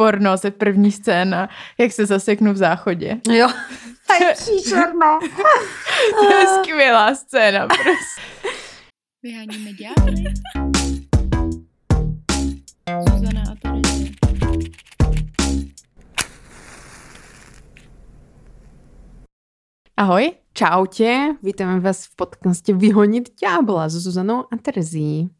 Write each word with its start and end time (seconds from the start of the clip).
porno, 0.00 0.38
se 0.38 0.50
první 0.50 0.92
scéna, 0.92 1.48
jak 1.78 1.92
se 1.92 2.06
zaseknu 2.06 2.52
v 2.52 2.56
záchodě. 2.56 3.20
Jo. 3.30 3.48
To 4.06 4.24
je 4.24 4.34
příšerné. 4.34 5.18
to 6.18 6.34
je 6.34 6.46
skvělá 6.46 7.14
scéna, 7.14 7.66
prostě. 7.66 8.20
Vyháníme 9.22 9.70
ďábly. 9.72 10.24
Zuzana 13.08 13.42
a 13.52 13.54
Terezie. 13.62 14.10
Ahoj. 19.96 20.32
Vítáme 21.42 21.80
vás 21.80 22.06
v 22.06 22.16
podcaste 22.16 22.72
Vyhonit 22.72 23.40
ďábla 23.40 23.88
s 23.88 23.92
Zuzanou 23.92 24.44
a 24.52 24.56
Terezí. 24.62 25.30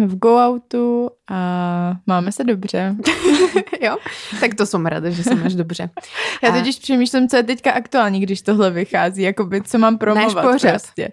Jsme 0.00 0.06
v 0.06 0.18
go-outu 0.18 1.10
a 1.30 1.96
máme 2.06 2.32
se 2.32 2.44
dobře. 2.44 2.96
jo, 3.80 3.96
tak 4.40 4.54
to 4.54 4.66
jsem 4.66 4.86
ráda, 4.86 5.10
že 5.10 5.22
se 5.22 5.34
máš 5.34 5.54
dobře. 5.54 5.90
Já 6.42 6.52
totiž 6.52 6.78
přemýšlím, 6.78 7.28
co 7.28 7.36
je 7.36 7.42
teďka 7.42 7.72
aktuální, 7.72 8.20
když 8.20 8.42
tohle 8.42 8.70
vychází, 8.70 9.22
jakoby, 9.22 9.62
co 9.62 9.78
mám 9.78 9.98
promovat. 9.98 10.34
Náš 10.34 10.44
pořad. 10.44 10.70
Prostě. 10.70 11.12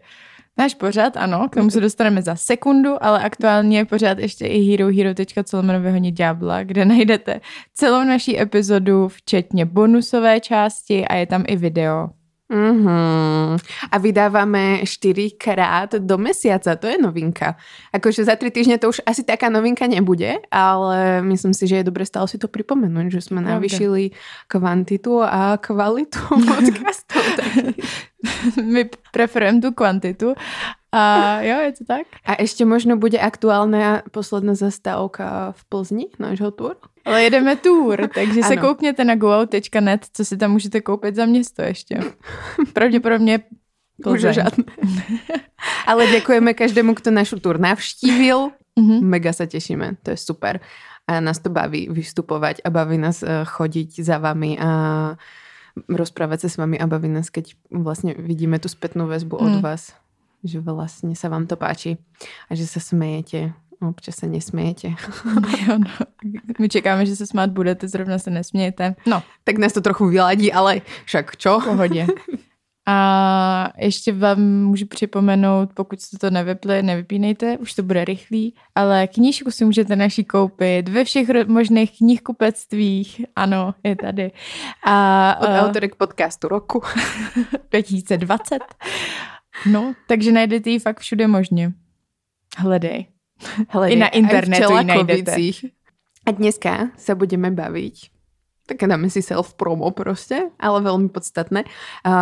Náš 0.57 0.73
pořad, 0.75 1.17
ano, 1.17 1.49
k 1.49 1.55
tomu 1.55 1.69
se 1.69 1.81
dostaneme 1.81 2.21
za 2.21 2.35
sekundu, 2.35 3.03
ale 3.03 3.23
aktuálně 3.23 3.77
je 3.77 3.85
pořád 3.85 4.19
ještě 4.19 4.45
i 4.45 4.71
herohero.co 4.71 5.61
vyhonit 5.61 6.15
ďábla, 6.15 6.63
kde 6.63 6.85
najdete 6.85 7.41
celou 7.73 8.03
naší 8.03 8.41
epizodu, 8.41 9.07
včetně 9.07 9.65
bonusové 9.65 10.39
části 10.39 11.07
a 11.07 11.15
je 11.15 11.25
tam 11.25 11.43
i 11.47 11.55
video. 11.55 12.09
Mm-hmm. 12.47 13.59
A 13.91 13.95
vydáváme 13.97 14.87
4 14.87 15.31
krát 15.31 15.91
do 15.99 16.17
mesiaca, 16.17 16.75
to 16.75 16.87
je 16.87 16.95
novinka. 16.95 17.59
Akože 17.91 18.23
za 18.23 18.39
3 18.39 18.51
týždne 18.51 18.79
to 18.79 18.87
už 18.89 19.03
asi 19.03 19.27
taká 19.27 19.51
novinka 19.51 19.83
nebude, 19.83 20.39
ale 20.47 21.21
myslím 21.27 21.51
si, 21.51 21.67
že 21.67 21.83
je 21.83 21.87
dobré 21.91 22.07
stále 22.07 22.23
si 22.27 22.39
to 22.39 22.47
pripomenúť, 22.47 23.11
že 23.11 23.21
sme 23.27 23.43
navyšili 23.43 24.15
kvantitu 24.47 25.19
a 25.27 25.59
kvalitu 25.59 26.23
podcastov. 26.55 27.23
My 28.73 28.87
preferujeme 29.11 29.59
tu 29.59 29.75
kvantitu 29.75 30.31
a 30.91 31.03
jo, 31.41 31.59
je 31.59 31.71
to 31.71 31.83
tak. 31.85 32.07
A 32.25 32.41
ještě 32.41 32.65
možno 32.65 32.97
bude 32.97 33.19
aktuálna 33.19 34.01
posledná 34.11 34.55
zastávka 34.55 35.51
v 35.51 35.63
Plzni, 35.65 36.05
nášho 36.19 36.51
tour. 36.51 36.75
Ale 37.07 37.23
jedeme 37.23 37.55
tour, 37.55 38.09
takže 38.13 38.43
se 38.43 38.57
koukněte 38.57 39.03
na 39.03 39.15
goout.net, 39.15 40.05
co 40.13 40.25
si 40.25 40.37
tam 40.37 40.51
můžete 40.51 40.81
koupit 40.81 41.15
za 41.15 41.25
město 41.25 41.61
ještě. 41.61 41.99
Pravděpodobně 42.73 43.39
Už 44.05 44.21
žádné. 44.21 44.63
Ale 45.87 46.07
děkujeme 46.07 46.53
každému, 46.53 46.93
kdo 46.93 47.11
našu 47.11 47.39
tour 47.39 47.59
navštívil. 47.59 48.49
Mm-hmm. 48.79 49.01
Mega 49.01 49.33
se 49.33 49.47
těšíme, 49.47 49.95
to 50.03 50.11
je 50.11 50.17
super. 50.17 50.59
A 51.07 51.19
nás 51.19 51.39
to 51.39 51.49
baví 51.49 51.87
vystupovat 51.91 52.55
a 52.65 52.69
baví 52.69 52.97
nás 52.97 53.23
eh, 53.23 53.41
chodit 53.43 53.95
za 53.95 54.17
vami 54.17 54.59
a 54.59 54.69
rozprávať 55.89 56.39
sa 56.41 56.49
s 56.49 56.57
vami 56.57 56.81
a 56.81 56.89
baví 56.89 57.05
nás, 57.05 57.29
keď 57.29 57.53
vlastne 57.69 58.17
vidíme 58.17 58.57
tu 58.57 58.65
spätnú 58.65 59.05
väzbu 59.05 59.37
od 59.37 59.53
mm. 59.57 59.61
vás 59.61 59.93
že 60.43 60.59
vlastně 60.59 61.15
se 61.15 61.29
vám 61.29 61.47
to 61.47 61.55
páči 61.55 61.97
a 62.49 62.55
že 62.55 62.67
se 62.67 62.79
smejete. 62.79 63.53
Občas 63.81 64.15
se 64.15 64.27
nesmějete. 64.27 64.87
jo, 65.67 65.77
no. 65.77 66.05
My 66.59 66.69
čekáme, 66.69 67.05
že 67.05 67.15
se 67.15 67.27
smát 67.27 67.49
budete, 67.49 67.87
zrovna 67.87 68.19
se 68.19 68.29
nesmějete. 68.29 68.95
No. 69.05 69.23
Tak 69.43 69.57
nás 69.57 69.73
to 69.73 69.81
trochu 69.81 70.07
vyladí, 70.07 70.53
ale 70.53 70.81
však 71.05 71.37
čo? 71.37 71.59
V 71.59 71.63
pohodě. 71.63 72.07
A 72.89 73.69
ještě 73.77 74.13
vám 74.13 74.41
můžu 74.41 74.85
připomenout, 74.85 75.69
pokud 75.73 76.01
jste 76.01 76.17
to 76.17 76.29
nevypli, 76.29 76.83
nevypínejte, 76.83 77.57
už 77.57 77.73
to 77.73 77.83
bude 77.83 78.05
rychlý, 78.05 78.55
ale 78.75 79.07
knížku 79.07 79.51
si 79.51 79.65
můžete 79.65 79.95
naší 79.95 80.23
koupit 80.25 80.89
ve 80.89 81.03
všech 81.03 81.47
možných 81.47 81.97
knihkupectvích. 81.97 83.25
Ano, 83.35 83.73
je 83.83 83.95
tady. 83.95 84.31
A, 84.85 85.35
Od 85.41 85.49
uh, 85.49 85.55
autorek 85.55 85.95
podcastu 85.95 86.47
roku 86.47 86.81
2020. 87.71 88.59
No, 89.71 89.93
takže 90.07 90.31
najdete 90.31 90.69
ji 90.69 90.79
fakt 90.79 90.99
všude 90.99 91.27
možně. 91.27 91.73
Hledej. 92.57 93.05
Hledej. 93.69 93.93
I 93.93 93.99
na 93.99 94.07
internetu 94.07 94.77
ji 94.77 94.83
najdete. 94.83 95.35
A 96.25 96.31
dneska 96.31 96.89
se 96.97 97.15
budeme 97.15 97.51
bavit 97.51 97.93
tak 98.67 98.89
dáme 98.89 99.09
si 99.09 99.21
self-promo 99.21 99.91
prostě, 99.91 100.49
ale 100.59 100.81
velmi 100.81 101.09
podstatné, 101.09 101.63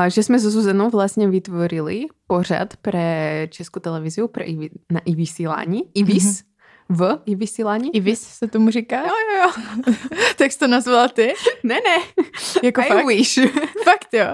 že 0.07 0.23
jsme 0.23 0.39
so 0.39 0.51
Zuzanou 0.51 0.89
vlastně 0.89 1.27
vytvorili 1.27 2.05
pořad 2.27 2.77
pre 2.77 3.47
Českou 3.51 3.79
televizi 3.79 4.21
pre 4.31 4.45
i, 4.45 4.69
na 4.91 4.99
i 5.05 5.15
vysílání. 5.15 5.83
IVIS. 5.93 6.23
Mm-hmm. 6.23 6.54
V 6.89 7.19
i 7.25 7.35
vysílání? 7.35 7.95
IVIS 7.95 8.21
se 8.21 8.47
tomu 8.47 8.69
říká? 8.69 8.97
Jo, 8.97 9.03
jo, 9.05 9.41
jo. 9.41 9.93
tak 10.37 10.51
jsi 10.51 10.59
to 10.59 10.67
nazvala 10.67 11.07
ty? 11.07 11.33
Ne, 11.63 11.75
ne. 11.75 12.23
Jako 12.63 12.81
I 12.81 12.83
fakt? 12.83 13.05
wish. 13.07 13.35
fakt 13.83 14.13
jo. 14.13 14.25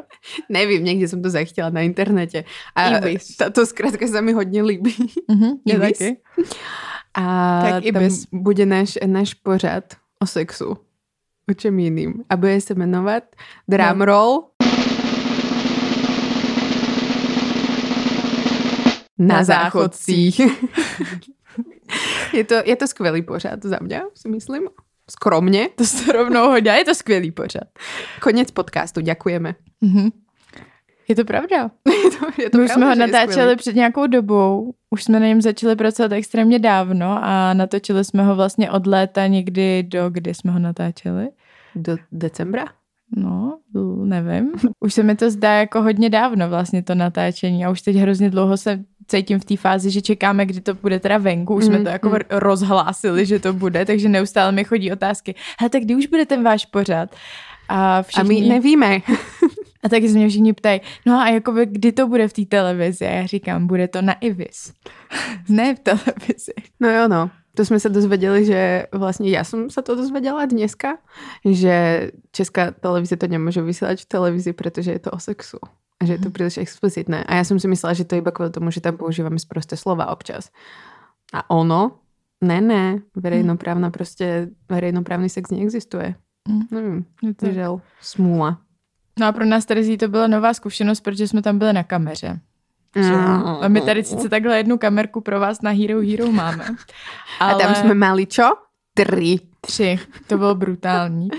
Nevím, 0.50 0.84
někde 0.84 1.08
jsem 1.08 1.22
to 1.22 1.30
zachytila 1.30 1.70
na 1.70 1.82
internetě. 1.82 2.44
A 2.76 2.98
IVIS. 2.98 3.38
To, 3.38 3.52
to 3.52 3.66
zkrátka 3.66 4.08
se 4.08 4.22
mi 4.22 4.34
hodně 4.34 4.64
líbí. 4.64 4.96
Mm-hmm, 5.30 5.58
IVIS. 5.66 5.98
Taky. 5.98 6.18
A 7.14 7.62
tak 7.62 7.72
tam 7.72 7.84
IBIS. 7.84 8.26
bude 8.32 8.66
náš, 8.66 8.98
náš 9.06 9.34
pořad 9.34 9.84
o 10.20 10.26
sexu. 10.26 10.78
O 11.50 11.54
čem 11.54 11.80
jiným. 11.80 12.24
A 12.30 12.38
bude 12.38 12.62
se 12.62 12.76
jmenovat 12.76 13.24
Drumroll. 13.68 14.44
No. 19.18 19.28
Na, 19.28 19.36
na 19.38 19.44
záchodcích. 19.44 20.42
je, 22.34 22.44
to, 22.44 22.56
je 22.66 22.76
to 22.76 22.88
skvělý 22.88 23.22
pořad 23.22 23.64
za 23.64 23.78
mě, 23.82 24.02
si 24.16 24.30
myslím. 24.30 24.68
Skromně. 25.10 25.70
To 25.76 25.84
se 25.86 26.12
rovnou 26.12 26.50
hodí. 26.50 26.68
Je 26.68 26.86
to 26.86 26.96
skvělý 26.96 27.32
pořad. 27.32 27.64
Konec 28.22 28.52
podcastu, 28.52 29.02
děkujeme. 29.02 29.56
Mm-hmm. 29.84 30.12
Je 31.08 31.16
to 31.16 31.26
pravda. 31.26 31.72
je 32.04 32.12
to, 32.12 32.42
je 32.42 32.50
to 32.50 32.58
My 32.58 32.64
už 32.64 32.72
jsme 32.72 32.86
ho 32.86 32.96
natáčeli 32.96 33.56
před 33.56 33.76
nějakou 33.76 34.08
dobou, 34.08 34.74
už 34.90 35.04
jsme 35.04 35.20
na 35.20 35.28
něm 35.28 35.42
začali 35.42 35.76
pracovat 35.76 36.12
extrémně 36.12 36.60
dávno 36.60 37.20
a 37.22 37.54
natočili 37.54 38.06
jsme 38.06 38.24
ho 38.24 38.36
vlastně 38.36 38.72
od 38.72 38.88
léta 38.88 39.28
někdy 39.28 39.84
do, 39.84 40.10
kdy 40.10 40.34
jsme 40.34 40.52
ho 40.52 40.60
natáčeli? 40.60 41.30
Do 41.76 41.98
decembra? 42.12 42.66
No, 43.18 43.60
nevím. 44.06 44.52
Už 44.80 44.94
se 44.94 45.04
mi 45.04 45.16
to 45.16 45.32
zdá 45.32 45.54
jako 45.54 45.82
hodně 45.82 46.10
dávno 46.10 46.50
vlastně 46.50 46.84
to 46.84 46.96
natáčení 46.96 47.66
a 47.66 47.70
už 47.70 47.82
teď 47.82 47.96
hrozně 47.96 48.30
dlouho 48.30 48.58
se 48.58 48.84
cítím 49.08 49.40
v 49.40 49.46
té 49.46 49.58
fázi, 49.58 49.92
že 49.92 50.02
čekáme, 50.02 50.46
kdy 50.46 50.62
to 50.62 50.74
bude 50.74 51.00
teda 51.00 51.18
venku. 51.18 51.56
Už 51.56 51.68
mm, 51.68 51.70
jsme 51.70 51.84
to 51.84 51.90
jako 51.90 52.10
mm. 52.10 52.16
rozhlásili, 52.30 53.26
že 53.26 53.40
to 53.40 53.54
bude, 53.54 53.86
takže 53.86 54.10
neustále 54.10 54.52
mi 54.52 54.64
chodí 54.64 54.92
otázky. 54.92 55.36
Hele, 55.60 55.70
tak 55.70 55.84
kdy 55.84 55.96
už 55.96 56.08
bude 56.08 56.26
ten 56.26 56.44
váš 56.44 56.66
pořad? 56.66 57.16
A, 57.70 58.02
všichni... 58.02 58.22
a 58.22 58.42
my 58.42 58.50
nevíme. 58.50 59.00
a 59.84 59.90
taky 59.90 60.10
se 60.10 60.18
mě 60.18 60.30
všichni 60.30 60.54
ptají, 60.54 60.82
no 61.06 61.20
a 61.20 61.30
jakoby 61.30 61.66
kdy 61.66 61.92
to 61.92 62.08
bude 62.08 62.28
v 62.28 62.34
té 62.34 62.46
televizi? 62.46 63.06
A 63.06 63.10
já 63.10 63.26
říkám, 63.26 63.68
bude 63.68 63.88
to 63.88 64.02
na 64.02 64.14
Ivis. 64.14 64.74
ne 65.50 65.76
v 65.76 65.80
televizi. 65.80 66.54
No 66.80 66.90
jo, 66.90 67.08
no. 67.08 67.30
To 67.62 67.66
jsme 67.66 67.80
se 67.80 67.90
dozvěděli, 67.90 68.46
že 68.46 68.88
vlastně 68.92 69.30
já 69.30 69.44
jsem 69.44 69.70
se 69.70 69.82
to 69.82 69.96
dozvěděla 69.96 70.46
dneska, 70.46 70.98
že 71.46 72.12
česká 72.32 72.72
televize 72.72 73.18
to 73.18 73.28
nemůže 73.28 73.62
vysílat 73.62 74.00
v 74.00 74.06
televizi, 74.06 74.54
protože 74.54 74.92
je 74.92 75.00
to 75.00 75.12
o 75.12 75.20
sexu. 75.20 75.58
A 76.00 76.06
že 76.06 76.14
je 76.14 76.18
to 76.18 76.26
mhm. 76.26 76.34
příliš 76.34 76.58
explicitné. 76.58 77.24
A 77.24 77.36
já 77.36 77.44
jsem 77.44 77.60
si 77.60 77.68
myslela, 77.68 77.94
že 77.94 78.06
to 78.06 78.16
iba 78.16 78.32
kvůli 78.32 78.50
tomu, 78.50 78.72
že 78.72 78.82
tam 78.82 78.98
používáme 78.98 79.40
zprosté 79.40 79.78
slova 79.78 80.10
občas. 80.12 80.50
A 81.34 81.50
ono, 81.50 81.92
ne, 82.44 82.62
ne, 82.62 83.00
verejnoprávna 83.16 83.90
prostě, 83.90 84.50
verejnoprávný 84.70 85.30
sex 85.30 85.52
neexistuje. 85.52 86.16
Mm. 86.50 86.62
Nevím, 86.72 87.06
žel, 87.52 87.82
smůla. 88.02 88.62
No 89.20 89.28
a 89.28 89.32
pro 89.32 89.46
nás 89.46 89.66
tady 89.66 89.98
to 89.98 90.08
byla 90.08 90.28
nová 90.28 90.54
zkušenost, 90.54 91.02
protože 91.02 91.28
jsme 91.28 91.42
tam 91.42 91.60
byli 91.60 91.74
na 91.74 91.84
kameře. 91.84 92.40
Mm. 92.96 93.20
A 93.62 93.68
my 93.68 93.82
tady 93.82 94.04
sice 94.04 94.30
takhle 94.30 94.58
jednu 94.58 94.78
kamerku 94.78 95.22
pro 95.22 95.40
vás 95.40 95.62
na 95.62 95.72
Hero 95.72 96.02
Hero 96.02 96.32
máme. 96.32 96.66
Ale... 97.40 97.54
A 97.54 97.58
tam 97.58 97.76
jsme 97.76 97.94
mali 97.94 98.26
čo? 98.26 98.44
Tři. 98.94 99.40
Tři. 99.62 100.00
To 100.28 100.38
bylo 100.38 100.56
brutální. 100.56 101.30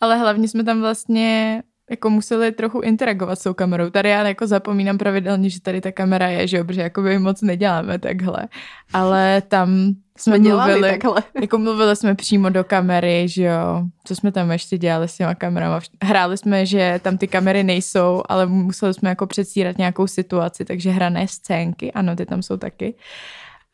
Ale 0.00 0.18
hlavně 0.18 0.48
jsme 0.48 0.64
tam 0.64 0.80
vlastně 0.80 1.62
jako 1.90 2.10
museli 2.10 2.52
trochu 2.52 2.80
interagovat 2.80 3.38
s 3.38 3.42
tou 3.42 3.54
kamerou. 3.54 3.90
Tady 3.90 4.08
já 4.08 4.28
jako 4.28 4.46
zapomínám 4.46 4.98
pravidelně, 4.98 5.50
že 5.50 5.60
tady 5.60 5.80
ta 5.80 5.92
kamera 5.92 6.28
je, 6.28 6.46
že 6.46 6.56
jo, 6.56 6.64
protože 6.64 6.80
jako 6.80 7.02
by 7.02 7.18
moc 7.18 7.42
neděláme 7.42 7.98
takhle. 7.98 8.48
Ale 8.92 9.42
tam 9.48 9.94
jsme 10.20 10.38
mluvili, 10.38 10.90
takhle. 10.90 11.22
jako 11.40 11.58
mluvili 11.58 11.96
jsme 11.96 12.14
přímo 12.14 12.50
do 12.50 12.64
kamery, 12.64 13.28
že 13.28 13.44
jo, 13.44 13.84
co 14.04 14.16
jsme 14.16 14.32
tam 14.32 14.50
ještě 14.50 14.78
dělali 14.78 15.08
s 15.08 15.16
těma 15.16 15.34
kamerama. 15.34 15.80
Hráli 16.02 16.38
jsme, 16.38 16.66
že 16.66 17.00
tam 17.02 17.18
ty 17.18 17.28
kamery 17.28 17.64
nejsou, 17.64 18.22
ale 18.28 18.46
museli 18.46 18.94
jsme 18.94 19.08
jako 19.08 19.26
předstírat 19.26 19.78
nějakou 19.78 20.06
situaci, 20.06 20.64
takže 20.64 20.90
hrané 20.90 21.28
scénky, 21.28 21.92
ano, 21.92 22.16
ty 22.16 22.26
tam 22.26 22.42
jsou 22.42 22.56
taky. 22.56 22.94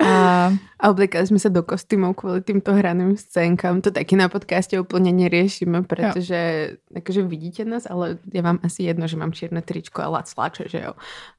A, 0.05 0.53
a 0.81 0.91
oblikali 0.91 1.27
jsme 1.27 1.39
se 1.39 1.51
do 1.51 1.63
kostýmů 1.63 2.15
kvůli 2.15 2.41
týmto 2.41 2.75
hraným 2.75 3.17
scénkám. 3.17 3.81
To 3.81 3.91
taky 3.91 4.17
na 4.17 4.29
podcastě 4.29 4.81
úplně 4.81 5.13
neriešime, 5.13 5.83
protože 5.83 6.71
jakože 6.95 7.23
vidíte 7.23 7.65
nás, 7.65 7.87
ale 7.91 8.19
je 8.33 8.43
vám 8.43 8.59
asi 8.63 8.83
jedno, 8.83 9.07
že 9.07 9.17
mám 9.17 9.33
černé 9.33 9.63
tričko 9.63 10.03
a 10.03 10.09
lacláče, 10.09 10.65
že 10.69 10.83
jo. 10.87 10.93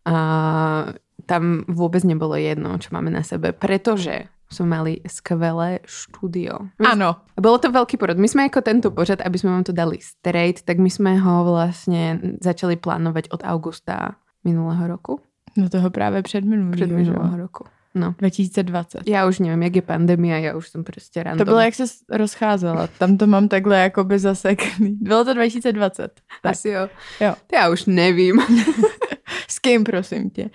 A 0.06 0.86
tam 1.26 1.64
vůbec 1.68 2.04
nebylo 2.04 2.36
jedno, 2.36 2.78
čo 2.78 2.90
máme 2.92 3.12
na 3.12 3.24
sebe, 3.24 3.52
protože 3.52 4.24
jsme 4.50 4.66
mali 4.66 5.02
skvelé 5.08 5.80
štúdio. 5.86 6.72
Ano. 6.80 7.16
A 7.38 7.40
Bolo 7.42 7.58
to 7.58 7.72
veľký 7.72 7.98
porod. 8.00 8.18
My 8.18 8.28
sme 8.28 8.48
ako 8.48 8.62
tento 8.64 8.90
pořad, 8.92 9.22
aby 9.22 9.38
sme 9.38 9.52
vám 9.52 9.64
to 9.68 9.74
dali 9.76 10.00
straight, 10.00 10.64
tak 10.64 10.80
my 10.80 10.90
sme 10.90 11.20
ho 11.20 11.44
vlastne 11.44 12.20
začali 12.42 12.80
plánovať 12.80 13.30
od 13.36 13.42
augusta 13.44 14.16
minulého 14.44 14.88
roku. 14.88 15.20
No 15.58 15.70
toho 15.70 15.90
právě 15.90 16.22
před 16.24 16.46
minulým. 16.46 16.72
Před 16.72 16.92
minulého 16.92 17.38
roku. 17.38 17.64
No. 17.96 18.16
2020. 18.18 19.02
Já 19.08 19.28
už 19.28 19.40
nevím, 19.40 19.64
jak 19.64 19.76
je 19.76 19.82
pandemia, 19.82 20.38
já 20.38 20.56
už 20.56 20.70
jsem 20.70 20.84
prostě 20.84 21.24
random. 21.24 21.38
To 21.38 21.46
bylo, 21.46 21.60
jak 21.60 21.76
se 21.76 21.84
rozcházela. 22.10 22.88
Tam 22.88 23.18
to 23.18 23.28
mám 23.28 23.48
takhle 23.48 23.78
jakoby 23.78 24.20
zasekný. 24.20 24.98
Bylo 25.02 25.26
to 25.26 25.34
2020. 25.34 26.12
Tak. 26.42 26.52
Asi 26.52 26.70
jo. 26.70 26.90
Jo. 27.22 27.36
Já 27.54 27.70
už 27.70 27.86
nevím. 27.86 28.40
S 29.48 29.60
kým, 29.60 29.84
prosím 29.84 30.30
tě? 30.30 30.50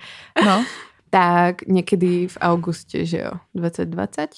No. 0.47 0.65
tak 1.15 1.63
někdy 1.67 2.29
v 2.29 2.39
auguste, 2.41 3.07
že 3.07 3.19
jo, 3.19 3.31
2020 3.55 4.31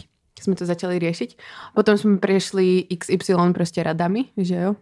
jsme 0.43 0.55
to 0.55 0.67
začali 0.67 0.99
riešiť. 0.99 1.39
Potom 1.75 1.99
jsme 1.99 2.19
prešli 2.19 2.85
XY 2.99 3.35
prostě 3.55 3.83
radami, 3.83 4.25
že 4.37 4.55
jo. 4.55 4.77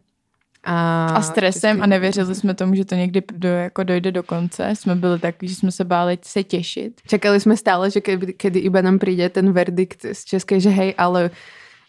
A, 0.64 1.06
A 1.06 1.22
stresem 1.22 1.70
český- 1.76 1.82
a 1.82 1.86
nevěřili 1.86 2.34
jsme 2.34 2.54
tomu, 2.54 2.74
že 2.74 2.84
to 2.84 2.94
někdy 2.94 3.22
do, 3.32 3.48
jako 3.48 3.82
dojde 3.82 4.12
do 4.12 4.22
konce. 4.22 4.70
Jsme 4.76 4.94
byli 4.94 5.18
takový, 5.18 5.48
že 5.48 5.54
jsme 5.54 5.72
se 5.72 5.84
báli 5.84 6.18
se 6.22 6.42
těšit. 6.44 7.00
Čekali 7.06 7.40
jsme 7.40 7.56
stále, 7.56 7.90
že 7.90 8.00
kedy, 8.00 8.32
kedy 8.32 8.58
iba 8.58 8.80
nám 8.82 8.98
přijde 8.98 9.28
ten 9.28 9.52
verdikt 9.52 10.06
z 10.12 10.24
České, 10.24 10.60
že 10.60 10.70
hej, 10.70 10.94
ale 10.98 11.30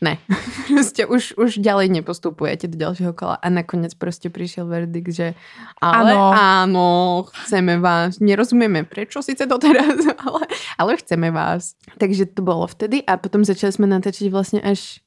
ne. 0.04 0.18
Prostě 0.68 1.06
už, 1.06 1.34
už 1.38 1.58
ďalej 1.58 1.90
nepostupujete 1.90 2.68
do 2.68 2.78
ďalšího 2.78 3.14
kola. 3.14 3.34
A 3.40 3.50
nakonec 3.50 3.94
prostě 3.94 4.30
přišel 4.30 4.66
verdikt, 4.68 5.10
že 5.16 5.34
ale 5.82 6.12
Ano. 6.12 6.32
ano, 6.32 6.40
áno 6.40 7.26
chceme 7.32 7.80
vás. 7.80 8.20
Nerozumieme, 8.20 8.84
prečo 8.84 9.24
sice 9.24 9.48
to 9.48 9.58
teraz, 9.58 10.00
ale, 10.28 10.42
ale 10.78 10.92
chceme 10.98 11.32
vás. 11.32 11.74
Takže 11.98 12.26
to 12.26 12.42
bylo 12.42 12.68
vtedy 12.68 13.04
a 13.04 13.18
potom 13.18 13.46
začali 13.46 13.72
jsme 13.74 13.88
natáčet 13.88 14.32
vlastně 14.32 14.62
až 14.62 15.00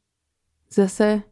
zase 0.72 1.22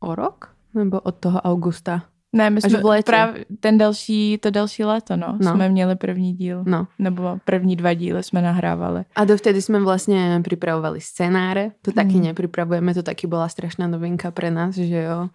o 0.00 0.14
rok? 0.14 0.54
Nebo 0.74 1.00
od 1.00 1.14
toho 1.18 1.40
augusta? 1.40 2.02
Ne, 2.32 2.50
my 2.50 2.60
jsme 2.60 2.78
v 2.80 2.84
létě. 2.84 3.02
právě 3.06 3.44
ten 3.60 3.78
další, 3.78 4.38
to 4.38 4.50
další 4.50 4.84
léto, 4.84 5.16
no, 5.16 5.36
No. 5.40 5.50
jsme 5.52 5.68
měli 5.68 5.96
první 5.96 6.32
díl. 6.32 6.62
No. 6.66 6.86
Nebo 6.98 7.38
první 7.44 7.76
dva 7.76 7.94
díly 7.94 8.22
jsme 8.22 8.42
nahrávali. 8.42 9.04
A 9.16 9.24
dovtedy 9.24 9.62
jsme 9.62 9.80
vlastně 9.80 10.40
pripravovali 10.44 11.00
scenáre. 11.00 11.70
To 11.82 11.92
taky 11.92 12.14
Mhm. 12.14 12.22
nepripravujeme, 12.22 12.94
to 12.94 13.02
taky 13.02 13.26
byla 13.26 13.48
strašná 13.48 13.86
novinka 13.86 14.30
pre 14.30 14.50
nás, 14.50 14.74
že 14.74 14.96
jo. 15.02 15.28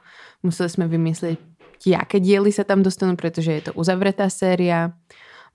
Museli 0.44 0.70
jsme 0.70 0.88
vymyslet, 0.88 1.40
jaké 1.86 2.20
diely 2.20 2.52
se 2.52 2.64
tam 2.64 2.84
dostanou, 2.84 3.16
protože 3.16 3.52
je 3.52 3.62
to 3.62 3.74
uzavretá 3.74 4.30
séria. 4.30 4.92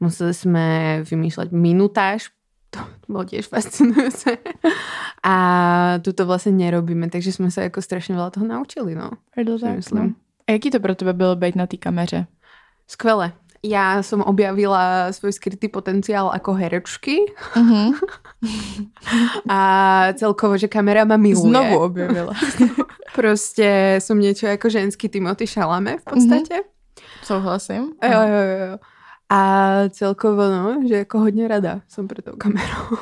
Museli 0.01 0.35
jsme 0.35 0.65
vymýšlet 1.11 1.53
minutáž, 1.53 2.29
to 2.71 2.79
bylo 3.09 3.25
tiež 3.25 3.47
fascinujúce. 3.49 4.37
A 5.25 5.99
tu 6.03 6.13
to 6.13 6.27
vlastně 6.27 6.53
nerobíme, 6.53 7.11
takže 7.11 7.33
jsme 7.33 7.51
se 7.51 7.63
jako 7.63 7.83
strašně 7.83 8.15
veľa 8.17 8.31
toho 8.31 8.47
naučili, 8.47 8.95
no. 8.95 9.11
Si 9.35 9.61
tak, 9.61 9.77
myslím. 9.77 10.03
no. 10.05 10.13
A 10.50 10.52
jaký 10.52 10.70
to 10.70 10.81
pro 10.81 10.94
tebe 10.94 11.12
bylo 11.12 11.37
být 11.37 11.55
na 11.56 11.67
té 11.67 11.76
kameře? 11.76 12.26
Skvelé. 12.87 13.32
Já 13.62 14.02
som 14.02 14.20
objavila 14.25 15.12
svoj 15.12 15.32
skrytý 15.32 15.69
potenciál 15.69 16.31
ako 16.35 16.52
herečky 16.58 17.17
Mhm. 17.56 17.93
a 19.49 19.61
celkovo, 20.17 20.56
že 20.56 20.69
kamera 20.69 21.05
ma 21.05 21.17
miluje. 21.17 21.50
Znovu 21.50 21.79
objevila. 21.79 22.32
Prostě 23.14 23.97
jsem 23.99 24.20
něco 24.20 24.47
jako 24.47 24.69
ženský 24.69 25.08
Timothy 25.08 25.47
Chalamet 25.47 26.00
v 26.00 26.05
podstatě. 26.05 26.55
Souhlasím. 27.23 27.82
Mm-hmm. 28.02 28.12
Jo, 28.12 28.20
jo, 28.20 28.41
jo, 28.58 28.67
jo. 28.73 28.79
A 29.29 29.73
celkovo, 29.88 30.43
no, 30.43 30.82
že 30.88 30.94
jako 30.97 31.19
hodně 31.19 31.49
rada 31.49 31.81
jsem 31.88 32.08
pro 32.08 32.23
tou 32.23 32.32
kamerou. 32.38 32.97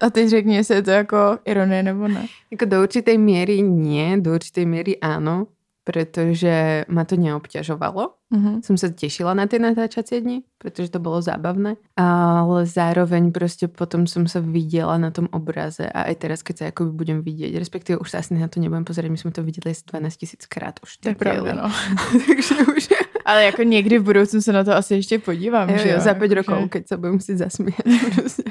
A 0.00 0.10
teď 0.10 0.28
řekni, 0.28 0.56
jestli 0.56 0.74
je 0.74 0.82
to 0.82 0.90
jako 0.90 1.38
ironie 1.44 1.82
nebo 1.82 2.08
ne. 2.08 2.26
jako 2.50 2.64
do 2.64 2.82
určitej 2.82 3.18
míry 3.18 3.62
nie, 3.62 4.20
do 4.20 4.34
určitej 4.34 4.66
míry 4.66 4.98
áno, 5.00 5.46
protože 5.84 6.84
ma 6.88 7.04
to 7.04 7.16
neobťažovalo. 7.16 8.14
Mhm. 8.30 8.62
Som 8.62 8.76
sa 8.78 8.88
tešila 8.88 9.34
na 9.34 9.50
tie 9.50 9.58
natáčacie 9.58 10.22
dni, 10.22 10.46
pretože 10.58 10.88
to 10.94 11.02
bolo 11.02 11.22
zábavné. 11.22 11.76
Ale 11.96 12.66
zároveň 12.66 13.32
prostě 13.32 13.68
potom 13.68 14.06
som 14.06 14.26
sa 14.26 14.40
viděla 14.40 14.98
na 14.98 15.10
tom 15.10 15.28
obraze 15.32 15.84
a 15.90 16.02
aj 16.02 16.14
teraz, 16.16 16.42
keď 16.42 16.56
sa 16.58 16.64
akoby 16.70 16.90
budem 16.90 17.18
vidieť, 17.22 17.58
respektíve 17.58 17.98
už 17.98 18.10
sa 18.10 18.18
asi 18.18 18.34
na 18.34 18.48
to 18.48 18.60
nebudem 18.60 18.84
pozerať, 18.84 19.10
my 19.10 19.18
sme 19.18 19.30
to 19.34 19.42
viděli 19.42 19.74
asi 19.74 19.82
12 19.86 20.16
tisíc 20.16 20.46
krát 20.46 20.80
už. 20.82 20.96
To 20.96 21.08
je 21.08 21.14
pravda, 21.14 21.52
no. 21.54 21.66
Takže 22.26 22.54
už... 22.76 22.88
Ale 23.24 23.44
jako 23.44 23.62
někdy 23.62 23.98
v 23.98 24.02
budoucnu 24.02 24.42
se 24.42 24.52
na 24.52 24.64
to 24.64 24.72
asi 24.72 24.94
ještě 24.94 25.18
podívám, 25.18 25.68
Jo, 25.70 25.78
že 25.78 25.88
jo, 25.90 26.00
za 26.00 26.14
5 26.14 26.30
Jakože- 26.30 26.34
rokov, 26.34 26.70
keď 26.70 26.88
sa 26.88 26.96
budem 26.96 27.14
musieť 27.14 27.36
zasmiať. 27.38 27.84
prostě. 28.14 28.42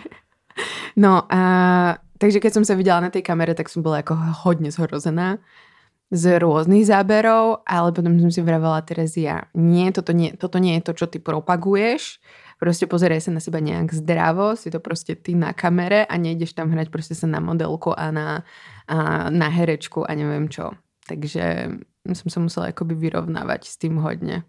No 0.96 1.24
a 1.34 1.42
takže 2.18 2.40
keď 2.40 2.54
som 2.54 2.66
sa 2.66 2.76
videla 2.76 3.00
na 3.00 3.10
tej 3.10 3.22
kamere, 3.26 3.56
tak 3.56 3.70
som 3.70 3.82
bola 3.82 3.98
jako 3.98 4.18
hodně 4.46 4.72
zhrozená 4.72 5.38
z 6.12 6.24
rôznych 6.40 6.86
záberov, 6.86 7.64
ale 7.64 7.96
potom 7.96 8.20
som 8.20 8.32
si 8.32 8.44
vravela 8.44 8.84
Terezia, 8.84 9.48
nie, 9.56 9.92
toto 9.96 10.12
nie, 10.12 10.36
toto 10.36 10.60
nie 10.60 10.76
je 10.76 10.92
to, 10.92 10.94
čo 10.94 11.06
ty 11.08 11.20
propaguješ, 11.20 12.20
prostě 12.62 12.86
pozeraj 12.86 13.22
sa 13.22 13.32
na 13.32 13.40
seba 13.40 13.60
nejak 13.60 13.90
zdravo, 13.94 14.56
si 14.56 14.72
to 14.72 14.80
prostě 14.80 15.16
ty 15.16 15.36
na 15.36 15.54
kamere 15.54 16.06
a 16.06 16.18
nejdeš 16.18 16.54
tam 16.54 16.70
hrať 16.70 16.90
prostě 16.90 17.16
sa 17.16 17.28
na 17.28 17.40
modelku 17.40 18.00
a 18.00 18.12
na, 18.12 18.44
a 18.88 19.30
na 19.30 19.48
herečku 19.48 20.06
a 20.06 20.14
neviem 20.14 20.46
čo. 20.50 20.72
Takže 21.08 21.74
som 22.14 22.30
sa 22.30 22.40
musela 22.40 22.70
akoby 22.70 22.94
vyrovnávať 22.96 23.66
s 23.66 23.78
tým 23.78 23.98
hodně. 23.98 24.44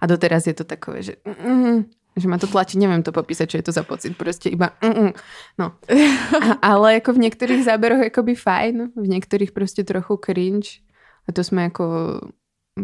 A 0.00 0.06
doteraz 0.06 0.46
je 0.46 0.54
to 0.54 0.64
takové, 0.64 1.02
že, 1.02 1.16
mm, 1.26 1.84
že 2.16 2.28
ma 2.28 2.38
to 2.38 2.46
tlačí, 2.46 2.78
neviem 2.78 3.02
to 3.02 3.12
popísať, 3.12 3.50
čo 3.50 3.56
je 3.58 3.62
to 3.62 3.72
za 3.72 3.82
pocit, 3.82 4.16
prostě 4.16 4.48
iba 4.48 4.70
mm, 4.82 5.10
no. 5.58 5.72
A, 6.62 6.68
ale 6.72 6.94
jako 6.94 7.12
v 7.12 7.18
některých 7.18 7.64
záberoch 7.64 7.98
jakoby 7.98 8.34
fajn, 8.34 8.90
v 8.96 9.08
některých 9.08 9.52
prostě 9.52 9.84
trochu 9.84 10.16
cringe. 10.24 10.85
A 11.28 11.32
to 11.32 11.44
jsme 11.44 11.62
jako 11.62 11.84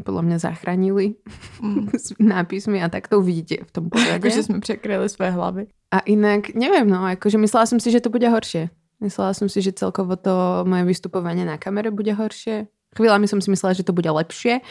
podle 0.05 0.23
mě 0.23 0.39
zachránili 0.39 1.15
Mm. 1.62 1.89
s 1.99 2.12
nápismy 2.19 2.83
a 2.83 2.89
tak 2.89 3.09
to 3.09 3.19
uvidíte 3.19 3.65
v 3.65 3.71
tom 3.71 3.91
pořadě. 3.91 4.11
Jakože 4.11 4.43
jsme 4.43 4.61
překryli 4.61 5.09
své 5.09 5.31
hlavy. 5.31 5.67
A 5.91 5.99
inak, 5.99 6.55
neviem, 6.55 6.89
no, 6.89 7.05
akože 7.05 7.37
myslela 7.39 7.67
som 7.69 7.77
si, 7.77 7.93
že 7.93 8.00
to 8.00 8.09
bude 8.09 8.25
horšie. 8.25 8.73
Myslela 9.05 9.37
som 9.37 9.53
si, 9.53 9.61
že 9.61 9.77
celkovo 9.77 10.17
to 10.17 10.65
moje 10.65 10.89
vystupovanie 10.89 11.44
na 11.44 11.61
kamere 11.61 11.93
bude 11.93 12.17
horšie. 12.17 12.65
Chvíľami 12.97 13.29
som 13.29 13.41
si 13.44 13.53
myslela, 13.53 13.77
že 13.77 13.85
to 13.85 13.93
bude 13.93 14.09
lepšie. 14.09 14.65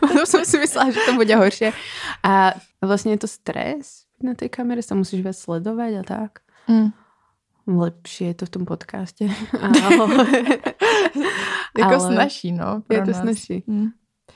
Potom 0.00 0.24
som 0.24 0.40
si 0.44 0.56
myslela, 0.56 0.88
že 0.92 1.00
to 1.04 1.12
bude 1.20 1.34
horšie. 1.36 1.76
A 2.24 2.56
vlastne 2.80 3.12
je 3.12 3.20
to 3.20 3.28
stres. 3.28 4.08
Na 4.24 4.32
tej 4.32 4.48
kamere 4.48 4.80
sa 4.80 4.96
musíš 4.96 5.20
viac 5.20 5.36
sledovať 5.36 5.92
a 6.00 6.02
tak. 6.08 6.40
Mm. 6.64 6.96
Lepšie 7.66 8.28
je 8.28 8.34
to 8.34 8.46
v 8.46 8.50
tom 8.50 8.64
podcaste. 8.64 9.24
Ale, 9.62 10.24
Jako 11.78 11.94
ale, 11.94 12.00
snaží, 12.14 12.52
no. 12.52 12.82
Je 12.90 13.00
to 13.02 13.10
nás. 13.10 13.20
snažší. 13.20 13.64
Mm. 13.66 13.88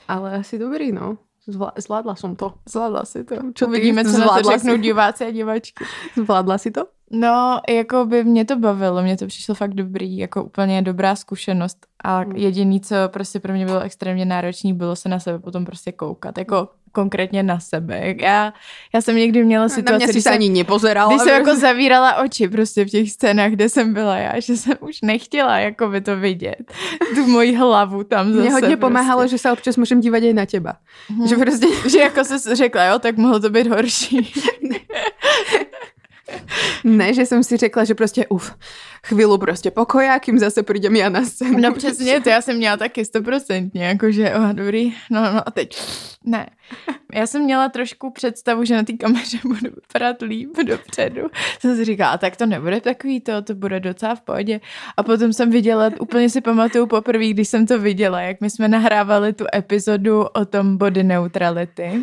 ale 0.08 0.36
asi 0.38 0.58
dobrý, 0.58 0.92
no. 0.92 1.16
Zvla- 1.48 1.72
Zvládla 1.80 2.14
som 2.16 2.36
to. 2.36 2.54
Zvládla 2.68 3.04
si 3.04 3.24
to. 3.24 3.34
Čo 3.54 3.64
ty? 3.66 3.70
Uvidíme, 3.70 4.04
co 4.04 4.18
na 4.18 4.28
to 4.28 4.50
řeknou 4.50 4.76
diváci 4.76 5.24
a 5.24 5.30
divačky. 5.30 5.84
Zvládla 6.16 6.58
si 6.58 6.70
to? 6.70 6.86
No, 7.10 7.60
jako 7.68 8.06
by 8.06 8.24
mě 8.24 8.44
to 8.44 8.56
bavilo, 8.56 9.02
mě 9.02 9.16
to 9.16 9.26
přišlo 9.26 9.54
fakt 9.54 9.74
dobrý, 9.74 10.18
jako 10.18 10.44
úplně 10.44 10.82
dobrá 10.82 11.16
zkušenost 11.16 11.86
a 12.04 12.24
Mm. 12.24 12.36
jediný, 12.36 12.80
co 12.80 12.94
prostě 13.08 13.40
pro 13.40 13.52
mě 13.52 13.66
bylo 13.66 13.80
extrémně 13.80 14.24
náročný, 14.24 14.72
bylo 14.72 14.96
se 14.96 15.08
na 15.08 15.20
sebe 15.20 15.38
potom 15.38 15.64
prostě 15.64 15.92
koukat, 15.92 16.38
jako 16.38 16.68
konkrétně 16.92 17.42
na 17.42 17.60
sebe. 17.60 18.14
Já, 18.20 18.52
já 18.94 19.00
jsem 19.00 19.16
někdy 19.16 19.44
měla 19.44 19.64
Na 19.64 19.68
situaci, 19.68 19.96
mňa 19.96 20.06
si 20.06 20.12
když 20.12 20.24
jsem, 20.24 20.32
ani 20.32 20.48
nepozerala. 20.48 21.08
když 21.10 21.22
jsem 21.22 21.34
jako 21.34 21.56
zavírala 21.56 22.16
oči 22.16 22.48
prostě 22.48 22.84
v 22.84 22.88
těch 22.88 23.10
scénách, 23.12 23.50
kde 23.50 23.68
jsem 23.68 23.94
byla 23.94 24.16
já, 24.16 24.40
že 24.40 24.56
jsem 24.56 24.74
už 24.80 25.00
nechtěla 25.00 25.58
jako 25.58 25.88
by 25.88 26.00
to 26.00 26.16
vidět, 26.16 26.72
tu 27.14 27.26
moji 27.26 27.54
hlavu 27.54 28.04
tam 28.04 28.32
zase. 28.32 28.40
Mně 28.40 28.50
hodně 28.52 28.68
prostě. 28.68 28.76
pomáhalo, 28.76 29.26
že 29.26 29.38
se 29.38 29.52
občas 29.52 29.76
můžem 29.76 30.00
dívat 30.00 30.18
i 30.22 30.32
na 30.32 30.46
teba. 30.46 30.72
Mhm. 31.10 31.28
Že 31.28 31.36
prostě 31.36 31.66
že 31.90 31.98
jako 31.98 32.24
se 32.24 32.56
řekla, 32.56 32.84
jo, 32.84 32.98
tak 32.98 33.16
mohlo 33.16 33.40
to 33.40 33.50
být 33.50 33.66
horší. 33.66 34.32
Ne, 36.84 37.14
že 37.14 37.26
jsem 37.26 37.44
si 37.44 37.56
řekla, 37.56 37.84
že 37.84 37.94
prostě 37.94 38.26
uf, 38.26 38.54
chvíli 39.06 39.38
prostě 39.38 39.70
pokoja, 39.70 40.18
kým 40.18 40.38
zase 40.38 40.62
přijdem 40.62 40.96
já 40.96 41.08
na 41.08 41.24
scénu. 41.24 41.58
No 41.58 41.74
přesně, 41.74 42.20
to 42.20 42.28
já 42.28 42.42
jsem 42.42 42.56
měla 42.56 42.76
taky 42.76 43.04
stoprocentně, 43.04 43.84
jakože, 43.84 44.34
oh, 44.34 44.52
dobrý, 44.52 44.94
no, 45.10 45.20
no 45.20 45.48
a 45.48 45.50
teď, 45.50 45.80
ne. 46.24 46.46
Já 47.14 47.26
jsem 47.26 47.42
měla 47.42 47.68
trošku 47.68 48.10
představu, 48.10 48.64
že 48.64 48.76
na 48.76 48.82
té 48.82 48.92
kameře 48.92 49.38
budu 49.42 49.74
vypadat 49.74 50.22
líp 50.22 50.56
dopředu. 50.66 51.22
Jsem 51.60 51.76
si 51.76 51.84
říkala, 51.84 52.18
tak 52.18 52.36
to 52.36 52.46
nebude 52.46 52.80
takový 52.80 53.20
to, 53.20 53.42
to 53.42 53.54
bude 53.54 53.80
docela 53.80 54.14
v 54.14 54.20
pohodě. 54.20 54.60
A 54.96 55.02
potom 55.02 55.32
jsem 55.32 55.50
viděla, 55.50 55.90
úplně 56.00 56.30
si 56.30 56.40
pamatuju 56.40 56.86
poprvé, 56.86 57.26
když 57.28 57.48
jsem 57.48 57.66
to 57.66 57.78
viděla, 57.78 58.20
jak 58.20 58.40
my 58.40 58.50
jsme 58.50 58.68
nahrávali 58.68 59.32
tu 59.32 59.44
epizodu 59.54 60.22
o 60.22 60.44
tom 60.44 60.76
body 60.76 61.02
neutrality. 61.02 62.02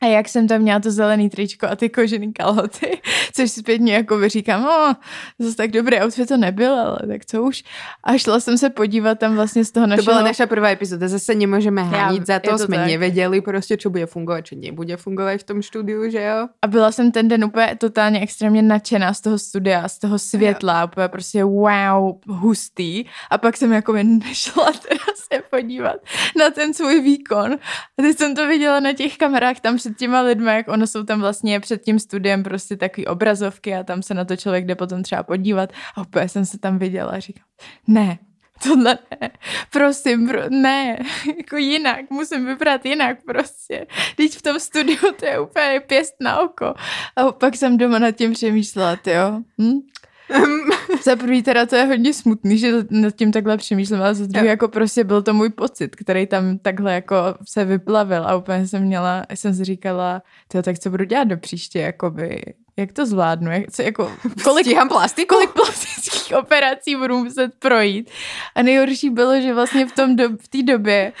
A 0.00 0.06
jak 0.06 0.28
jsem 0.28 0.48
tam 0.48 0.60
měla 0.60 0.80
to 0.80 0.90
zelený 0.90 1.30
tričko 1.30 1.66
a 1.66 1.76
ty 1.76 1.88
kožený 1.88 2.32
kalhoty, 2.32 3.00
což 3.32 3.50
zpětně 3.50 3.94
jako 3.94 4.28
říkám, 4.28 4.62
no, 4.62 4.96
zase 5.38 5.56
tak 5.56 5.70
dobrý 5.70 6.00
outfit 6.00 6.28
to 6.28 6.36
nebyl, 6.36 6.74
ale 6.74 6.98
tak 7.06 7.26
co 7.26 7.42
už. 7.42 7.62
A 8.04 8.18
šla 8.18 8.40
jsem 8.40 8.58
se 8.58 8.70
podívat 8.70 9.18
tam 9.18 9.34
vlastně 9.34 9.64
z 9.64 9.70
toho 9.70 9.86
To 9.86 9.90
našeho... 9.90 10.04
byla 10.04 10.22
naša 10.22 10.46
prvá 10.46 10.68
epizoda, 10.68 11.08
zase 11.08 11.34
nemůžeme 11.34 11.82
hánit 11.82 12.26
za 12.26 12.38
to, 12.38 12.50
to 12.50 12.58
jsme 12.58 12.76
tak. 12.76 12.86
nevěděli 12.86 13.40
prostě, 13.40 13.76
čo 13.76 13.90
bude 13.90 14.06
fungovat, 14.06 14.46
čo 14.46 14.56
nebude 14.56 14.96
fungovat 14.96 15.40
v 15.40 15.44
tom 15.44 15.62
studiu, 15.62 16.10
že 16.10 16.22
jo? 16.22 16.48
A 16.62 16.66
byla 16.66 16.92
jsem 16.92 17.12
ten 17.12 17.28
den 17.28 17.44
úplně 17.44 17.76
totálně 17.78 18.20
extrémně 18.20 18.62
nadšená 18.62 19.14
z 19.14 19.20
toho 19.20 19.38
studia, 19.38 19.88
z 19.88 19.98
toho 19.98 20.18
světla, 20.18 20.84
úplně 20.84 21.08
prostě 21.08 21.44
wow, 21.44 22.14
hustý. 22.28 23.04
A 23.30 23.38
pak 23.38 23.56
jsem 23.56 23.72
jako 23.72 23.96
jen 23.96 24.18
nešla 24.28 24.72
teda 24.88 25.04
se 25.32 25.42
podívat 25.50 25.96
na 26.38 26.50
ten 26.50 26.74
svůj 26.74 27.00
výkon. 27.00 27.52
A 27.98 28.02
teď 28.02 28.18
jsem 28.18 28.34
to 28.34 28.46
viděla 28.46 28.80
na 28.80 28.92
těch 28.92 29.16
kamerách 29.16 29.60
tam 29.60 29.78
před 29.88 29.98
těma 29.98 30.20
lidmi, 30.20 30.50
jak 30.50 30.68
ono 30.68 30.86
jsou 30.86 31.04
tam 31.04 31.20
vlastně 31.20 31.60
před 31.60 31.82
tím 31.82 31.98
studiem 31.98 32.42
prostě 32.42 32.76
takový 32.76 33.06
obrazovky 33.06 33.74
a 33.74 33.84
tam 33.84 34.02
se 34.02 34.14
na 34.14 34.24
to 34.24 34.36
člověk 34.36 34.66
jde 34.66 34.74
potom 34.74 35.02
třeba 35.02 35.22
podívat. 35.22 35.72
A 35.96 36.00
úplně 36.00 36.28
jsem 36.28 36.46
se 36.46 36.58
tam 36.58 36.78
viděla 36.78 37.10
a 37.10 37.18
říkám, 37.18 37.44
ne, 37.86 38.18
tohle 38.62 38.98
ne, 39.20 39.30
prosím, 39.72 40.28
pro, 40.28 40.40
ne, 40.50 40.98
jako 41.36 41.56
jinak, 41.56 42.10
musím 42.10 42.46
vybrat 42.46 42.86
jinak 42.86 43.18
prostě. 43.26 43.86
Teď 44.16 44.32
v 44.32 44.42
tom 44.42 44.60
studiu 44.60 45.12
to 45.20 45.26
je 45.26 45.40
úplně 45.40 45.80
pěst 45.86 46.14
na 46.20 46.40
oko. 46.40 46.74
A 47.16 47.32
pak 47.32 47.56
jsem 47.56 47.78
doma 47.78 47.98
nad 47.98 48.10
tím 48.10 48.32
přemýšlela, 48.32 48.98
jo. 49.06 49.42
Hm? 49.60 49.80
za 51.02 51.16
prvý 51.16 51.42
teda 51.42 51.66
to 51.66 51.76
je 51.76 51.84
hodně 51.84 52.14
smutný, 52.14 52.58
že 52.58 52.72
nad 52.90 53.14
tím 53.14 53.32
takhle 53.32 53.56
přemýšlím, 53.56 54.02
ale 54.02 54.14
za 54.14 54.26
druhý 54.26 54.46
jako 54.46 54.68
prostě 54.68 55.04
byl 55.04 55.22
to 55.22 55.34
můj 55.34 55.50
pocit, 55.50 55.96
který 55.96 56.26
tam 56.26 56.58
takhle 56.58 56.94
jako 56.94 57.16
se 57.48 57.64
vyplavil 57.64 58.26
a 58.26 58.36
úplně 58.36 58.66
jsem 58.66 58.82
měla, 58.82 59.26
jsem 59.34 59.54
si 59.54 59.64
říkala, 59.64 60.22
tyjo, 60.48 60.62
tak 60.62 60.78
co 60.78 60.90
budu 60.90 61.04
dělat 61.04 61.24
do 61.24 61.36
příště, 61.36 61.78
jakoby, 61.78 62.42
jak 62.76 62.92
to 62.92 63.06
zvládnu, 63.06 63.50
jak, 63.50 63.72
co, 63.72 63.82
jako, 63.82 64.12
kolik, 64.44 64.66
Stíhám 64.66 64.88
plastiku? 64.88 65.34
kolik 65.34 65.50
plastických 65.50 66.36
operací 66.38 66.96
budu 66.96 67.24
muset 67.24 67.54
projít. 67.58 68.10
A 68.54 68.62
nejhorší 68.62 69.10
bylo, 69.10 69.40
že 69.40 69.54
vlastně 69.54 69.86
v 69.86 69.92
tom 69.92 70.16
do, 70.16 70.28
v 70.28 70.48
té 70.48 70.62
době 70.62 71.12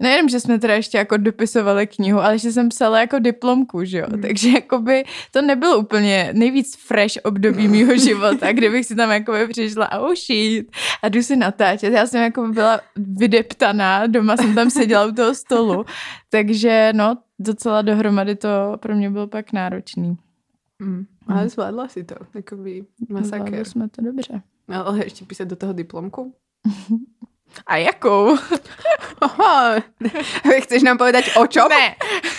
Nejenom, 0.00 0.28
že 0.28 0.40
jsme 0.40 0.58
teda 0.58 0.74
ještě 0.74 0.98
jako 0.98 1.16
dopisovali 1.16 1.86
knihu, 1.86 2.20
ale 2.20 2.38
že 2.38 2.52
jsem 2.52 2.68
psala 2.68 3.00
jako 3.00 3.18
diplomku, 3.18 3.84
že 3.84 3.98
jo. 3.98 4.06
Hmm. 4.10 4.22
Takže 4.22 4.48
jakoby 4.48 5.04
to 5.30 5.42
nebylo 5.42 5.78
úplně 5.78 6.30
nejvíc 6.32 6.76
fresh 6.76 7.14
období 7.24 7.68
mýho 7.68 7.96
života, 7.98 8.52
kde 8.52 8.70
bych 8.70 8.86
si 8.86 8.94
tam 8.94 9.10
jakoby 9.10 9.48
přišla 9.48 9.86
a 9.86 10.14
shit, 10.14 10.70
a 11.02 11.08
jdu 11.08 11.22
si 11.22 11.36
natáčet. 11.36 11.92
Já 11.92 12.06
jsem 12.06 12.22
jako 12.22 12.48
byla 12.48 12.80
vydeptaná, 12.96 14.06
doma 14.06 14.36
jsem 14.36 14.54
tam 14.54 14.70
seděla 14.70 15.06
u 15.06 15.12
toho 15.12 15.34
stolu, 15.34 15.84
takže 16.30 16.92
no, 16.94 17.18
docela 17.38 17.82
dohromady 17.82 18.36
to 18.36 18.48
pro 18.80 18.96
mě 18.96 19.10
bylo 19.10 19.26
pak 19.26 19.52
náročný. 19.52 20.16
Mm. 20.78 21.04
Ale 21.26 21.48
zvládla 21.48 21.88
si 21.88 22.04
to, 22.04 22.14
takový 22.32 22.86
masakr. 23.08 23.44
Zvládli 23.44 23.64
jsme 23.64 23.88
to 23.88 24.02
dobře. 24.02 24.42
Ale 24.68 25.04
ještě 25.04 25.24
písat 25.24 25.48
do 25.48 25.56
toho 25.56 25.72
diplomku? 25.72 26.34
A 27.66 27.76
jakou? 27.76 28.36
Aha, 29.20 29.74
chceš 30.62 30.82
nám 30.82 30.98
povedať 30.98 31.36
o 31.36 31.46
čom? 31.46 31.68
Ne. 31.68 31.94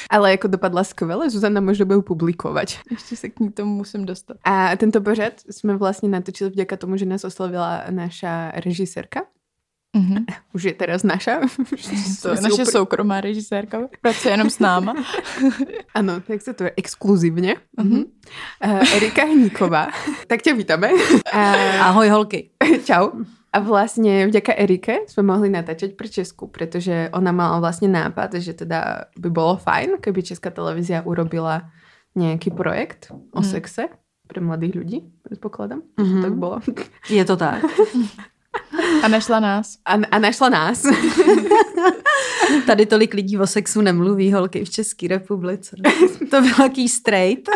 Ale 0.10 0.32
jako 0.32 0.48
dopadla 0.48 0.84
skvěle, 0.84 1.30
Zuzana 1.30 1.62
možná 1.62 1.86
bude 1.86 2.02
publikovat. 2.02 2.68
Ještě 2.92 3.16
se 3.16 3.30
k 3.30 3.40
ní 3.40 3.52
tomu 3.52 3.76
musím 3.76 4.06
dostat. 4.06 4.38
A 4.44 4.76
tento 4.76 5.02
pořad 5.02 5.34
jsme 5.50 5.78
vlastně 5.78 6.10
natočili 6.10 6.50
vďaka 6.50 6.78
tomu, 6.78 6.98
že 6.98 7.06
nás 7.06 7.24
oslovila 7.24 7.84
naša 7.90 8.52
režisérka. 8.56 9.22
Mhm. 9.96 10.26
Už 10.54 10.64
je 10.64 10.74
teraz 10.74 11.04
naša. 11.04 11.40
To 12.22 12.30
je 12.36 12.42
naše 12.42 12.66
soukromá 12.66 13.22
režisérka, 13.22 13.88
pracuje 14.02 14.34
jenom 14.34 14.50
s 14.50 14.60
náma. 14.60 14.94
Ano, 15.96 16.20
tak 16.28 16.42
se 16.42 16.54
to 16.54 16.64
je 16.64 16.72
exkluzivně. 16.78 17.56
Mhm. 17.80 18.04
Uh, 18.66 18.96
Erika 18.96 19.24
Hníková. 19.24 19.88
tak 20.28 20.42
tě 20.42 20.54
vítáme. 20.54 20.94
Uh, 20.94 21.82
Ahoj 21.82 22.10
holky. 22.10 22.50
čau. 22.84 23.10
A 23.56 23.60
vlastně 23.60 24.28
vďaka 24.28 24.54
Erike 24.58 24.98
jsme 25.08 25.24
mohli 25.24 25.50
natáčet 25.50 25.98
pro 25.98 26.08
Česku, 26.08 26.48
protože 26.48 27.10
ona 27.14 27.32
mala 27.32 27.60
vlastně 27.60 27.88
nápad, 27.88 28.34
že 28.34 28.54
teda 28.54 29.02
by 29.18 29.30
bylo 29.30 29.58
fajn, 29.58 29.90
keby 30.02 30.24
Česká 30.24 30.50
televízia 30.50 31.02
urobila 31.02 31.62
nějaký 32.16 32.52
projekt 32.52 33.08
o 33.32 33.42
Mhm. 33.42 33.50
sexe 33.50 33.86
pre 34.28 34.42
mladých 34.42 34.76
lidí, 34.76 35.02
předpokládám, 35.24 35.82
Mhm. 35.98 36.08
že 36.10 36.16
to 36.16 36.22
tak 36.22 36.34
bylo. 36.34 36.60
Je 37.10 37.26
to 37.26 37.38
tak. 37.38 37.64
A 39.04 39.08
našla 39.08 39.40
nás. 39.40 39.78
A, 39.86 39.94
a 40.12 40.20
našla 40.20 40.50
nás. 40.50 40.84
Tady 42.68 42.86
tolik 42.86 43.14
lidí 43.14 43.38
o 43.38 43.48
sexu 43.48 43.82
nemluví 43.82 44.34
holky 44.34 44.66
v 44.66 44.70
České 44.70 45.08
republice. 45.08 45.76
To 46.32 46.42
byl 46.42 46.52
jaký 46.64 46.90
straight. 46.90 47.50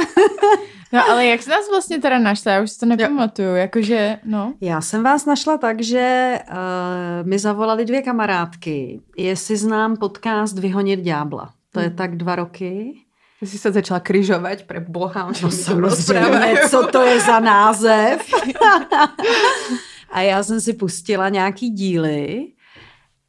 No 0.93 1.09
ale 1.09 1.25
jak 1.25 1.43
jsi 1.43 1.49
nás 1.49 1.69
vlastně 1.69 1.99
teda 1.99 2.19
našla? 2.19 2.51
Já 2.51 2.61
už 2.61 2.71
si 2.71 2.79
to 2.79 2.85
nepamatuju. 2.85 3.55
Jakože, 3.55 4.19
no. 4.23 4.53
Já 4.61 4.81
jsem 4.81 5.03
vás 5.03 5.25
našla 5.25 5.57
tak, 5.57 5.81
že 5.81 6.39
uh, 6.51 7.27
mi 7.27 7.39
zavolali 7.39 7.85
dvě 7.85 8.01
kamarádky, 8.01 9.01
jestli 9.17 9.57
znám 9.57 9.97
podcast 9.97 10.59
Vyhonit 10.59 10.99
ďábla. 10.99 11.49
To 11.71 11.79
je 11.79 11.89
tak 11.89 12.15
dva 12.15 12.35
roky. 12.35 12.93
Ty 13.39 13.47
jsi 13.47 13.57
se 13.57 13.71
začala 13.71 13.99
kryžovat, 13.99 14.61
pre 14.61 14.79
boha, 14.79 15.31
No 15.43 15.51
samozřejmě, 15.51 16.55
co 16.69 16.87
to 16.87 17.01
je 17.01 17.19
za 17.19 17.39
název. 17.39 18.21
a 20.11 20.21
já 20.21 20.43
jsem 20.43 20.61
si 20.61 20.73
pustila 20.73 21.29
nějaký 21.29 21.69
díly 21.69 22.47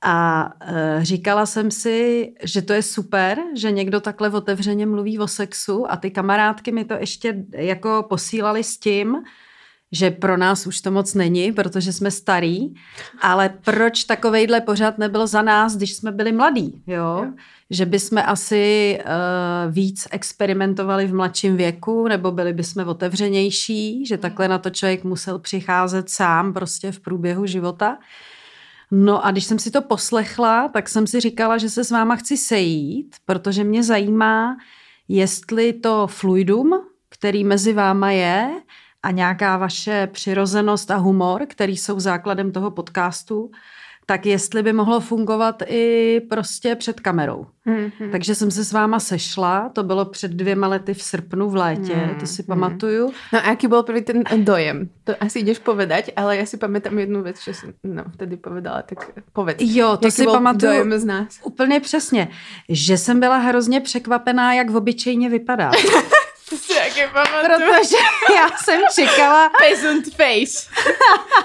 a 0.03 0.51
uh, 0.63 1.03
říkala 1.03 1.47
jsem 1.47 1.71
si, 1.71 2.33
že 2.43 2.63
to 2.63 2.73
je 2.73 2.83
super, 2.83 3.39
že 3.57 3.71
někdo 3.71 4.01
takhle 4.01 4.31
otevřeně 4.31 4.87
mluví 4.87 5.19
o 5.19 5.29
sexu 5.29 5.93
a 5.93 5.97
ty 5.97 6.11
kamarádky 6.11 6.73
mi 6.73 6.85
to 6.85 6.95
ještě 6.95 7.45
jako 7.53 8.07
posílali 8.09 8.65
s 8.65 8.79
tím, 8.79 9.17
že 9.93 10.11
pro 10.11 10.37
nás 10.37 10.67
už 10.67 10.81
to 10.81 10.91
moc 10.91 11.15
není, 11.15 11.53
protože 11.53 11.93
jsme 11.93 12.11
starý, 12.11 12.75
ale 13.21 13.49
proč 13.65 14.05
takovejhle 14.05 14.61
pořád 14.61 14.99
nebyl 14.99 15.27
za 15.27 15.43
nás, 15.43 15.77
když 15.77 15.95
jsme 15.95 16.13
byli 16.13 16.33
mladí, 16.33 16.83
jo? 16.87 16.97
Jo. 16.97 17.33
Že 17.71 17.87
bychom 17.87 18.23
asi 18.27 18.99
uh, 19.01 19.73
víc 19.73 20.09
experimentovali 20.11 21.07
v 21.07 21.15
mladším 21.15 21.57
věku, 21.57 22.09
nebo 22.09 22.31
byli 22.31 22.53
bychom 22.53 22.89
otevřenější, 22.89 24.07
že 24.07 24.19
takhle 24.19 24.49
na 24.49 24.59
to 24.59 24.71
člověk 24.71 25.05
musel 25.05 25.39
přicházet 25.39 26.11
sám 26.11 26.53
prostě 26.53 26.93
v 26.93 27.01
průběhu 27.01 27.47
života. 27.47 27.99
No 28.91 29.27
a 29.27 29.31
když 29.31 29.45
jsem 29.45 29.59
si 29.59 29.71
to 29.71 29.83
poslechla, 29.83 30.69
tak 30.69 30.89
jsem 30.89 31.07
si 31.07 31.21
říkala, 31.21 31.59
že 31.59 31.71
se 31.71 31.85
s 31.85 31.91
váma 31.91 32.17
chci 32.17 32.37
sejít, 32.37 33.17
protože 33.25 33.65
mě 33.65 33.83
zajímá, 33.83 34.57
jestli 35.09 35.73
to 35.73 36.07
fluidum, 36.07 36.81
který 37.09 37.45
mezi 37.45 37.73
váma 37.73 38.11
je, 38.11 38.63
a 39.03 39.11
nějaká 39.11 39.57
vaše 39.57 40.07
přirozenost 40.07 40.91
a 40.91 40.97
humor, 40.97 41.47
který 41.47 41.77
jsou 41.77 42.01
základem 42.01 42.53
toho 42.53 42.71
podcastu, 42.71 43.51
tak 44.11 44.27
jestli 44.27 44.63
by 44.63 44.73
mohlo 44.73 45.01
fungovat 45.01 45.63
i 45.67 46.21
prostě 46.31 46.75
před 46.75 47.01
kamerou. 47.01 47.47
Mhm. 47.65 48.11
Takže 48.13 48.35
jsem 48.35 48.51
se 48.51 48.65
s 48.65 48.73
váma 48.73 49.01
sešla, 49.01 49.69
to 49.69 49.83
bylo 49.83 50.05
před 50.05 50.31
dvěma 50.31 50.67
lety 50.67 50.95
v 50.95 51.03
srpnu 51.03 51.51
v 51.51 51.57
létě, 51.57 51.95
Hmm, 51.95 52.15
to 52.21 52.27
si 52.27 52.43
pamatuju. 52.43 53.13
No 53.33 53.39
a 53.39 53.49
jaký 53.49 53.67
byl 53.69 53.83
první 53.83 54.03
ten 54.03 54.45
dojem? 54.45 54.89
To 55.05 55.15
asi 55.21 55.39
jdeš 55.39 55.59
povedať, 55.59 56.11
ale 56.17 56.37
já 56.37 56.47
si 56.47 56.57
pamätám 56.57 56.99
jednu 56.99 57.23
věc, 57.23 57.45
že 57.45 57.55
jsem 57.55 57.73
no, 57.85 58.05
vtedy 58.15 58.37
povedala, 58.37 58.83
tak 58.83 59.11
povedz. 59.33 59.59
Jo, 59.61 59.97
to 59.97 60.07
Jaký 60.07 60.17
si 60.17 60.25
pamatuju 60.25 60.73
dojem 60.73 60.99
z 60.99 61.05
nás? 61.05 61.41
úplně 61.45 61.81
přesně, 61.81 62.29
že 62.69 62.97
jsem 62.97 63.21
byla 63.21 63.37
hrozně 63.37 63.81
překvapená, 63.81 64.55
jak 64.55 64.71
obyčejně 64.71 65.29
vypadá. 65.29 65.71
To 66.51 66.57
si 66.57 66.75
taky 66.75 67.07
pamatuju. 67.13 67.43
Protože 67.43 67.97
já 68.37 68.49
jsem 68.65 68.81
čekala, 68.95 69.51
Peasant 69.59 70.05
face. 70.05 70.71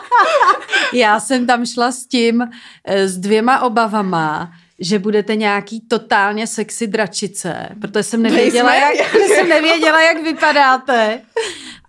já 0.94 1.20
jsem 1.20 1.48
tam 1.48 1.66
šla 1.66 1.92
s 1.92 2.06
tím, 2.06 2.48
eh, 2.86 3.08
s 3.08 3.18
dvěma 3.18 3.60
obavama, 3.62 4.52
že 4.80 5.00
budete 5.00 5.36
nějaký 5.36 5.82
totálně 5.88 6.48
sexy 6.48 6.88
dračice, 6.88 7.70
protože 7.82 8.04
jsem 8.04 8.22
nevěděla, 8.22 8.70
Nejsme. 8.72 8.96
jak, 9.04 9.12
že 9.30 9.36
jsem 9.36 9.50
nevěděla, 9.50 10.02
jak 10.02 10.24
vypadáte. 10.24 11.22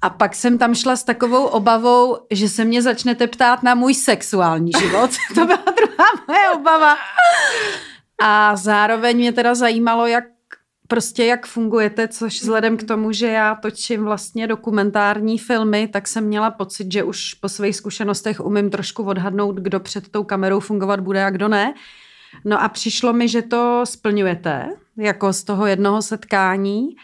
A 0.02 0.10
pak 0.10 0.34
jsem 0.34 0.58
tam 0.58 0.74
šla 0.74 0.96
s 0.96 1.04
takovou 1.04 1.44
obavou, 1.44 2.18
že 2.30 2.48
se 2.48 2.64
mě 2.64 2.82
začnete 2.82 3.26
ptát 3.26 3.62
na 3.62 3.74
můj 3.74 3.94
sexuální 3.94 4.72
život. 4.80 5.10
To 5.34 5.46
byla 5.46 5.62
druhá 5.76 6.04
moje 6.28 6.50
obava. 6.50 6.96
A 8.22 8.56
zároveň 8.56 9.16
mě 9.16 9.32
teda 9.32 9.54
zajímalo, 9.54 10.06
jak 10.06 10.24
prostě 10.88 11.24
jak 11.24 11.46
fungujete, 11.46 12.08
což 12.08 12.40
vzhledem 12.42 12.76
k 12.76 12.82
tomu, 12.82 13.12
že 13.12 13.26
já 13.26 13.54
točím 13.54 14.04
vlastně 14.04 14.46
dokumentární 14.46 15.38
filmy, 15.38 15.88
tak 15.88 16.08
jsem 16.08 16.24
měla 16.24 16.50
pocit, 16.50 16.92
že 16.92 17.02
už 17.02 17.34
po 17.34 17.48
svých 17.48 17.76
zkušenostech 17.76 18.40
umím 18.40 18.70
trošku 18.70 19.02
odhadnout, 19.02 19.56
kdo 19.56 19.80
před 19.80 20.08
tou 20.08 20.24
kamerou 20.24 20.60
fungovat 20.60 21.00
bude 21.00 21.24
a 21.24 21.30
kdo 21.30 21.48
ne. 21.48 21.74
No 22.44 22.62
a 22.62 22.68
přišlo 22.68 23.12
mi, 23.12 23.28
že 23.28 23.42
to 23.42 23.80
splňujete, 23.84 24.68
jako 24.96 25.32
z 25.32 25.44
toho 25.44 25.66
jednoho 25.66 26.02
setkání. 26.02 26.96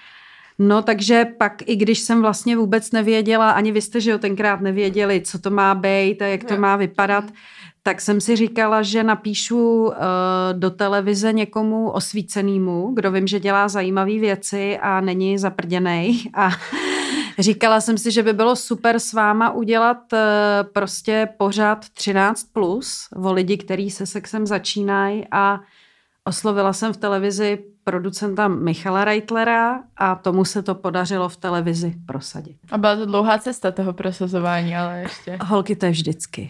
No 0.58 0.82
takže 0.82 1.24
pak, 1.38 1.68
i 1.68 1.76
když 1.76 1.98
jsem 1.98 2.22
vlastně 2.22 2.56
vůbec 2.56 2.92
nevěděla, 2.92 3.50
ani 3.50 3.72
vy 3.72 3.82
jste, 3.82 4.00
že 4.00 4.10
jo, 4.10 4.18
tenkrát 4.18 4.60
nevěděli, 4.60 5.20
co 5.20 5.38
to 5.38 5.50
má 5.50 5.74
být 5.74 6.22
a 6.22 6.26
jak 6.26 6.44
to 6.44 6.56
má 6.56 6.76
vypadat, 6.76 7.24
tak 7.82 8.00
jsem 8.00 8.20
si 8.20 8.36
říkala, 8.36 8.82
že 8.82 9.02
napíšu 9.02 9.84
uh, 9.84 9.92
do 10.52 10.70
televize 10.70 11.32
někomu 11.32 11.90
osvícenému, 11.90 12.92
kdo 12.94 13.12
vím, 13.12 13.26
že 13.26 13.40
dělá 13.40 13.68
zajímavé 13.68 14.18
věci 14.18 14.78
a 14.78 15.00
není 15.00 15.38
zaprděnej. 15.38 16.18
A 16.34 16.50
říkala 17.38 17.80
jsem 17.80 17.98
si, 17.98 18.10
že 18.10 18.22
by 18.22 18.32
bylo 18.32 18.56
super 18.56 18.98
s 18.98 19.12
váma 19.12 19.50
udělat 19.50 20.12
uh, 20.12 20.18
prostě 20.72 21.28
pořád 21.38 21.84
13+, 21.84 22.34
plus, 22.52 23.08
o 23.16 23.32
lidi, 23.32 23.56
který 23.56 23.90
se 23.90 24.06
sexem 24.06 24.46
začínají 24.46 25.26
a 25.30 25.60
oslovila 26.24 26.72
jsem 26.72 26.92
v 26.92 26.96
televizi 26.96 27.64
producenta 27.84 28.48
Michala 28.48 29.04
Reitlera 29.04 29.80
a 29.96 30.14
tomu 30.14 30.44
se 30.44 30.62
to 30.62 30.74
podařilo 30.74 31.28
v 31.28 31.36
televizi 31.36 31.94
prosadit. 32.06 32.56
A 32.70 32.78
byla 32.78 32.96
to 32.96 33.06
dlouhá 33.06 33.38
cesta 33.38 33.70
toho 33.70 33.92
prosazování, 33.92 34.76
ale 34.76 34.98
ještě. 34.98 35.38
Holky, 35.42 35.76
to 35.76 35.86
je 35.86 35.92
vždycky. 35.92 36.48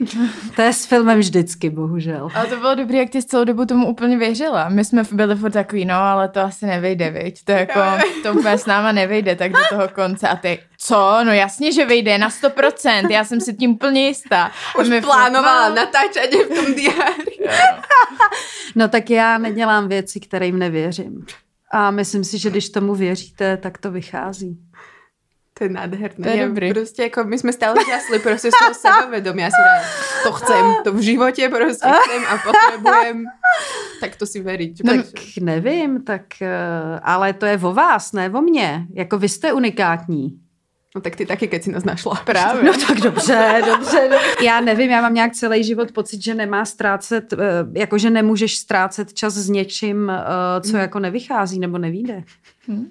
To 0.56 0.62
je 0.62 0.72
s 0.72 0.86
filmem 0.86 1.18
vždycky, 1.18 1.70
bohužel. 1.70 2.28
Ale 2.34 2.46
to 2.46 2.56
bylo 2.56 2.74
dobré, 2.74 2.98
jak 2.98 3.10
ty 3.10 3.22
celou 3.22 3.44
dobu 3.44 3.66
tomu 3.66 3.86
úplně 3.86 4.18
věřila. 4.18 4.68
My 4.68 4.84
jsme 4.84 5.02
byli 5.12 5.36
furt 5.36 5.50
takový, 5.50 5.84
no, 5.84 5.94
ale 5.94 6.28
to 6.28 6.40
asi 6.40 6.66
nevejde, 6.66 7.10
viď? 7.10 7.44
To 7.44 7.52
jako, 7.52 7.80
to 8.22 8.32
úplně 8.32 8.58
s 8.58 8.66
náma 8.66 8.92
nevejde 8.92 9.36
tak 9.36 9.52
do 9.52 9.58
toho 9.70 9.88
konce. 9.88 10.28
A 10.28 10.36
ty, 10.36 10.58
co? 10.78 11.18
No 11.24 11.32
jasně, 11.32 11.72
že 11.72 11.86
vejde, 11.86 12.18
na 12.18 12.28
100%, 12.28 13.10
já 13.10 13.24
jsem 13.24 13.40
si 13.40 13.54
tím 13.54 13.78
plně 13.78 14.06
jistá. 14.08 14.44
A 14.44 14.78
Už 14.78 14.88
my 14.88 15.00
plánovala 15.00 15.68
no. 15.68 15.74
natáčať 15.74 16.30
v 16.30 16.54
tom 16.54 16.74
diáři. 16.74 17.38
No 18.74 18.88
tak 18.88 19.10
já 19.10 19.38
nedělám 19.38 19.88
věci, 19.88 20.20
kterým 20.20 20.58
nevěřím. 20.58 21.26
A 21.72 21.90
myslím 21.90 22.24
si, 22.24 22.38
že 22.38 22.50
když 22.50 22.70
tomu 22.70 22.94
věříte, 22.94 23.56
tak 23.56 23.78
to 23.78 23.90
vychází. 23.90 24.58
To 25.58 25.64
je 25.64 25.70
nádherné. 25.70 26.24
To 26.24 26.28
je 26.28 26.36
ja 26.36 26.48
dobrý. 26.48 26.72
Prostě 26.72 27.02
jako 27.02 27.24
my 27.24 27.38
jsme 27.38 27.52
stále 27.52 27.76
žasli 27.88 28.18
prostě 28.18 28.50
z 28.50 28.58
toho 28.58 28.74
sebavedomia. 28.74 29.50
Si 29.50 29.56
dám, 29.64 29.84
to 30.22 30.32
chcem, 30.32 30.64
to 30.84 30.92
v 30.92 31.00
životě 31.00 31.48
prostě 31.48 31.88
chcem 31.88 32.22
a 32.28 32.38
potrebujem. 32.38 33.24
Tak 34.00 34.16
to 34.16 34.26
si 34.26 34.40
veriť. 34.40 34.82
Tak 34.82 34.96
Takže- 34.96 35.40
nevím, 35.40 36.04
tak, 36.04 36.42
eh, 36.42 37.00
ale 37.02 37.32
to 37.32 37.46
je 37.46 37.58
o 37.58 37.72
vás, 37.72 38.12
ne 38.12 38.30
o 38.30 38.42
mně. 38.42 38.86
Jako 38.94 39.18
vy 39.18 39.28
jste 39.28 39.52
unikátní. 39.52 40.40
No 40.94 41.00
tak 41.00 41.16
ty 41.16 41.26
taky, 41.26 41.48
keď 41.48 41.62
si 41.62 41.72
nás 41.72 41.84
našla. 41.84 42.14
Právě. 42.24 42.62
No 42.62 42.72
tak 42.86 43.00
dobře, 43.00 43.62
dobře, 43.66 44.08
dobře. 44.10 44.18
Já 44.44 44.60
nevím, 44.60 44.90
já 44.90 45.00
mám 45.00 45.14
nějak 45.14 45.32
celý 45.32 45.64
život 45.64 45.92
pocit, 45.92 46.22
že 46.22 46.34
nemá 46.34 46.64
ztrácet, 46.64 47.32
eh, 47.32 47.38
jako 47.72 47.98
že 47.98 48.10
nemůžeš 48.10 48.56
ztrácet 48.56 49.12
čas 49.12 49.34
s 49.34 49.48
něčím, 49.48 50.10
eh, 50.10 50.60
co 50.60 50.76
jako 50.76 50.98
nevychází 50.98 51.58
nebo 51.58 51.78
nevíde. 51.78 52.24
Hm. 52.68 52.90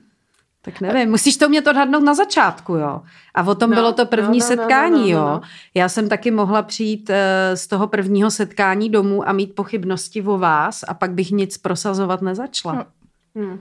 Tak 0.61 0.81
nevím, 0.81 1.09
musíš 1.09 1.37
to 1.37 1.45
umět 1.45 1.67
odhadnout 1.67 2.03
na 2.03 2.13
začátku, 2.13 2.75
jo. 2.75 3.01
A 3.35 3.43
o 3.43 3.55
tom 3.55 3.69
No, 3.69 3.75
bylo 3.75 3.93
to 3.93 4.05
první 4.05 4.39
no, 4.39 4.45
no, 4.49 4.55
no, 4.55 4.61
setkání, 4.61 5.11
no, 5.11 5.19
no, 5.19 5.27
jo. 5.27 5.33
no. 5.33 5.41
Já 5.73 5.89
jsem 5.89 6.09
taky 6.09 6.31
mohla 6.31 6.61
přijít 6.61 7.09
eh, 7.09 7.57
z 7.57 7.67
toho 7.67 7.87
prvního 7.87 8.31
setkání 8.31 8.89
domů 8.89 9.29
a 9.29 9.33
mít 9.33 9.55
pochybnosti 9.55 10.21
o 10.21 10.37
vás 10.37 10.83
a 10.87 10.93
pak 10.93 11.11
bych 11.11 11.31
nic 11.31 11.57
prosazovat 11.57 12.21
nezačala. 12.21 12.75
No. 12.75 12.85
Hm. 13.35 13.59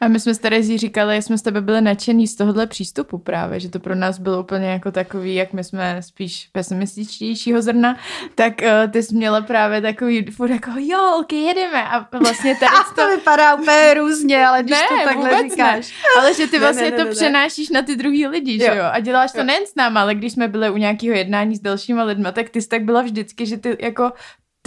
A 0.00 0.08
my 0.08 0.20
jsme 0.20 0.34
s 0.34 0.38
Terezí 0.38 0.78
říkali, 0.78 1.22
jsme 1.22 1.38
s 1.38 1.42
tebe 1.42 1.60
byli 1.60 1.80
nadšení 1.80 2.26
z 2.26 2.36
tohohle 2.36 2.66
přístupu 2.66 3.18
právě, 3.18 3.60
že 3.60 3.68
to 3.68 3.80
pro 3.80 3.94
nás 3.94 4.18
bylo 4.18 4.40
úplně 4.40 4.66
jako 4.66 4.92
takový, 4.92 5.34
jak 5.34 5.52
my 5.52 5.64
jsme 5.64 6.02
spíš 6.02 6.48
pesimističtějšího 6.52 7.62
zrna, 7.62 7.96
tak 8.34 8.52
uh, 8.62 8.90
ty 8.92 9.02
jsi 9.02 9.14
měla 9.14 9.40
právě 9.40 9.80
takový 9.80 10.24
furt 10.30 10.50
jako 10.50 10.70
jo, 10.76 10.98
holky, 10.98 11.36
jedeme 11.36 11.82
a 11.82 12.08
vlastně 12.18 12.56
tady 12.56 12.72
to... 12.94 13.16
vypadá 13.16 13.54
úplně 13.54 13.94
různě, 13.94 14.46
ale 14.46 14.62
ne, 14.62 15.14
vůbec 15.14 15.56
ne. 15.56 15.80
Ale 16.18 16.34
že 16.34 16.46
ty 16.46 16.58
Ne, 16.58 16.64
vlastně 16.64 16.84
ne, 16.84 16.90
ne, 16.90 16.96
to 16.96 17.02
ne, 17.02 17.08
ne. 17.08 17.14
přenášíš 17.14 17.68
na 17.68 17.82
ty 17.82 17.96
druhý 17.96 18.26
lidi, 18.26 18.58
že 18.58 18.66
Jo. 18.66 18.74
jo? 18.74 18.84
A 18.92 19.00
děláš 19.00 19.32
to 19.32 19.38
Jo. 19.38 19.44
nejen 19.44 19.66
s 19.66 19.74
náma, 19.74 20.00
ale 20.00 20.14
když 20.14 20.32
jsme 20.32 20.48
byli 20.48 20.70
u 20.70 20.76
nějakého 20.76 21.14
jednání 21.16 21.56
s 21.56 21.60
dalšíma 21.60 22.04
lidma, 22.04 22.32
tak 22.32 22.50
ty 22.50 22.62
jsi 22.62 22.68
tak 22.68 22.82
byla 22.82 23.02
vždycky, 23.02 23.46
že 23.46 23.56
ty 23.56 23.76
jako 23.80 24.12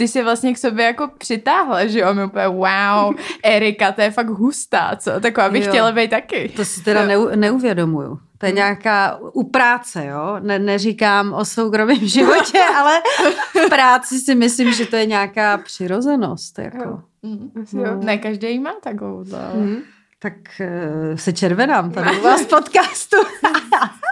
ty 0.02 0.08
si 0.08 0.22
vlastně 0.22 0.54
k 0.54 0.58
sobě 0.58 0.84
jako 0.84 1.08
přitáhla, 1.18 1.86
že 1.86 1.98
jo? 2.00 2.14
My 2.14 2.24
úplně 2.24 2.48
wow, 2.48 3.14
Erika, 3.44 3.92
to 3.92 4.00
je 4.00 4.10
fakt 4.10 4.28
hustá, 4.28 4.96
co? 4.98 5.20
Taková 5.20 5.48
bych 5.50 5.64
Jo. 5.64 5.68
chtěla 5.68 5.92
být 5.92 6.10
taky. 6.10 6.48
To 6.56 6.64
si 6.64 6.82
teda 6.82 7.06
neu, 7.06 7.28
neuvědomuju. 7.34 8.18
To 8.38 8.46
je 8.46 8.52
nějaká 8.52 9.18
u 9.32 9.42
práce, 9.50 10.06
jo? 10.06 10.36
Ne, 10.40 10.58
neříkám 10.58 11.32
o 11.32 11.44
soukromém 11.44 11.96
životě, 12.08 12.58
ale 12.76 13.00
v 13.66 13.68
práci 13.68 14.18
si 14.18 14.34
myslím, 14.34 14.72
že 14.72 14.86
to 14.86 14.96
je 14.96 15.06
nějaká 15.06 15.58
přirozenost. 15.58 16.58
Jako. 16.58 16.82
Jo. 16.88 16.98
Mm. 17.22 17.50
Asi 17.62 17.76
jo. 17.76 18.00
Ne, 18.04 18.18
každý 18.18 18.58
má 18.58 18.70
takovou. 18.82 19.24
ale 19.34 19.52
Hm. 19.54 19.76
Tak 20.22 20.32
uh, 20.60 21.16
se 21.16 21.32
červenám 21.32 21.90
tady 21.90 22.18
u 22.18 22.22
vás 22.22 22.40
v 22.42 22.46
podcastu. 22.48 23.16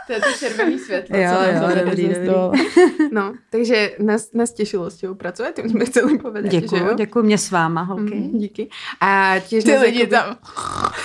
To 0.06 0.14
je 0.14 0.20
to 0.20 0.32
červený 0.38 0.78
světlo, 0.78 1.16
Jo, 1.18 1.30
co 1.34 1.42
jo, 1.64 1.84
dobrý, 1.84 2.06
existovalo. 2.06 2.52
No, 3.12 3.34
takže 3.50 3.90
nás, 3.98 4.32
nás 4.32 4.52
těšilo 4.52 4.90
s 4.90 4.96
těho 4.96 5.14
pracovat, 5.14 5.54
tím 5.54 5.68
jsme 5.70 5.84
chceli 5.84 6.18
povedať, 6.18 6.52
že 6.52 6.60
Děkuju, 6.60 6.84
jo? 6.84 6.94
děkuju 6.94 7.24
mě 7.24 7.38
s 7.38 7.50
váma, 7.50 7.82
holky. 7.82 8.14
Mm, 8.14 8.38
díky. 8.38 8.68
A 9.00 9.34
těž 9.48 9.64
Ty 9.64 9.76
lidi 9.78 9.98
jakoby- 10.00 10.16
tam, 10.16 10.36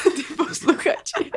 ty 0.16 0.24
posluchači, 0.38 1.32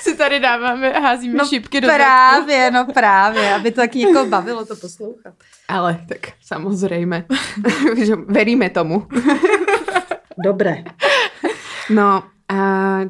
si 0.00 0.16
tady 0.16 0.40
dáváme, 0.40 0.90
házíme 0.92 1.34
No 1.38 1.44
šipky 1.46 1.80
do 1.80 1.88
zadku. 1.88 2.02
Právě, 2.02 2.70
no 2.70 2.86
právě, 2.94 3.54
aby 3.54 3.70
to 3.70 3.80
tak 3.80 3.94
někoho 3.94 4.26
bavilo 4.26 4.64
to 4.66 4.76
poslouchat. 4.76 5.34
Ale 5.68 5.98
tak 6.08 6.18
samozrejme, 6.44 7.24
že 7.96 8.16
veríme 8.16 8.70
tomu. 8.70 9.06
Dobré. 10.44 10.84
No 11.90 12.22
a 12.46 12.58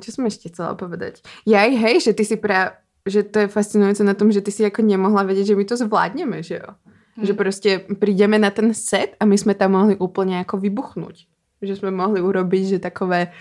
čo 0.00 0.08
som 0.16 0.24
ešte 0.24 0.48
chcela 0.48 0.72
povedať? 0.72 1.20
Ja 1.44 1.68
aj 1.68 1.72
hej, 1.76 1.96
že 2.08 2.12
ty 2.16 2.24
si 2.24 2.36
pra, 2.40 2.80
že 3.04 3.20
to 3.22 3.44
je 3.44 3.52
fascinujúce 3.52 4.00
na 4.00 4.16
tom, 4.16 4.32
že 4.32 4.40
ty 4.40 4.48
si 4.48 4.64
ako 4.64 4.80
nemohla 4.80 5.28
vedieť, 5.28 5.52
že 5.52 5.58
my 5.58 5.64
to 5.68 5.76
zvládneme, 5.76 6.40
že 6.40 6.64
jo? 6.64 6.70
Že 7.16 7.32
proste 7.32 7.70
prídeme 7.96 8.36
na 8.36 8.52
ten 8.52 8.76
set 8.76 9.16
a 9.16 9.24
my 9.24 9.36
sme 9.40 9.56
tam 9.56 9.72
mohli 9.72 9.96
úplne 9.96 10.40
ako 10.44 10.60
vybuchnúť. 10.60 11.28
Že 11.64 11.74
sme 11.80 11.90
mohli 11.92 12.20
urobiť, 12.20 12.76
že 12.76 12.78
takové 12.80 13.32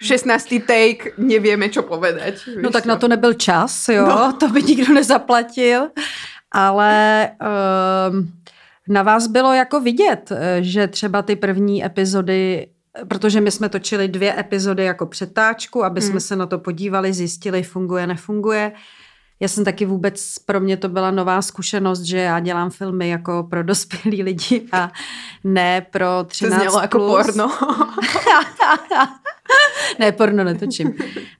16. 0.00 0.62
take, 0.68 1.16
nevieme, 1.16 1.72
čo 1.72 1.82
povedať. 1.82 2.60
No 2.60 2.68
tak 2.70 2.84
na 2.84 3.00
to 3.00 3.08
nebyl 3.08 3.34
čas, 3.34 3.88
jo, 3.88 4.04
no. 4.04 4.32
to 4.40 4.48
by 4.48 4.60
nikdo 4.62 4.92
nezaplatil, 4.92 5.90
ale 6.52 6.92
um, 7.40 8.30
na 8.88 9.02
vás 9.02 9.26
bylo 9.26 9.52
jako 9.52 9.80
vidět, 9.80 10.32
eh, 10.32 10.62
že 10.62 10.88
třeba 10.88 11.22
ty 11.22 11.36
první 11.36 11.84
epizody, 11.84 12.66
protože 13.08 13.40
my 13.40 13.50
jsme 13.50 13.68
točili 13.68 14.08
dvě 14.08 14.40
epizody 14.40 14.84
jako 14.84 15.06
přetáčku, 15.06 15.84
aby 15.84 16.00
jsme 16.00 16.10
Hmm. 16.10 16.20
se 16.20 16.36
na 16.36 16.46
to 16.46 16.58
podívali, 16.58 17.12
zjistili, 17.12 17.62
funguje, 17.62 18.06
nefunguje. 18.06 18.72
Já 19.40 19.48
jsem 19.48 19.64
taky 19.64 19.84
vůbec, 19.86 20.38
pro 20.38 20.60
mě 20.60 20.76
to 20.76 20.88
byla 20.88 21.10
nová 21.10 21.42
zkušenost, 21.42 22.00
že 22.02 22.18
já 22.18 22.40
dělám 22.40 22.70
filmy 22.70 23.08
jako 23.08 23.46
pro 23.50 23.62
dospělí 23.62 24.22
lidi 24.22 24.66
a 24.72 24.92
ne 25.44 25.80
pro 25.90 26.06
To 26.06 26.24
13 26.24 26.60
znělo 26.60 26.76
ako 26.76 26.98
plus. 26.98 27.26
porno. 27.26 27.50
ne, 29.98 30.12
porno 30.12 30.44
netočím. 30.44 30.94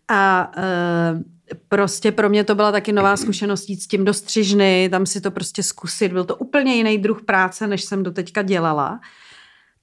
A 0.09 0.51
uh, 0.57 1.23
prostě 1.69 2.13
pro 2.13 2.29
mě 2.29 2.45
to 2.45 2.55
byla 2.55 2.73
taky 2.73 2.93
nová 2.93 3.17
zkušenost 3.17 3.69
jít 3.69 3.83
s 3.83 3.87
tím 3.87 4.05
do 4.05 4.15
střižny, 4.15 4.89
tam 4.91 5.07
si 5.07 5.21
to 5.21 5.31
prostě 5.31 5.63
zkusit. 5.63 6.13
Byl 6.13 6.25
to 6.25 6.37
úplně 6.37 6.75
jiný 6.75 6.99
druh 6.99 7.23
práce, 7.23 7.67
než 7.67 7.85
jsem 7.85 8.03
doteďka 8.03 8.43
dělala. 8.43 9.01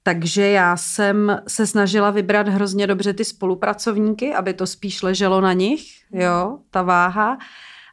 Takže 0.08 0.48
já 0.48 0.78
jsem 0.78 1.42
se 1.48 1.68
snažila 1.68 2.12
vybrat 2.12 2.48
hrozně 2.48 2.88
dobře 2.88 3.14
ty 3.14 3.26
spolupracovníky, 3.26 4.34
aby 4.34 4.54
to 4.54 4.68
spíš 4.68 5.02
leželo 5.02 5.42
na 5.42 5.54
nich, 5.54 5.82
jo, 6.12 6.58
ta 6.72 6.82
váha. 6.82 7.38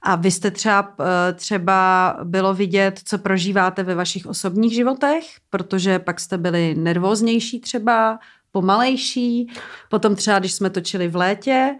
A 0.02 0.16
vy 0.16 0.30
jste 0.30 0.50
třeba, 0.50 0.94
eh, 1.00 1.32
třeba 1.32 2.16
bylo 2.24 2.54
vidět, 2.54 3.00
co 3.04 3.18
prožíváte 3.18 3.82
ve 3.82 3.94
vašich 3.94 4.26
osobních 4.26 4.74
životech, 4.74 5.24
protože 5.50 5.98
pak 5.98 6.20
jste 6.20 6.38
byli 6.38 6.74
nervóznější 6.74 7.60
třeba, 7.60 8.18
pomalejší. 8.50 9.52
Potom 9.88 10.16
třeba, 10.16 10.38
když 10.38 10.52
jsme 10.52 10.70
točili 10.70 11.08
v 11.08 11.16
létě, 11.16 11.76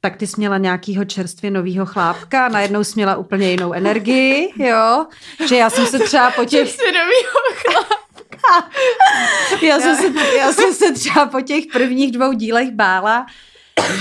tak 0.00 0.16
ty 0.16 0.26
jsi 0.26 0.34
měla 0.38 0.58
nějakýho 0.58 1.04
čerstvě 1.04 1.50
novýho 1.50 1.86
chlápka 1.86 2.46
a 2.46 2.48
najednou 2.48 2.84
jsi 2.84 2.92
měla 2.96 3.16
úplně 3.16 3.50
jinou 3.50 3.72
energii, 3.72 4.52
jo. 4.56 5.06
Že 5.48 5.56
já 5.56 5.70
jsem 5.70 5.86
se 5.86 5.98
třeba 5.98 6.30
po 6.36 6.44
těch... 6.44 6.70
Svědomýho 6.70 7.40
chlapa. 7.54 8.07
Já 9.62 9.80
jsem, 9.80 9.96
se, 9.96 10.36
já 10.38 10.52
jsem 10.52 10.72
se 10.74 10.92
třeba 10.92 11.26
po 11.26 11.40
těch 11.40 11.64
prvních 11.72 12.12
dvou 12.12 12.32
dílech 12.32 12.70
bála, 12.70 13.26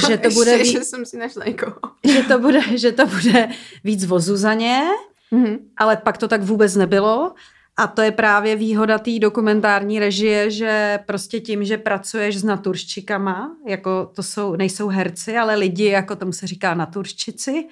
že 0.07 0.17
to 0.17 0.29
bude, 0.29 0.51
Ešte, 0.51 0.63
ví, 0.63 0.71
že 0.71 0.83
som 0.83 1.05
si 1.05 1.17
našla 1.17 1.45
někoho. 1.45 1.77
že 2.03 2.23
to 2.23 2.39
bude, 2.39 2.61
že 2.77 2.91
to 2.91 3.05
bude 3.05 3.49
víc 3.83 4.11
o 4.11 4.19
Zuzaně, 4.19 4.83
Mhm. 5.31 5.57
ale 5.77 5.97
pak 5.97 6.17
to 6.17 6.27
tak 6.27 6.41
vůbec 6.41 6.75
nebylo. 6.75 7.33
A 7.77 7.87
to 7.87 8.01
je 8.01 8.11
právě 8.11 8.55
výhoda 8.55 8.97
té 8.97 9.19
dokumentární 9.19 9.99
režie, 9.99 10.51
že 10.51 10.99
prostě 11.05 11.39
tím, 11.39 11.63
že 11.63 11.77
pracuješ 11.77 12.37
s 12.37 12.43
naturščikama, 12.43 13.51
jako 13.67 14.11
to 14.15 14.23
jsou, 14.23 14.55
nejsou 14.55 14.87
herci, 14.87 15.37
ale 15.37 15.55
lidi, 15.55 15.85
jako 15.85 16.15
tomu 16.15 16.33
se 16.33 16.47
říká 16.47 16.73
naturščici, 16.73 17.67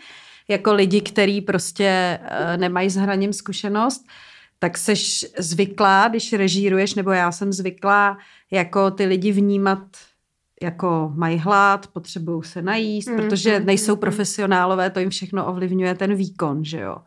jako 0.47 0.73
lidi, 0.73 1.01
kteří 1.01 1.41
prostě 1.41 2.19
uh, 2.21 2.57
nemají 2.57 2.89
s 2.89 2.95
hraním 2.95 3.33
zkušenost, 3.33 4.05
tak 4.65 4.77
seš 4.77 5.25
zvyklá, 5.37 6.07
když 6.07 6.33
režíruješ, 6.33 6.95
nebo 6.95 7.11
já 7.11 7.31
jsem 7.31 7.53
zvyklá, 7.53 8.17
jako 8.51 8.91
ty 8.91 9.05
lidi 9.05 9.31
vnímat 9.31 9.79
jako 10.61 11.11
mají 11.15 11.37
hlad, 11.37 11.87
potřebují 11.87 12.43
se 12.43 12.61
najíst, 12.61 13.09
Mm, 13.09 13.15
protože 13.15 13.59
mm, 13.59 13.65
nejsou 13.65 13.91
mm, 13.91 13.95
mm. 13.95 13.99
profesionálové, 13.99 14.89
to 14.89 14.99
jim 14.99 15.09
všechno 15.09 15.45
ovlivňuje 15.45 15.95
ten 15.95 16.15
výkon, 16.15 16.65
že 16.65 16.79
jo. 16.79 16.97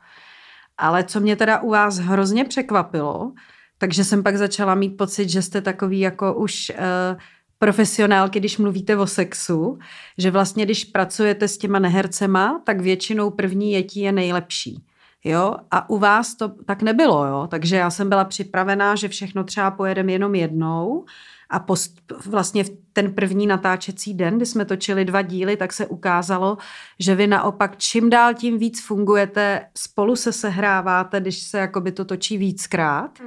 Ale 0.77 1.05
co 1.05 1.21
mě 1.21 1.37
teda 1.37 1.61
u 1.61 1.71
vás 1.71 1.99
hrozně 1.99 2.45
překvapilo, 2.45 3.33
takže 3.79 4.05
jsem 4.05 4.23
pak 4.23 4.37
začala 4.37 4.75
mít 4.75 4.97
pocit, 4.97 5.29
že 5.29 5.43
jste 5.43 5.61
takový 5.61 6.01
jako 6.01 6.35
už 6.35 6.73
uh, 6.79 7.21
profesionálky, 7.59 8.41
když 8.41 8.59
mluvíte 8.59 8.97
o 8.97 9.07
sexu, 9.07 9.79
že 10.19 10.31
vlastně, 10.31 10.65
když 10.65 10.85
pracujete 10.85 11.49
s 11.49 11.59
těma 11.59 11.79
nehercema, 11.79 12.63
tak 12.67 12.81
většinou 12.81 13.31
první 13.31 13.73
jetí 13.73 14.01
je 14.01 14.13
nejlepší. 14.13 14.85
Jo? 15.25 15.55
A 15.71 15.91
u 15.91 15.99
vás 15.99 16.35
to 16.35 16.49
tak 16.49 16.83
nebylo, 16.83 17.27
jo? 17.27 17.47
takže 17.51 17.77
já 17.77 17.91
jsem 17.91 18.09
byla 18.09 18.25
připravená, 18.25 18.95
že 18.95 19.09
všechno 19.09 19.45
třeba 19.45 19.71
pojedeme 19.71 20.13
jenom 20.13 20.35
jednou 20.35 21.05
a 21.51 21.59
post, 21.59 22.13
vlastně 22.27 22.65
v 22.65 22.71
ten 22.93 23.15
první 23.15 23.47
natáčecí 23.47 24.15
den, 24.15 24.37
kdy 24.37 24.47
jsme 24.47 24.65
točili 24.65 25.05
dva 25.05 25.23
díly, 25.23 25.57
tak 25.57 25.73
se 25.73 25.87
ukázalo, 25.87 26.59
že 26.99 27.15
vy 27.15 27.27
naopak 27.27 27.77
čím 27.77 28.11
dál 28.11 28.35
tím 28.35 28.59
víc 28.59 28.87
fungujete, 28.87 29.67
spolu 29.79 30.17
se 30.17 30.33
sehráváte, 30.33 31.21
když 31.21 31.43
se 31.43 31.59
jakoby 31.59 31.93
to 31.93 32.05
točí 32.05 32.39
víckrát. 32.39 33.19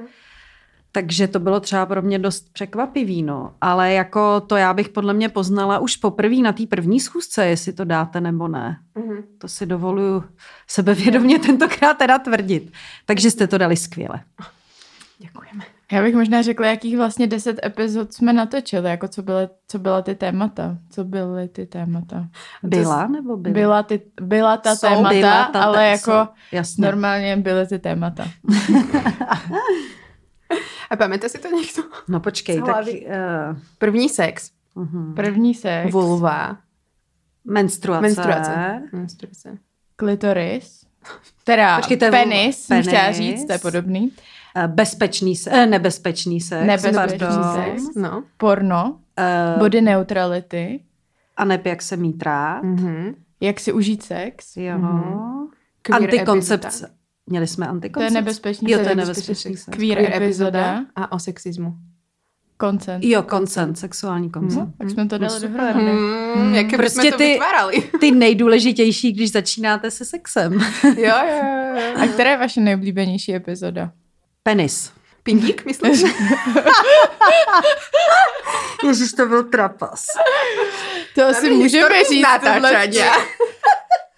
Takže 0.93 1.27
to 1.27 1.39
bylo 1.39 1.59
třeba 1.59 1.85
pro 1.85 2.01
mě 2.01 2.19
dost 2.19 2.53
překvapivý, 2.53 3.23
no. 3.23 3.53
Ale 3.61 3.93
jako 3.93 4.41
to 4.41 4.55
já 4.55 4.73
bych 4.73 4.89
podle 4.89 5.13
mě 5.13 5.29
poznala 5.29 5.79
už 5.79 5.95
poprvé 5.95 6.35
na 6.35 6.51
té 6.53 6.65
první 6.65 6.99
schůzce, 6.99 7.45
jestli 7.45 7.73
to 7.73 7.85
dáte 7.85 8.21
nebo 8.21 8.47
ne. 8.47 8.77
Mhm. 8.95 9.23
To 9.37 9.47
si 9.47 9.65
dovoluju 9.65 10.23
sebevědomě 10.67 11.39
tentokrát 11.39 11.97
teda 11.97 12.19
tvrdit. 12.19 12.71
Takže 13.05 13.31
jste 13.31 13.47
to 13.47 13.57
dali 13.57 13.77
skvěle. 13.77 14.19
Děkujeme. 15.19 15.63
Já 15.91 16.01
bych 16.01 16.15
možná 16.15 16.41
řekla, 16.41 16.67
jakých 16.67 16.97
vlastně 16.97 17.27
deset 17.27 17.65
epizod 17.65 18.13
jsme 18.13 18.33
natočili, 18.33 18.89
jako 18.89 19.07
co 19.07 19.21
byly, 19.21 19.47
co 19.67 19.79
byla 19.79 20.01
ty 20.01 20.15
témata. 20.15 20.77
Co 20.89 21.03
byly 21.03 21.47
ty 21.47 21.65
témata? 21.65 22.27
Byla 22.63 23.07
nebo 23.07 23.37
byla? 23.37 23.53
Byla, 23.53 23.83
ty, 23.83 24.01
byla 24.21 24.57
ta 24.57 24.75
Jsou, 24.75 24.87
témata, 24.87 25.09
Byla 25.09 25.45
ta- 25.45 25.63
ale 25.63 25.87
jako 25.87 26.11
jsou, 26.11 26.27
jasně. 26.51 26.85
normálně 26.85 27.37
byly 27.37 27.67
ty 27.67 27.79
témata. 27.79 28.27
A 30.89 30.95
pamätá 30.95 31.29
si 31.29 31.37
to 31.39 31.47
někdo? 31.47 31.83
No 32.07 32.19
počkej, 32.19 32.61
tak 32.61 32.85
uh, 32.87 33.57
První 33.77 34.09
sex, 34.09 34.51
uh-huh. 34.75 35.13
První 35.15 35.53
sex, 35.55 35.93
vulva, 35.93 36.57
menstruace. 37.45 38.01
menstruace. 38.01 38.81
Menstruace. 38.93 39.57
klitoris, 39.95 40.85
teda 41.43 41.75
Počkej, 41.77 41.97
to 41.97 42.05
je 42.05 42.11
penis, 42.11 42.59
jsem 42.59 42.81
chtěla 42.81 43.01
Penis. 43.01 43.17
říct, 43.17 43.45
to 43.45 43.53
je 43.53 43.59
podobný, 43.59 44.11
Eh, 44.55 44.67
Bezpečný 44.67 45.35
se, 45.35 45.49
eh, 45.51 45.65
nebezpečný 45.67 46.41
sex. 46.41 46.67
Nebezpečný 46.67 47.17
pardon. 47.19 47.53
sex. 47.55 47.95
No. 47.95 48.23
porno, 48.37 48.99
Eh, 49.17 49.55
body 49.59 49.81
neutrality, 49.81 50.79
a 51.37 51.45
neb 51.45 51.65
jak 51.65 51.81
se 51.81 51.97
mítrá. 51.97 52.61
Mhm. 52.61 53.15
jak 53.39 53.59
si 53.59 53.73
užít 53.73 54.03
sex, 54.03 54.57
Jo. 54.57 54.77
Mhm. 54.77 55.47
Queer 55.81 56.03
Antikoncepce. 56.03 56.67
epizoda. 56.67 56.93
Měli 57.31 57.47
jsme 57.47 57.67
to 57.93 58.01
je 58.01 58.11
nebezpečný 58.11 58.71
Jo, 58.71 58.79
to 58.83 58.89
je 58.89 58.95
nebezpečný 58.95 59.57
sex. 59.57 59.77
queer, 59.77 59.97
Queer 59.97 60.13
epizoda, 60.23 60.79
A 60.95 61.11
o 61.11 61.19
sexismu. 61.19 61.73
consent. 62.61 63.03
Jo, 63.03 63.23
koncent, 63.23 63.79
sexuální 63.79 64.29
koncent. 64.31 64.59
No, 64.59 64.73
tak 64.77 64.89
jsme 64.89 65.07
to 65.07 65.17
dali 65.17 65.33
super. 65.39 65.51
dohromady. 65.51 65.91
Hmm, 66.35 66.55
jaké 66.55 66.77
Prostě 66.77 66.99
prostě 66.99 67.11
to 67.11 67.17
ty- 67.17 67.23
vytvárali. 67.27 67.81
Ty 67.99 68.11
nejdůležitější, 68.11 69.11
když 69.11 69.31
začínáte 69.31 69.91
se 69.91 70.05
sexem. 70.05 70.53
jo, 70.83 70.93
jo, 70.97 71.75
jo. 71.75 71.81
A 72.03 72.07
která 72.13 72.31
je 72.31 72.37
vaše 72.37 72.61
nejoblíbenější 72.61 73.35
epizoda? 73.35 73.91
Penis. 74.43 74.91
Pindík, 75.23 75.65
myslíš? 75.65 76.03
Ježíš, 78.87 79.11
to 79.13 79.25
byl 79.25 79.43
trapas. 79.43 80.05
To 81.15 81.25
asi 81.25 81.49
můžeme 81.51 82.03
říct. 82.09 82.25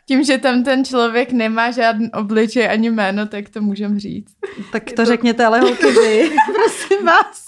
Tím, 0.05 0.23
že 0.23 0.37
tam 0.37 0.63
ten 0.63 0.85
člověk 0.85 1.31
nemá 1.31 1.71
žádný 1.71 2.11
obličej 2.11 2.69
ani 2.69 2.89
jméno, 2.89 3.27
tak 3.27 3.49
to 3.49 3.61
můžeme 3.61 3.99
říct. 3.99 4.35
Tak 4.71 4.83
to 4.91 5.05
řekněte 5.05 5.45
ale 5.45 5.59
holky 5.59 5.85
vy, 5.91 6.29
prosím 6.53 7.05
vás. 7.05 7.45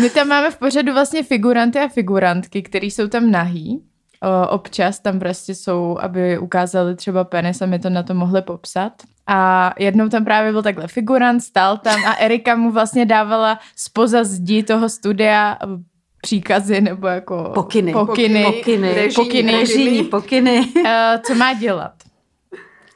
My 0.00 0.10
tam 0.10 0.28
máme 0.28 0.50
v 0.50 0.58
pořadu 0.58 0.92
vlastně 0.92 1.22
figuranty 1.22 1.78
a 1.78 1.88
figurantky, 1.88 2.62
který 2.62 2.90
jsou 2.90 3.08
tam 3.08 3.30
nahý. 3.30 3.82
O, 4.22 4.48
občas 4.48 5.00
tam 5.00 5.18
prostě 5.18 5.54
jsou, 5.54 5.98
aby 6.00 6.38
ukázali 6.38 6.96
třeba 6.96 7.24
penis 7.24 7.62
a 7.62 7.66
my 7.66 7.78
to 7.78 7.90
na 7.90 8.02
to 8.02 8.14
mohli 8.14 8.42
popsat. 8.42 8.92
A 9.26 9.72
jednou 9.78 10.08
tam 10.08 10.24
právě 10.24 10.52
byl 10.52 10.62
takhle 10.62 10.88
figurant, 10.88 11.42
stál 11.42 11.78
tam 11.78 12.04
a 12.04 12.14
Erika 12.14 12.56
mu 12.56 12.70
vlastně 12.70 13.06
dávala 13.06 13.58
spoza 13.76 14.24
zdi 14.24 14.62
toho 14.62 14.88
studia 14.88 15.58
příkazy 16.26 16.80
nebo 16.80 17.06
jako 17.06 17.50
Pokyny. 17.54 17.92
pokyny, 17.92 18.44
Pokyny. 18.44 18.94
Režijní, 18.94 19.14
pokyny, 19.14 19.52
Režijní 19.52 20.04
pokyny. 20.04 20.68
eh, 20.86 21.20
co 21.26 21.34
má 21.34 21.52
dělat. 21.54 21.92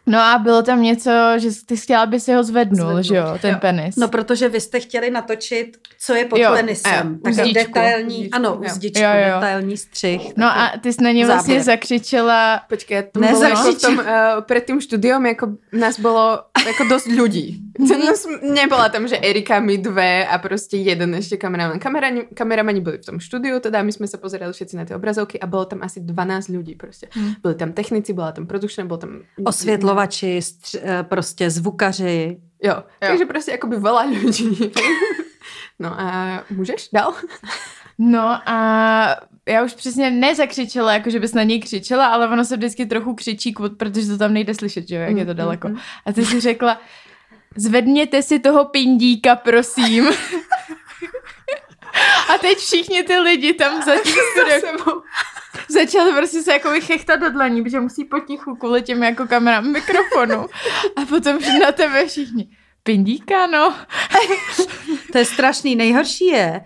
No 0.06 0.18
a 0.18 0.38
bylo 0.38 0.62
tam 0.62 0.82
něco, 0.82 1.10
že 1.36 1.48
ty 1.66 1.76
chtěla, 1.76 2.02
aby 2.02 2.20
si 2.20 2.32
ho 2.32 2.42
zvednul, 2.44 2.76
Zvednul. 2.86 3.02
že 3.02 3.16
jo, 3.16 3.38
ten 3.42 3.50
Jo. 3.50 3.56
penis. 3.60 3.96
No, 3.96 4.08
protože 4.08 4.48
vy 4.48 4.60
jste 4.60 4.80
chtěli 4.80 5.10
natočit, 5.10 5.76
co 6.00 6.14
je 6.14 6.24
pod 6.24 6.38
Jo, 6.38 6.50
penisem. 6.54 7.08
jo, 7.08 7.18
Tak 7.24 7.32
uzdičku. 7.32 7.54
detailní, 7.54 8.14
Uzdičku, 8.16 8.36
ano, 8.36 8.60
uzdičku, 8.66 9.02
Jo, 9.02 9.10
jo. 9.28 9.34
detailní 9.34 9.76
střih. 9.76 10.32
No 10.36 10.46
a 10.46 10.72
ty 10.82 10.92
jsi 10.92 11.02
na 11.02 11.10
ně 11.12 11.26
vlastně 11.26 11.54
Záběr. 11.54 11.62
zakřičela, 11.64 12.60
Počkej, 12.68 13.02
to 13.12 13.20
Ne, 13.20 13.28
bylo 13.28 13.72
v 13.72 13.80
tom, 13.80 13.98
uh, 13.98 14.04
před 14.46 14.64
tím 14.66 14.80
studiom, 14.80 15.26
jako 15.26 15.48
nás 15.72 16.00
bylo 16.00 16.38
jako 16.66 16.84
dost 16.84 17.06
lidí. 17.06 17.62
Nás, 18.04 18.26
nebyla 18.54 18.88
tam, 18.88 19.08
že 19.08 19.18
Erika, 19.18 19.60
my 19.60 19.78
dve 19.78 20.26
a 20.26 20.38
prostě 20.38 20.76
jeden 20.76 21.14
ještě 21.14 21.36
kameraman. 21.36 21.78
Kamera, 21.78 22.08
kameramani 22.34 22.80
byli 22.80 22.98
v 22.98 23.04
tom 23.06 23.20
studiu, 23.20 23.60
teda 23.60 23.82
my 23.82 23.92
jsme 23.92 24.06
se 24.06 24.18
pozerali 24.18 24.52
všetci 24.52 24.76
na 24.76 24.84
ty 24.84 24.94
obrazovky 24.94 25.40
a 25.40 25.46
bylo 25.46 25.64
tam 25.64 25.78
asi 25.82 26.00
12 26.00 26.48
lidí 26.48 26.74
prostě. 26.74 27.08
Hmm. 27.10 27.32
Byli 27.42 27.54
tam 27.54 27.72
technici, 27.72 28.12
byla 28.12 28.32
tam 28.32 28.46
production, 28.46 28.88
byl 28.88 28.96
tam... 28.96 29.20
Osvětlovači, 30.08 30.38
stř- 30.40 30.80
eh, 30.82 31.02
prostě 31.02 31.50
zvukaři. 31.50 32.36
Jo, 32.62 32.74
jo. 32.74 32.82
takže 33.00 33.24
prostě 33.26 33.50
jakoby 33.50 33.76
veľa 33.76 34.08
lidí. 34.10 34.72
no 35.78 36.00
a 36.00 36.42
můžeš 36.50 36.88
dál? 36.92 37.14
no 37.98 38.40
a 38.46 39.16
já 39.48 39.62
už 39.64 39.74
přesně 39.74 40.10
nezakřičela, 40.10 40.92
jako 40.92 41.10
že 41.10 41.20
bys 41.20 41.34
na 41.34 41.42
něj 41.42 41.60
křičela, 41.60 42.06
ale 42.06 42.28
ono 42.28 42.44
se 42.44 42.56
vždycky 42.56 42.86
trochu 42.86 43.14
křičí, 43.14 43.52
kvůli- 43.54 43.70
protože 43.76 44.06
to 44.08 44.18
tam 44.18 44.32
nejde 44.34 44.54
slyšet, 44.54 44.88
že 44.88 44.94
jo, 44.96 45.00
jak 45.02 45.16
je 45.16 45.26
to 45.26 45.34
daleko. 45.34 45.68
A 46.06 46.12
ty 46.12 46.24
si 46.24 46.40
řekla, 46.40 46.80
zvedněte 47.56 48.22
si 48.22 48.38
toho 48.38 48.64
pindíka, 48.64 49.36
prosím. 49.36 50.08
A 52.34 52.38
teď 52.38 52.58
všichni 52.58 53.02
ty 53.02 53.18
lidi 53.18 53.52
tam 53.54 53.82
za 53.82 53.92
tím 54.04 54.14
studiem 54.32 54.76
začali 55.70 56.12
prostě 56.12 56.42
se 56.42 56.52
jako 56.52 56.70
vychechtat 56.70 57.20
do 57.20 57.30
dlaní, 57.30 57.62
protože 57.62 57.80
musí 57.80 58.04
potichu 58.04 58.54
kvůli 58.54 58.82
těm 58.82 59.02
jako 59.02 59.26
kamerám 59.26 59.72
mikrofonu. 59.72 60.46
A 60.96 61.06
potom 61.08 61.38
na 61.60 61.72
tebe 61.72 62.06
všichni. 62.06 62.48
Pindíka, 62.82 63.46
no. 63.46 63.74
To 65.12 65.18
je 65.18 65.24
strašný. 65.24 65.76
Nejhorší 65.76 66.26
je, 66.26 66.60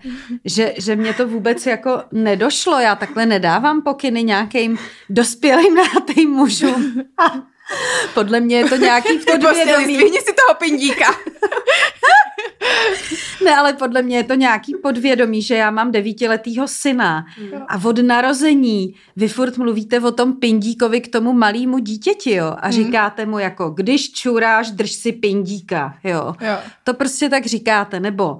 že, 0.45 0.73
že 0.77 0.95
mě 0.95 1.13
to 1.13 1.27
vůbec 1.27 1.65
jako 1.65 2.03
nedošlo. 2.11 2.79
Já 2.79 2.95
takhle 2.95 3.25
nedávám 3.25 3.81
pokyny 3.81 4.23
nějakým 4.23 4.79
dospělým 5.09 5.75
nátým 5.75 6.29
mužům. 6.29 7.03
Podle 8.13 8.39
mě 8.39 8.57
je 8.57 8.69
to 8.69 8.75
nějaký 8.75 9.19
podvědomí. 9.41 9.95
Zdvihni 9.95 10.19
si 10.19 10.33
toho 10.33 10.55
pindíka. 10.59 11.15
Ne, 13.45 13.55
ale 13.55 13.73
podle 13.73 14.01
mě 14.01 14.17
je 14.17 14.23
to 14.23 14.33
nějaký 14.33 14.75
podvědomí, 14.83 15.41
že 15.41 15.55
já 15.55 15.71
mám 15.71 15.91
devítiletýho 15.91 16.67
syna 16.67 17.25
a 17.67 17.81
od 17.83 17.99
narození 17.99 18.95
vy 19.15 19.27
furt 19.27 19.57
mluvíte 19.57 19.99
o 19.99 20.11
tom 20.11 20.33
pindíkovi 20.33 21.01
k 21.01 21.11
tomu 21.11 21.33
malému 21.33 21.79
dítěti, 21.79 22.31
jo, 22.31 22.55
a 22.59 22.71
říkáte 22.71 23.25
mu 23.25 23.39
jako, 23.39 23.69
když 23.69 24.11
čuráš, 24.11 24.71
drž 24.71 24.91
si 24.91 25.11
pindíka, 25.11 25.97
jo. 26.03 26.35
Jo. 26.41 26.57
To 26.83 26.93
prostě 26.93 27.29
tak 27.29 27.45
říkáte, 27.45 27.99
nebo 27.99 28.39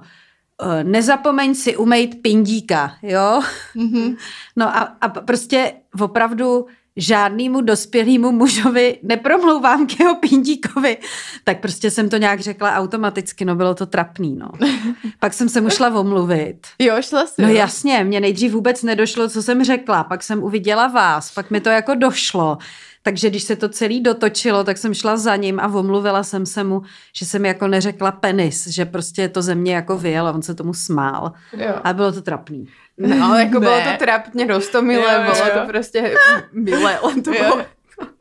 eh, 0.62 0.84
nezapomeň 0.84 1.54
si 1.54 1.76
umejt 1.76 2.22
pindíka, 2.22 2.96
jo. 3.02 3.42
Mhm. 3.74 4.16
No 4.56 4.76
a, 4.76 4.96
a 5.00 5.08
prostě 5.08 5.72
opravdu 6.00 6.66
žádnému 6.96 7.60
dospělému 7.60 8.32
mužovi 8.32 8.98
nepromlouvám 9.02 9.86
k 9.86 10.00
jeho 10.00 10.14
pindíkovi. 10.14 10.98
Tak 11.44 11.60
prostě 11.60 11.90
jsem 11.90 12.08
to 12.08 12.16
nějak 12.16 12.40
řekla 12.40 12.74
automaticky, 12.74 13.44
no 13.44 13.54
bylo 13.54 13.74
to 13.74 13.86
trapný, 13.86 14.36
no. 14.36 14.48
Pak 15.20 15.34
jsem 15.34 15.48
se 15.48 15.60
mu 15.60 15.70
šla 15.70 16.00
omluvit. 16.00 16.58
Jo, 16.78 16.94
šla 17.00 17.26
si. 17.26 17.42
No 17.42 17.48
jasně, 17.48 18.04
mě 18.04 18.20
nejdřív 18.20 18.52
vůbec 18.52 18.82
nedošlo, 18.82 19.28
co 19.28 19.42
jsem 19.42 19.64
řekla, 19.64 20.04
pak 20.04 20.22
jsem 20.22 20.42
uviděla 20.42 20.86
vás, 20.86 21.30
pak 21.30 21.50
mi 21.50 21.60
to 21.60 21.68
jako 21.68 21.94
došlo. 21.94 22.58
Takže 23.06 23.30
když 23.30 23.42
se 23.42 23.56
to 23.56 23.68
celý 23.68 24.00
dotočilo, 24.02 24.64
tak 24.66 24.78
jsem 24.78 24.94
šla 24.94 25.16
za 25.16 25.36
ním 25.36 25.60
a 25.62 25.70
omluvila 25.70 26.22
jsem 26.26 26.46
se 26.46 26.64
mu, 26.64 26.82
že 27.14 27.22
jsem 27.26 27.44
jako 27.46 27.66
neřekla 27.70 28.12
penis, 28.12 28.66
že 28.66 28.84
prostě 28.84 29.28
to 29.28 29.42
ze 29.42 29.54
mě 29.54 29.74
jako 29.74 29.98
vyjel 29.98 30.26
a 30.26 30.32
on 30.34 30.42
se 30.42 30.54
tomu 30.54 30.74
smál. 30.74 31.32
Jo. 31.54 31.74
A 31.84 31.92
bylo 31.92 32.12
to 32.12 32.22
trapný. 32.22 32.66
No, 32.98 33.26
ale 33.26 33.42
jako 33.46 33.60
Ne. 33.60 33.66
bylo 33.66 33.76
to 33.80 33.98
trapně 33.98 34.46
rostomilé, 34.46 35.12
Jo, 35.12 35.18
jo, 35.22 35.32
bylo 35.32 35.46
jo. 35.46 35.60
to 35.60 35.66
prostě 35.66 36.14
milé, 36.52 36.98
len 37.02 37.22
to 37.22 37.30
Jo. 37.30 37.36
bylo 37.38 37.64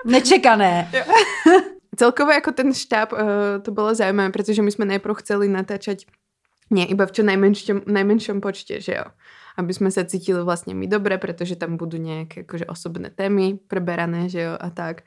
Nečekané. 0.06 0.92
Celkovo 1.96 2.32
jako 2.32 2.52
ten 2.52 2.74
štáb, 2.74 3.14
uh, 3.14 3.20
to 3.62 3.72
bylo 3.72 3.96
zajímavé, 3.96 4.30
protože 4.30 4.62
my 4.62 4.72
jsme 4.72 4.86
najprv 4.86 5.16
chceli 5.18 5.50
natáčať 5.50 6.06
nie 6.74 6.86
iba 6.90 7.06
v 7.06 7.14
čo 7.14 7.22
najmenšom, 7.22 7.86
najmenšom 7.86 8.42
počte, 8.42 8.82
že 8.82 8.98
jo. 8.98 9.06
Aby 9.58 9.72
sme 9.74 9.92
sa 9.92 10.04
cítili 10.04 10.44
vlastne 10.44 10.76
my 10.76 10.88
dobre, 10.88 11.18
pretože 11.18 11.56
tam 11.56 11.78
budú 11.78 11.98
nejaké 11.98 12.44
akože 12.44 12.66
osobné 12.68 13.10
témy 13.10 13.60
preberané, 13.68 14.30
že 14.30 14.42
jo, 14.42 14.54
a 14.60 14.70
tak. 14.70 15.04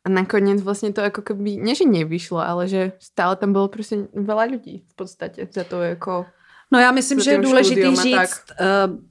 A 0.00 0.08
nakoniec 0.08 0.64
vlastne 0.64 0.96
to 0.96 1.04
ako 1.04 1.20
keby, 1.20 1.60
nie 1.60 1.76
že 1.76 1.84
nevyšlo, 1.84 2.40
ale 2.40 2.68
že 2.68 2.92
stále 2.98 3.36
tam 3.36 3.52
bylo 3.52 3.68
prostě 3.68 4.08
veľa 4.14 4.44
ľudí 4.44 4.84
v 4.88 4.94
podstatě 4.94 5.48
za 5.52 5.64
to 5.64 5.82
jako 5.82 6.26
No 6.72 6.78
já 6.78 6.92
myslím, 6.92 7.20
že 7.20 7.30
je 7.30 7.38
důležitý 7.38 7.96
říct, 7.96 8.42
eh, 8.60 8.64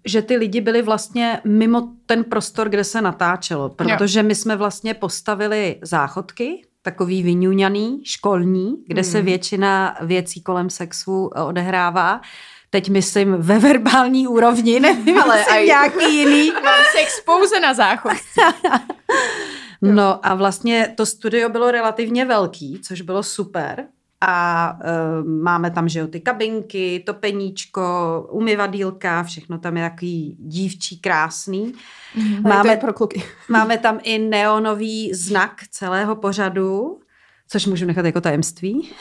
že 0.06 0.22
ty 0.22 0.38
lidi 0.38 0.62
byli 0.62 0.82
vlastně 0.82 1.42
mimo 1.46 1.88
ten 2.06 2.24
prostor, 2.24 2.70
kde 2.70 2.84
se 2.84 3.02
natáčelo, 3.02 3.70
protože 3.70 4.24
my 4.24 4.36
jsme 4.36 4.56
vlastně 4.56 4.94
postavili 4.94 5.80
záchodky, 5.82 6.66
takový 6.82 7.24
vyňuňaný, 7.24 8.02
školní, 8.04 8.84
kde 8.88 9.04
se 9.04 9.18
Hmm. 9.18 9.26
většina 9.26 9.98
věcí 10.02 10.42
kolem 10.42 10.70
sexu 10.70 11.30
eh, 11.36 11.42
odehrává. 11.42 12.22
Teď 12.70 12.90
myslím 12.90 13.34
ve 13.40 13.60
verbální 13.60 14.28
úrovni, 14.28 14.80
nevím, 14.80 15.20
Ale 15.20 15.44
aj- 15.44 15.66
nějaký 15.66 16.16
jiný. 16.18 16.52
Mám 16.64 16.82
sex 16.98 17.22
pouze 17.26 17.60
na 17.60 17.74
záchod. 17.74 18.14
No 19.82 20.26
a 20.26 20.36
vlastně 20.36 20.94
to 20.98 21.06
studio 21.06 21.50
bylo 21.50 21.72
relativně 21.72 22.26
velký, 22.26 22.80
což 22.84 23.02
bylo 23.02 23.24
super. 23.24 23.86
A 24.22 24.74
e, 24.84 25.24
máme 25.24 25.72
tam, 25.72 25.90
že 25.90 26.00
jo, 26.00 26.08
ty 26.08 26.20
kabinky, 26.20 27.04
topeníčko, 27.06 27.82
umyvadílka, 28.32 29.24
všechno 29.24 29.60
tam 29.60 29.78
je 29.78 29.90
takový 29.90 30.38
dívčí, 30.40 31.00
krásný. 31.00 31.72
To 32.44 32.50
Máme, 32.50 32.78
pro 32.78 32.94
kluky. 32.94 33.24
máme 33.50 33.78
tam 33.78 34.00
i 34.04 34.20
neonový 34.20 35.14
znak 35.14 35.52
celého 35.72 36.16
pořadu, 36.16 37.00
což 37.48 37.66
můžu 37.66 37.86
nechat 37.86 38.06
jako 38.06 38.22
tajemství. 38.22 38.92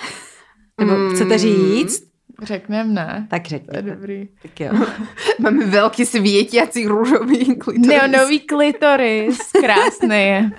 Nebo 0.80 0.92
Mm. 0.92 1.14
chcete 1.14 1.38
říct? 1.38 2.02
Řeknem 2.42 2.94
ne. 2.94 3.26
Tak 3.30 3.42
To 3.48 3.76
je 3.76 3.82
dobrý. 3.82 4.28
Tak 4.42 4.60
jo. 4.60 4.72
Máme 5.42 5.66
veľký 5.66 6.06
svietiaci 6.06 6.86
rúžový 6.86 7.58
klitoris. 7.58 7.86
Neonový 7.90 8.40
klitoris, 8.46 9.38
krásný 9.60 10.18
je. 10.22 10.50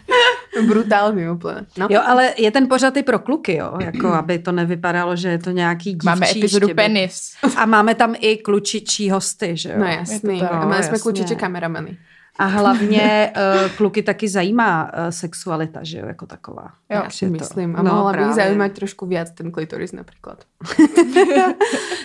Brutálny 0.68 1.30
úplně. 1.32 1.62
No. 1.78 1.88
Jo, 1.90 2.02
ale 2.06 2.34
je 2.38 2.52
ten 2.52 2.68
pořad 2.68 2.98
i 2.98 3.04
pro 3.04 3.20
kluky, 3.20 3.56
jo, 3.56 3.74
jako 3.80 4.08
aby 4.08 4.40
to 4.40 4.52
nevypadalo, 4.52 5.16
že 5.16 5.30
je 5.30 5.38
to 5.38 5.52
nějaký 5.52 5.92
dívčí 5.92 6.06
Máme 6.06 6.30
epizodu 6.32 6.68
štěbek. 6.68 6.86
penis. 6.86 7.34
A 7.56 7.66
máme 7.66 7.96
tam 7.96 8.16
i 8.20 8.38
klučičí 8.38 9.10
hosty, 9.10 9.58
že 9.58 9.70
jo? 9.70 9.76
No 9.80 9.86
jasný. 9.86 10.36
Je 10.36 10.40
to 10.44 10.48
tak. 10.48 10.52
A 10.54 10.66
mali 10.66 10.78
No, 10.78 10.84
jsme 10.84 10.94
jasně. 10.94 11.00
klučiče 11.00 11.36
kameramany. 11.36 11.98
A 12.40 12.46
hlavně 12.46 13.34
uh, 13.64 13.70
kluky 13.72 14.04
taky 14.04 14.28
zajímá 14.30 14.84
uh, 14.84 15.10
sexualita, 15.10 15.80
že 15.84 16.00
jo, 16.00 16.06
jako 16.08 16.26
taková. 16.26 16.68
Jo, 16.90 17.00
Takže 17.02 17.26
to- 17.26 17.32
Myslím. 17.32 17.76
A 17.76 17.82
no, 17.82 17.94
mohla 17.96 18.12
by 18.12 18.18
právě. 18.18 18.30
ich 18.30 18.36
zaujímať 18.36 18.72
trošku 18.74 19.06
viac 19.06 19.32
ten 19.32 19.52
klitoris 19.52 19.92
například. 19.92 20.44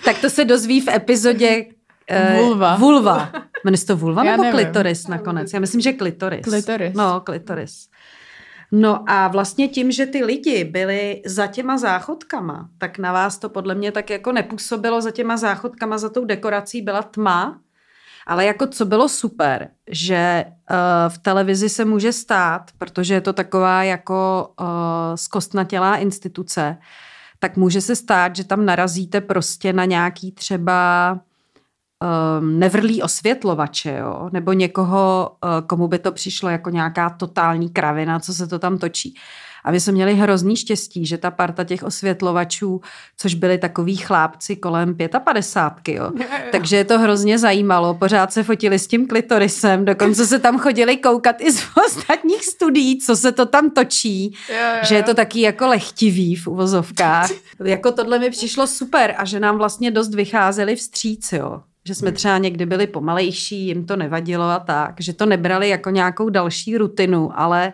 Tak 0.04 0.18
to 0.18 0.30
se 0.30 0.44
dozví 0.44 0.80
v 0.80 0.88
epizodě 0.88 1.64
uh, 2.36 2.38
Vulva. 2.46 2.76
Vulva. 2.76 3.32
Jmenuje 3.64 3.78
se 3.78 3.86
to 3.86 3.96
vulva 3.96 4.24
Já 4.24 4.30
nebo 4.30 4.42
nevím. 4.42 4.60
klitoris 4.60 5.06
nakonec? 5.08 5.52
Já 5.52 5.60
myslím, 5.60 5.80
že 5.80 5.92
klitoris. 5.92 6.44
Klitoris. 6.44 6.94
No, 6.96 7.20
klitoris. 7.20 7.88
No 8.72 9.04
a 9.10 9.28
vlastně 9.28 9.68
tím, 9.68 9.92
že 9.92 10.06
ty 10.06 10.24
lidi 10.24 10.64
byli 10.64 11.22
za 11.26 11.46
těma 11.46 11.78
záchodkama, 11.78 12.68
tak 12.78 12.98
na 12.98 13.12
vás 13.12 13.38
to 13.38 13.48
podle 13.48 13.74
mě 13.74 13.92
tak 13.92 14.10
jako 14.10 14.32
nepůsobilo 14.32 15.00
za 15.00 15.10
těma 15.10 15.36
záchodkama, 15.36 15.98
za 15.98 16.08
tou 16.08 16.24
dekorací 16.24 16.82
byla 16.82 17.02
tma, 17.02 17.58
ale 18.26 18.44
jako 18.44 18.66
co 18.66 18.84
bylo 18.84 19.08
super, 19.08 19.68
že 19.90 20.44
uh, 20.46 20.76
v 21.08 21.18
televizi 21.18 21.68
se 21.68 21.84
může 21.84 22.12
stát, 22.12 22.70
protože 22.78 23.14
je 23.14 23.20
to 23.20 23.32
taková 23.32 23.82
jako 23.82 24.48
uh, 24.60 24.66
zkostnatělá 25.14 25.96
instituce, 25.96 26.76
tak 27.38 27.56
může 27.56 27.80
se 27.80 27.96
stát, 27.96 28.36
že 28.36 28.44
tam 28.44 28.64
narazíte 28.64 29.20
prostě 29.20 29.72
na 29.72 29.84
nějaký 29.84 30.32
třeba 30.32 31.12
um, 32.38 32.58
nevrlý 32.58 33.02
osvětlovače, 33.02 33.96
jo? 34.00 34.28
nebo 34.32 34.52
někoho, 34.52 35.30
uh, 35.44 35.66
komu 35.66 35.88
by 35.88 35.98
to 35.98 36.12
přišlo 36.12 36.48
jako 36.48 36.70
nějaká 36.70 37.10
totální 37.10 37.70
kravina, 37.70 38.20
co 38.20 38.34
se 38.34 38.46
to 38.46 38.58
tam 38.58 38.78
točí. 38.78 39.14
A 39.64 39.70
my 39.70 39.80
jsme 39.80 39.92
měli 39.92 40.14
hrozný 40.14 40.56
štěstí, 40.56 41.06
že 41.06 41.18
ta 41.18 41.30
parta 41.30 41.64
těch 41.64 41.82
osvětlovačů, 41.82 42.80
což 43.16 43.34
byli 43.34 43.58
takový 43.58 43.96
chlápci 43.96 44.56
kolem 44.56 44.96
55, 45.24 45.94
jo. 45.94 46.10
takže 46.52 46.76
je 46.76 46.84
to 46.84 46.98
hrozně 46.98 47.38
zajímalo. 47.38 47.94
Pořád 47.94 48.32
se 48.32 48.42
fotili 48.42 48.78
s 48.78 48.86
tím 48.86 49.06
klitorisem, 49.06 49.84
dokonce 49.84 50.26
se 50.26 50.38
tam 50.38 50.58
chodili 50.58 50.96
koukat 50.96 51.40
i 51.40 51.52
z 51.52 51.62
ostatních 51.86 52.44
studií, 52.44 52.98
co 52.98 53.16
se 53.16 53.32
to 53.32 53.46
tam 53.46 53.70
točí 53.70 54.34
že 54.82 54.94
je 54.94 55.02
to 55.02 55.14
taky 55.14 55.40
jako 55.40 55.66
lehtivý 55.66 56.36
v 56.36 56.46
uvozovkách. 56.46 57.30
jako 57.64 57.92
tohle 57.92 58.18
mi 58.18 58.30
přišlo 58.30 58.66
super 58.66 59.14
a 59.18 59.24
že 59.24 59.40
nám 59.40 59.58
vlastně 59.58 59.90
dost 59.90 60.14
vycházeli 60.14 60.76
vstříc, 60.76 61.32
jo. 61.32 61.60
Že 61.86 61.94
jsme 61.94 62.12
třeba 62.12 62.38
někdy 62.38 62.66
byli 62.66 62.86
pomalejší, 62.86 63.66
jim 63.66 63.86
to 63.86 63.96
nevadilo 63.96 64.44
a 64.44 64.58
tak, 64.58 64.94
že 65.00 65.12
to 65.12 65.26
nebrali 65.26 65.68
jako 65.68 65.90
nějakou 65.90 66.28
další 66.28 66.76
rutinu, 66.76 67.30
ale 67.40 67.72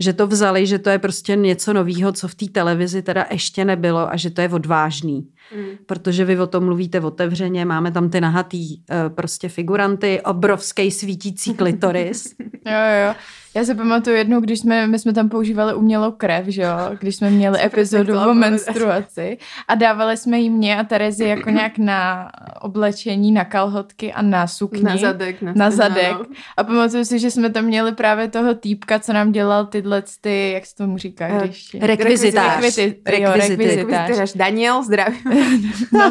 že 0.00 0.12
to 0.12 0.26
vzali, 0.26 0.66
že 0.66 0.78
to 0.78 0.90
je 0.90 0.98
prostě 0.98 1.36
něco 1.36 1.72
novýho, 1.72 2.12
co 2.12 2.28
v 2.28 2.34
té 2.34 2.46
televizi 2.46 3.02
teda 3.02 3.26
ještě 3.30 3.64
nebylo 3.64 4.12
a 4.12 4.16
že 4.16 4.30
to 4.30 4.40
je 4.40 4.48
odvážný. 4.48 5.28
Mm. 5.56 5.64
Protože 5.86 6.24
vy 6.24 6.38
o 6.38 6.46
tom 6.46 6.64
mluvíte 6.64 7.00
otevřeně, 7.00 7.64
máme 7.64 7.92
tam 7.92 8.10
ty 8.10 8.20
nahatý 8.20 8.76
eh, 8.90 9.10
prostě 9.10 9.48
figuranty, 9.48 10.20
obrovský 10.20 10.90
svítící 10.90 11.54
klitoris. 11.54 12.34
Jo, 12.66 12.72
jo, 12.72 13.08
jo. 13.08 13.14
Já 13.56 13.64
si 13.64 13.74
pamatuju 13.74 14.16
jednou, 14.16 14.40
když 14.40 14.60
jsme, 14.60 14.86
my 14.86 14.98
jsme 14.98 15.12
tam 15.12 15.28
používali 15.28 15.74
umělou 15.74 16.10
krev, 16.10 16.46
že 16.46 16.62
jo, 16.62 16.70
když 17.00 17.16
jsme 17.16 17.30
měli 17.30 17.60
epizodu 17.64 18.18
o 18.30 18.34
menstruaci 18.34 19.38
a 19.68 19.74
dávali 19.74 20.16
jsme 20.16 20.38
jí 20.38 20.50
mě 20.50 20.78
a 20.78 20.84
Terezi 20.84 21.24
jako 21.24 21.50
nějak 21.50 21.78
na 21.78 22.28
oblečení, 22.60 23.32
na 23.32 23.44
kalhotky 23.44 24.12
a 24.12 24.22
na 24.22 24.46
sukni. 24.46 24.82
Na 24.82 24.96
zadek. 24.96 25.42
Na, 25.42 25.52
na 25.56 25.70
zadek. 25.70 26.12
no. 26.12 26.24
A 26.56 26.64
pamatuju 26.64 27.04
si, 27.04 27.18
že 27.18 27.30
jsme 27.30 27.50
tam 27.50 27.64
měli 27.64 27.92
právě 27.92 28.28
toho 28.28 28.54
týpka, 28.54 28.98
co 28.98 29.12
nám 29.12 29.32
dělal 29.32 29.66
tyhle 29.66 30.02
ty, 30.20 30.50
jak 30.54 30.66
se 30.66 30.76
tomu 30.76 30.98
říká, 30.98 31.26
Eh, 31.26 31.38
když... 31.44 31.76
Rekvizitář. 31.80 32.54
Rekvizit, 32.54 32.96
jo, 33.06 33.32
Rekvizity. 33.32 33.64
rekvizitář. 33.64 34.08
Rekvizitář. 34.08 34.36
Daniel, 34.36 34.82
zdravím. 34.82 35.20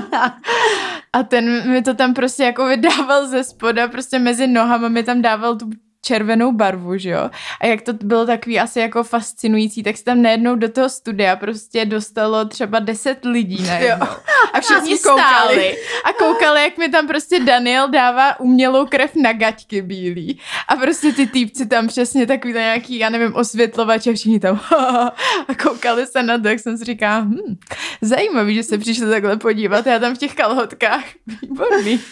A 1.13 1.23
ten 1.23 1.71
mi 1.71 1.81
to 1.81 1.93
tam 1.93 2.13
prostě 2.13 2.43
jako 2.43 2.67
vydával 2.67 3.27
ze 3.27 3.43
spoda, 3.43 3.87
prostě 3.87 4.19
mezi 4.19 4.47
nohama 4.47 4.87
mi 4.89 5.03
tam 5.03 5.21
dával 5.21 5.55
tu 5.55 5.69
červenou 6.05 6.51
barvu, 6.51 6.97
že 6.97 7.09
jo. 7.09 7.29
A 7.61 7.65
jak 7.65 7.81
to 7.81 7.93
bylo 7.93 8.25
takový 8.25 8.59
asi 8.59 8.79
jako 8.79 9.03
fascinující, 9.03 9.83
tak 9.83 9.97
se 9.97 10.03
tam 10.03 10.21
najednou 10.21 10.55
do 10.55 10.69
toho 10.69 10.89
studia 10.89 11.35
prostě 11.35 11.85
dostalo 11.85 12.45
třeba 12.45 12.79
deset 12.79 13.25
lidí 13.25 13.63
najednou. 13.67 14.07
A 14.53 14.61
všichni 14.61 14.97
stáli 14.97 15.77
a 16.05 16.13
koukali, 16.13 16.63
jak 16.63 16.77
mi 16.77 16.89
tam 16.89 17.07
prostě 17.07 17.39
Daniel 17.39 17.89
dává 17.89 18.39
umělou 18.39 18.85
krev 18.85 19.15
na 19.15 19.33
gaťky 19.33 19.81
bílý. 19.81 20.39
A 20.67 20.75
prostě 20.75 21.11
ty 21.13 21.27
týpci 21.27 21.65
tam 21.65 21.87
přesně 21.87 22.27
takový 22.27 22.53
nějaký, 22.53 22.99
já 22.99 23.09
nevím, 23.09 23.35
osvětlovač 23.35 24.07
a 24.07 24.13
všichni 24.13 24.39
tam 24.39 24.59
a 25.47 25.55
koukali 25.63 26.07
se 26.07 26.23
na 26.23 26.37
to, 26.37 26.47
jak 26.47 26.59
jsem 26.59 26.77
si 26.77 26.83
říká, 26.83 27.19
hm, 27.19 27.55
zajímavý, 28.01 28.55
že 28.55 28.63
se 28.63 28.77
přišli 28.77 29.09
takhle 29.09 29.37
podívat, 29.37 29.85
já 29.85 29.99
tam 29.99 30.15
v 30.15 30.17
těch 30.17 30.35
kalhotkách, 30.35 31.03
výborný. 31.41 31.99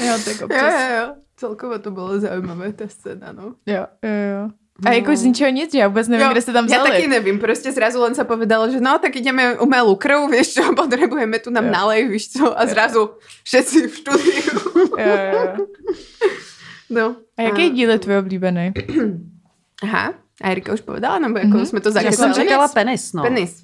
Jo, 0.00 0.14
tak 0.24 0.40
Jo, 0.40 0.46
občas. 0.46 0.72
jo, 0.72 0.96
jo. 1.00 1.14
Celkovo 1.42 1.74
to 1.82 1.90
bylo 1.90 2.20
zaujímavé, 2.22 2.72
ta 2.72 2.86
scéna, 2.88 3.32
no. 3.34 3.58
Jo, 3.66 3.82
jo, 4.02 4.14
jo. 4.38 4.42
A 4.86 4.92
jako 4.92 5.16
z 5.16 5.22
ničeho 5.22 5.50
nic, 5.50 5.74
já 5.74 5.88
vůbec 5.88 6.08
nevím, 6.08 6.26
Jo, 6.26 6.32
kde 6.32 6.42
se 6.42 6.52
tam 6.52 6.64
Ja 6.66 6.78
vzali. 6.78 6.90
taky 6.90 7.06
nevím, 7.08 7.38
prostě 7.38 7.72
zrazu 7.72 7.98
len 8.02 8.14
sa 8.14 8.24
povedalo, 8.24 8.70
že 8.70 8.80
no, 8.80 8.98
tak 8.98 9.16
ideme 9.16 9.58
umelú 9.58 9.94
krv, 9.98 10.30
vieš 10.30 10.54
čo, 10.54 10.62
potrebujeme 10.78 11.38
tu 11.42 11.50
nám 11.50 11.66
Jo. 11.66 11.70
nalej, 11.70 12.08
víš 12.08 12.30
co, 12.38 12.54
a 12.58 12.62
zrazu 12.66 13.10
všetci 13.44 13.76
v 13.88 13.94
štúdiu. 13.94 14.54
Jo, 14.98 15.14
jo, 15.18 15.26
jo. 15.34 15.66
No. 16.90 17.16
A 17.38 17.42
jaký 17.42 17.70
díl 17.70 17.90
je 17.90 17.98
tvůj 17.98 18.16
oblíbený? 18.16 18.72
Aha, 19.82 20.14
a 20.42 20.48
Erika 20.50 20.72
už 20.72 20.80
povedala, 20.80 21.18
nebo 21.18 21.38
jako 21.38 21.56
Mhm. 21.56 21.66
jsme 21.66 21.80
to 21.80 21.88
Já 21.88 21.92
zakecali? 21.92 22.34
jsem 22.34 22.44
čekala 22.44 22.68
penis, 22.68 23.12
no. 23.12 23.22
Penis. 23.22 23.62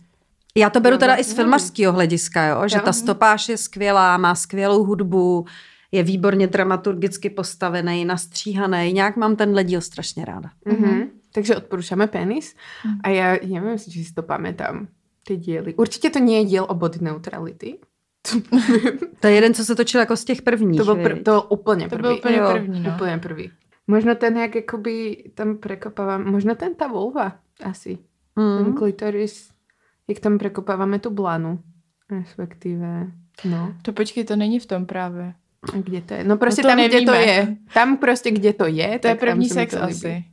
Já 0.57 0.71
to 0.71 0.81
beru 0.81 0.95
No, 0.95 0.99
teda 0.99 1.15
no, 1.15 1.21
i 1.21 1.25
z 1.25 1.29
no. 1.29 1.35
filmařského 1.35 1.93
hlediska, 1.93 2.47
jo? 2.47 2.69
že 2.69 2.77
Jo. 2.77 2.83
ta 2.85 2.93
stopáž 2.93 3.49
je 3.49 3.57
skvělá, 3.57 4.17
má 4.17 4.35
skvělou 4.35 4.85
hudbu, 4.85 5.47
je 5.93 6.03
výborně 6.03 6.47
dramaturgicky 6.47 7.31
postavený, 7.31 8.05
nastříhaný. 8.05 8.93
Nějak 8.93 9.17
mám 9.17 9.37
tenhle 9.37 9.65
díl 9.65 9.81
strašně 9.81 10.25
ráda. 10.25 10.51
Mhm. 10.65 11.09
Takže 11.33 11.57
odporúčame 11.57 12.07
penis. 12.09 12.57
A 13.05 13.09
ja 13.13 13.37
neviem, 13.45 13.77
či 13.79 14.01
si 14.05 14.13
to 14.17 14.25
pamätám, 14.25 14.89
ty 15.29 15.37
diely. 15.37 15.77
Určite 15.77 16.11
to 16.11 16.19
nie 16.25 16.41
je 16.41 16.45
diel 16.49 16.65
o 16.69 16.75
body 16.75 16.99
neutrality. 17.05 17.79
To 19.21 19.27
je 19.27 19.35
jeden, 19.35 19.55
co 19.55 19.65
se 19.65 19.75
točil 19.77 20.01
jako 20.01 20.17
z 20.17 20.25
těch 20.25 20.43
prvních. 20.43 20.79
To 20.81 20.85
byl, 20.85 20.97
pr- 20.97 21.23
to 21.23 21.31
byl 21.31 21.43
úplně 21.49 21.89
To 21.89 21.97
prvý. 21.97 22.03
byl 22.03 22.15
úplně 22.19 22.37
Jo, 22.37 22.49
první, 22.53 22.81
no. 22.81 22.91
Úplně 22.95 23.19
prvý. 23.19 23.51
Možno 23.87 24.15
ten, 24.15 24.37
jak 24.37 24.55
jakoby 24.55 25.25
tam 25.35 25.57
prekopávam, 25.57 26.25
možno 26.33 26.55
ten 26.55 26.75
tá 26.75 26.87
vulva 26.89 27.37
asi. 27.65 27.99
Ten 28.35 28.67
Mm. 28.67 28.73
klitoris, 28.75 29.51
jak 30.09 30.19
tam 30.21 30.39
prekopáváme 30.39 30.99
tu 30.99 31.11
blanu. 31.11 31.59
Respektíve, 32.11 33.07
no. 33.45 33.75
To 33.83 33.93
počkej, 33.93 34.25
to 34.25 34.37
není 34.37 34.61
v 34.61 34.67
tom 34.67 34.87
právě. 34.87 35.35
A 35.63 35.77
kde 35.77 36.01
to 36.01 36.15
je? 36.15 36.25
No 36.25 36.37
prostě 36.37 36.63
to 36.63 36.69
tam, 36.69 36.79
kde 36.79 37.01
to 37.03 37.13
nevíme. 37.13 37.33
je. 37.33 37.57
Tam 37.75 37.97
prostě, 37.97 38.31
kde 38.31 38.53
to 38.53 38.67
je. 38.67 38.99
To 38.99 39.09
je 39.09 39.15
první 39.15 39.49
se 39.49 39.55
sex 39.55 39.75
to 39.75 39.81
líbí. 39.81 39.93
asi. 39.93 40.25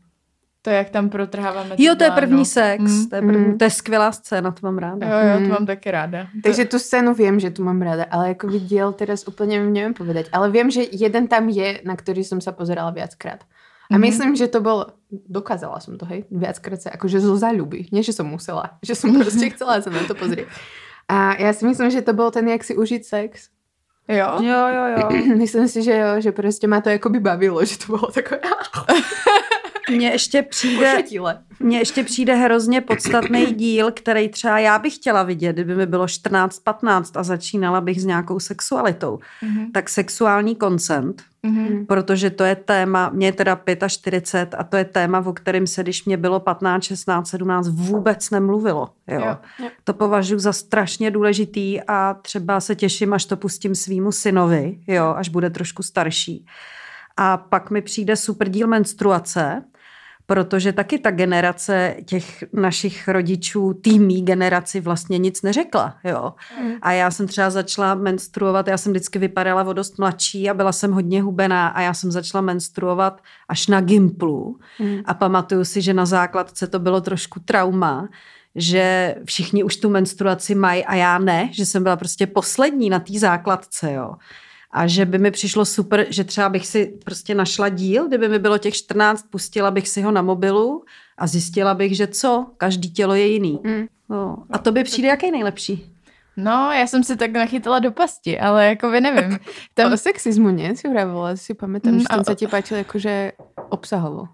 To, 0.61 0.69
jak 0.69 0.89
tam 0.89 1.09
protrháváme. 1.09 1.75
Jo, 1.77 1.95
to 1.95 2.03
je 2.03 2.11
první 2.11 2.45
sex, 2.45 2.81
Mm. 2.83 3.09
to, 3.09 3.15
je 3.15 3.21
první, 3.21 3.45
Mm. 3.45 3.57
to 3.57 3.63
je 3.63 3.69
skvělá 3.69 4.11
scéna, 4.11 4.51
to 4.51 4.59
mám 4.67 4.77
ráda. 4.77 5.07
Jo, 5.07 5.27
jo, 5.29 5.39
Mm. 5.39 5.45
to 5.47 5.53
mám 5.53 5.65
taky 5.65 5.91
ráda. 5.91 6.27
Takže 6.43 6.65
tu 6.65 6.79
scénu 6.79 7.13
viem, 7.13 7.39
že 7.39 7.49
tu 7.51 7.63
mám 7.63 7.81
rada, 7.81 8.03
ale 8.09 8.29
ako 8.33 8.49
diel 8.65 8.89
teraz 8.93 9.27
úplne 9.29 9.61
neviem 9.61 9.93
povedať. 9.93 10.25
Ale 10.33 10.49
viem, 10.49 10.69
že 10.73 10.81
jeden 10.91 11.27
tam 11.29 11.49
je, 11.49 11.81
na 11.85 11.93
ktorý 11.93 12.25
som 12.25 12.41
sa 12.41 12.49
pozerala 12.51 12.89
viackrát. 12.89 13.45
A 13.93 13.97
Mhm. 13.97 14.01
myslím, 14.01 14.31
že 14.35 14.49
to 14.49 14.61
bol, 14.65 14.89
dokázala 15.29 15.77
som 15.85 15.97
to, 16.01 16.05
hej, 16.09 16.25
viackrát 16.33 16.81
sa, 16.81 16.89
akože 16.97 17.21
zo 17.21 17.37
záľuby. 17.37 17.93
Nie, 17.93 18.01
že 18.01 18.17
som 18.17 18.25
musela, 18.25 18.81
že 18.81 18.97
som 18.97 19.13
proste 19.13 19.49
chcela 19.53 19.77
sa 19.85 19.93
na 19.93 20.01
to 20.09 20.17
pozrieť. 20.17 20.49
A 21.05 21.37
ja 21.37 21.53
si 21.53 21.61
myslím, 21.69 21.93
že 21.93 22.01
to 22.01 22.17
bol 22.17 22.33
ten, 22.33 22.49
jak 22.49 22.65
si 22.65 22.73
užiť 22.73 23.05
sex. 23.05 23.53
Jo? 24.07 24.37
Jo, 24.41 24.67
jo, 24.67 24.85
jo. 24.97 25.35
myslím 25.37 25.67
si, 25.67 25.83
že 25.83 25.97
jo, 25.97 26.21
že 26.21 26.31
prostě 26.31 26.67
ma 26.67 26.81
to 26.81 26.89
jakoby 26.89 27.19
bavilo, 27.19 27.65
že 27.65 27.77
to 27.77 27.85
bylo 27.85 28.11
takové 28.11 28.39
Mně 29.91 30.07
ještě 30.09 30.41
přijde, 30.41 31.03
mně 31.59 31.77
ještě 31.77 32.03
přijde 32.03 32.35
hrozně 32.35 32.81
podstatný 32.81 33.45
díl, 33.45 33.91
který 33.91 34.29
třeba 34.29 34.59
já 34.59 34.79
bych 34.79 34.95
chtěla 34.95 35.23
vidět, 35.23 35.53
kdyby 35.53 35.75
mi 35.75 35.85
bylo 35.85 36.05
14-15 36.05 37.03
a 37.19 37.23
začínala 37.23 37.81
bych 37.81 38.01
s 38.01 38.05
nějakou 38.05 38.39
sexualitou. 38.39 39.19
Mhm. 39.41 39.71
Tak 39.71 39.89
sexuální 39.89 40.55
koncent, 40.55 41.23
Mhm. 41.43 41.85
protože 41.85 42.29
to 42.29 42.43
je 42.43 42.55
téma, 42.55 43.09
mě 43.13 43.27
je 43.27 43.31
teda 43.33 43.59
45 43.87 44.55
a 44.59 44.63
to 44.63 44.77
je 44.77 44.85
téma, 44.85 45.23
o 45.25 45.33
kterém 45.33 45.67
se, 45.67 45.83
když 45.83 46.05
mě 46.05 46.17
bylo 46.17 46.39
15, 46.39 46.83
16, 46.83 47.27
17, 47.29 47.67
vůbec 47.69 48.29
nemluvilo. 48.29 48.89
Jo. 49.07 49.19
Jo. 49.19 49.37
Jo. 49.63 49.69
To 49.83 49.93
považuji 49.93 50.39
za 50.39 50.53
strašně 50.53 51.11
důležitý 51.11 51.81
a 51.87 52.13
třeba 52.21 52.59
se 52.59 52.75
těším, 52.75 53.13
až 53.13 53.25
to 53.25 53.37
pustím 53.37 53.75
svýmu 53.75 54.11
synovi, 54.11 54.79
jo, 54.87 55.13
až 55.17 55.29
bude 55.29 55.49
trošku 55.49 55.83
starší. 55.83 56.45
A 57.17 57.37
pak 57.37 57.71
mi 57.71 57.81
přijde 57.81 58.15
super 58.15 58.49
díl 58.49 58.67
menstruace, 58.67 59.63
protože 60.25 60.73
taky 60.73 60.99
ta 60.99 61.11
generace 61.11 61.95
těch 62.05 62.43
našich 62.53 63.07
rodičů, 63.07 63.73
týmí 63.73 64.25
generaci 64.25 64.81
vlastně 64.81 65.17
nic 65.17 65.41
neřekla. 65.41 65.97
Jo. 66.03 66.33
A 66.81 66.91
já 66.91 67.11
jsem 67.11 67.27
třeba 67.27 67.49
začala 67.49 67.95
menstruovat, 67.95 68.67
já 68.67 68.77
jsem 68.77 68.91
vždycky 68.91 69.19
vypadala 69.19 69.63
o 69.63 69.73
dost 69.73 69.99
mladší 69.99 70.49
a 70.49 70.53
byla 70.53 70.71
jsem 70.71 70.91
hodně 70.91 71.21
hubená 71.21 71.67
a 71.67 71.81
já 71.81 71.93
jsem 71.93 72.11
začala 72.11 72.41
menstruovat 72.41 73.21
až 73.47 73.67
na 73.67 73.81
Gimplu. 73.81 74.59
Mm. 74.79 74.97
A 75.05 75.13
pamatuju 75.13 75.65
si, 75.65 75.81
že 75.81 75.93
na 75.93 76.05
základce 76.05 76.67
to 76.67 76.79
bylo 76.79 77.01
trošku 77.01 77.39
trauma, 77.39 78.09
že 78.55 79.15
všichni 79.25 79.63
už 79.63 79.75
tu 79.75 79.89
menstruaci 79.89 80.55
mají 80.55 80.85
a 80.85 80.95
já 80.95 81.17
ne, 81.17 81.49
že 81.51 81.65
jsem 81.65 81.83
byla 81.83 81.95
prostě 81.95 82.27
poslední 82.27 82.89
na 82.89 82.99
té 82.99 83.19
základce, 83.19 83.93
jo. 83.93 84.15
A 84.75 84.87
že 84.87 85.05
by 85.05 85.17
mi 85.17 85.31
přišlo 85.31 85.65
super, 85.65 86.05
že 86.09 86.23
třeba 86.23 86.49
bych 86.49 86.67
si 86.67 86.99
prostě 87.05 87.35
našla 87.35 87.69
díl, 87.69 88.07
kdyby 88.07 88.29
mi 88.29 88.39
bylo 88.39 88.57
těch 88.57 88.73
14, 88.75 89.25
pustila 89.29 89.71
bych 89.71 89.87
si 89.87 90.01
ho 90.01 90.11
na 90.11 90.21
mobilu 90.21 90.83
a 91.17 91.27
zjistila 91.27 91.73
bych, 91.73 91.95
že 91.95 92.07
co, 92.07 92.47
každý 92.57 92.91
tělo 92.91 93.15
je 93.15 93.27
jiný. 93.27 93.59
Mm. 93.63 93.85
No. 94.09 94.37
A 94.51 94.57
to 94.57 94.71
by 94.71 94.83
přijde 94.83 95.07
jaký 95.07 95.31
nejlepší? 95.31 95.91
No, 96.37 96.71
já 96.71 96.87
jsem 96.87 97.03
si 97.03 97.15
tak 97.15 97.31
nachytala 97.31 97.79
do 97.79 97.91
pasti, 97.91 98.39
ale 98.39 98.65
jako 98.65 98.89
by 98.91 99.01
nevím. 99.01 99.29
Tam... 99.31 99.39
Tam 99.73 99.93
O 99.93 99.97
sexismu 99.97 100.49
nie, 100.49 100.75
si 100.75 100.89
vravila, 100.91 101.35
si 101.39 101.53
pamätám, 101.55 101.93
Mm, 101.95 101.99
že 101.99 102.05
a- 102.11 102.23
sa 102.23 102.35
ti 102.35 102.47
páčil 102.47 102.77
jakože 102.83 103.31
obsahovo. 103.71 104.27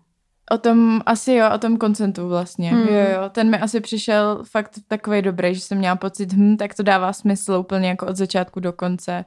o 0.51 0.57
tom, 0.57 1.01
asi 1.05 1.33
jo, 1.33 1.45
o 1.55 1.57
tom 1.57 1.77
koncentu 1.77 2.27
vlastně. 2.27 2.69
Hmm. 2.71 2.87
Jo, 2.87 3.05
jo, 3.13 3.29
ten 3.31 3.49
mi 3.49 3.57
asi 3.59 3.79
přišel 3.79 4.43
fakt 4.51 4.71
takový 4.87 5.21
dobrý, 5.21 5.55
že 5.55 5.61
jsem 5.61 5.77
měla 5.77 5.95
pocit, 5.95 6.33
hm, 6.33 6.57
tak 6.57 6.73
to 6.75 6.83
dává 6.83 7.13
smysl 7.13 7.53
úplně 7.53 7.87
jako 7.89 8.05
od 8.07 8.15
začátku 8.15 8.59
do 8.59 8.73
konce. 8.73 9.25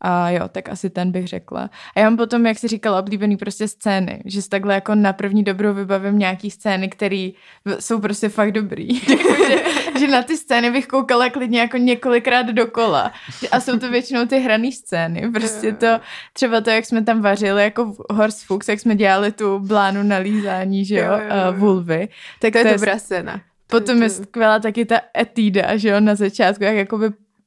A 0.00 0.30
jo, 0.30 0.48
tak 0.48 0.68
asi 0.68 0.90
ten 0.90 1.12
bych 1.12 1.26
řekla. 1.28 1.70
A 1.96 2.00
já 2.00 2.04
mám 2.10 2.16
potom, 2.16 2.46
jak 2.46 2.58
jsi 2.58 2.68
říkala, 2.68 2.98
oblíbený 2.98 3.36
prostě 3.36 3.68
scény, 3.68 4.22
že 4.24 4.42
si 4.42 4.48
takhle 4.48 4.74
jako 4.74 4.94
na 4.94 5.12
první 5.12 5.44
dobrou 5.44 5.74
vybavím 5.74 6.18
nějaký 6.18 6.50
scény, 6.50 6.88
které 6.88 7.30
jsou 7.80 8.00
prostě 8.00 8.28
fakt 8.28 8.52
dobrý. 8.52 8.98
že, 9.48 9.58
že, 9.98 10.08
na 10.08 10.22
ty 10.22 10.36
scény 10.36 10.70
bych 10.70 10.86
koukala 10.86 11.30
klidně 11.30 11.60
jako 11.60 11.76
několikrát 11.76 12.42
dokola. 12.46 13.12
A 13.52 13.60
jsou 13.60 13.78
to 13.78 13.90
většinou 13.90 14.26
ty 14.26 14.38
hraný 14.40 14.72
scény. 14.72 15.30
Prostě 15.32 15.72
to, 15.72 15.86
třeba 16.32 16.60
to, 16.60 16.70
jak 16.70 16.86
jsme 16.86 17.04
tam 17.04 17.20
vařili 17.22 17.62
jako 17.62 17.84
v 17.92 17.98
Horse 18.12 18.46
Fuchs, 18.46 18.68
jak 18.68 18.80
jsme 18.80 18.96
dělali 18.96 19.32
tu 19.32 19.58
blánu 19.58 20.02
na 20.02 20.16
lízání, 20.16 20.84
že 20.84 20.94
jo, 20.96 21.04
Jo, 21.04 21.12
jo, 21.12 21.18
jo. 21.46 21.52
uh, 21.52 21.58
vulvy. 21.58 22.08
Tak 22.40 22.52
To 22.52 22.58
je 22.58 22.72
dobrá 22.74 22.98
scéna. 22.98 23.40
Potom 23.66 24.02
je 24.02 24.08
to- 24.10 24.14
skvělá 24.22 24.58
taky 24.58 24.84
ta 24.84 25.00
etída, 25.18 25.76
že 25.76 25.88
jo, 25.88 26.00
na 26.00 26.14
začátku, 26.14 26.64
jak 26.64 26.76
jakoby 26.76 27.06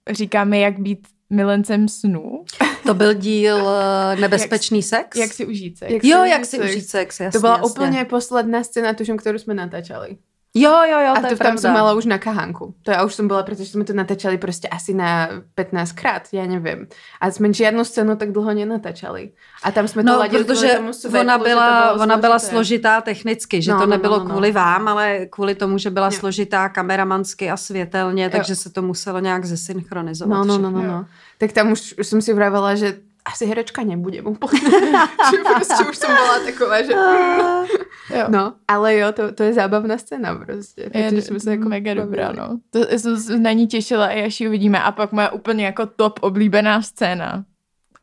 říkáme, 0.09 0.57
jak 0.59 0.79
být 0.79 1.07
milencem 1.31 1.87
snů, 1.87 2.43
To 2.85 2.93
byl 2.93 3.13
díl 3.13 3.69
eh, 3.69 4.15
Nebezpečný 4.21 4.83
sex? 4.83 5.17
jak 5.17 5.33
si 5.33 5.45
užít 5.45 5.77
sex. 5.77 5.91
Jak 5.91 6.03
jo, 6.03 6.23
si 6.23 6.29
jak 6.29 6.45
si 6.45 6.59
užít 6.59 6.89
sex, 6.89 7.19
jasně, 7.19 7.31
To 7.31 7.41
byla 7.41 7.53
jasně. 7.57 7.71
úplně 7.71 8.05
posledná 8.05 8.63
scéna, 8.63 8.93
tuším, 8.93 9.17
kterou 9.17 9.37
jsme 9.37 9.53
natáčali. 9.53 10.17
Jo, 10.51 10.83
jo, 10.83 10.99
jo, 10.99 11.11
A 11.15 11.21
to, 11.21 11.27
to 11.27 11.43
tam 11.43 11.55
som 11.55 11.71
mala 11.71 11.95
už 11.95 12.11
na 12.11 12.19
kahanku. 12.19 12.75
To 12.83 12.91
ja 12.91 13.07
už 13.07 13.15
som 13.15 13.23
bola, 13.31 13.39
pretože 13.47 13.71
sme 13.71 13.87
to 13.87 13.95
natáčali 13.95 14.35
proste 14.35 14.67
asi 14.67 14.91
na 14.91 15.39
15 15.55 15.95
krát, 15.95 16.27
ja 16.35 16.43
neviem. 16.43 16.91
A 17.23 17.31
sme 17.31 17.55
žiadnu 17.55 17.87
scénu 17.87 18.19
tak 18.19 18.35
dlho 18.35 18.51
nenatáčali. 18.51 19.31
A 19.63 19.71
tam 19.71 19.87
jsme 19.87 20.03
to 20.03 20.11
No, 20.11 20.19
ladili 20.19 20.43
protože 20.43 20.79
světlu, 20.91 21.19
ona 21.23 21.37
to 21.37 21.43
byla, 21.43 21.93
ona 22.03 22.17
byla 22.17 22.39
složitá 22.39 23.01
technicky, 23.01 23.61
že 23.63 23.71
No, 23.71 23.79
to 23.79 23.85
no, 23.87 23.91
nebylo 23.95 24.17
no, 24.17 24.23
no, 24.23 24.27
no. 24.27 24.31
kvůli 24.35 24.51
vám, 24.51 24.87
ale 24.87 25.25
kvůli 25.31 25.55
tomu, 25.55 25.77
že 25.77 25.89
byla 25.89 26.11
Jo. 26.11 26.19
složitá 26.19 26.69
kameramansky 26.69 27.47
a 27.47 27.55
světelně, 27.57 28.23
Jo. 28.23 28.29
takže 28.29 28.55
se 28.55 28.69
to 28.69 28.81
muselo 28.81 29.19
nějak 29.19 29.45
zesynchronizovat. 29.45 30.35
No, 30.37 30.43
no, 30.43 30.57
no, 30.57 30.71
no, 30.71 30.83
no. 30.83 31.05
Tak 31.37 31.51
tam 31.55 31.71
už, 31.71 31.95
už 31.99 32.07
som 32.07 32.19
si 32.21 32.33
vravela, 32.35 32.75
že 32.75 32.99
asi 33.25 33.45
herečka 33.45 33.83
nebudem 33.83 34.27
úplne. 34.27 34.59
že 35.31 35.37
proste 35.45 35.81
už 35.85 35.97
som 35.97 36.09
bola 36.09 36.39
taková, 36.45 36.81
že... 36.81 36.93
Jo. 38.11 38.25
No, 38.29 38.53
ale 38.67 38.95
jo, 38.95 39.11
to, 39.11 39.31
to 39.31 39.43
je 39.43 39.53
zábavná 39.53 39.97
scéna 39.97 40.35
prostě. 40.35 40.81
Je 40.93 41.09
protože 41.09 41.21
jsme 41.21 41.39
se 41.39 41.51
jako 41.51 41.69
mega 41.69 41.95
bavili. 41.95 42.05
dobrá, 42.05 42.31
no. 42.31 42.59
To 42.69 42.79
já 42.79 42.99
jsem 42.99 43.17
se 43.17 43.39
na 43.39 43.51
ní 43.51 43.67
těšila 43.67 44.07
i 44.07 44.25
až 44.25 44.41
ji 44.41 44.47
uvidíme. 44.47 44.79
A 44.83 44.91
pak 44.91 45.11
moje 45.11 45.29
úplně 45.29 45.65
jako 45.65 45.85
top 45.85 46.19
oblíbená 46.21 46.81
scéna. 46.81 47.43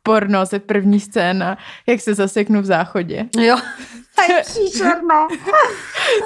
Porno, 0.03 0.45
se 0.45 0.59
první 0.59 0.99
scéna, 0.99 1.57
jak 1.87 2.01
se 2.01 2.13
zaseknu 2.13 2.61
v 2.61 2.65
záchodě. 2.65 3.25
Jo, 3.37 3.57
to 4.15 4.33
je 4.33 4.41
příšerné. 4.41 5.27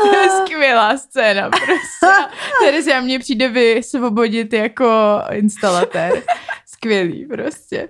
To 0.01 0.15
je 0.15 0.29
skvělá 0.29 0.97
scéna 0.97 1.49
prostě. 1.49 2.29
Terezia 2.60 3.01
mě 3.01 3.19
přijde 3.19 3.49
vysvobodit 3.49 4.53
jako 4.53 5.19
instalatér. 5.32 6.23
Skvělý 6.84 7.26
prostě. 7.26 7.89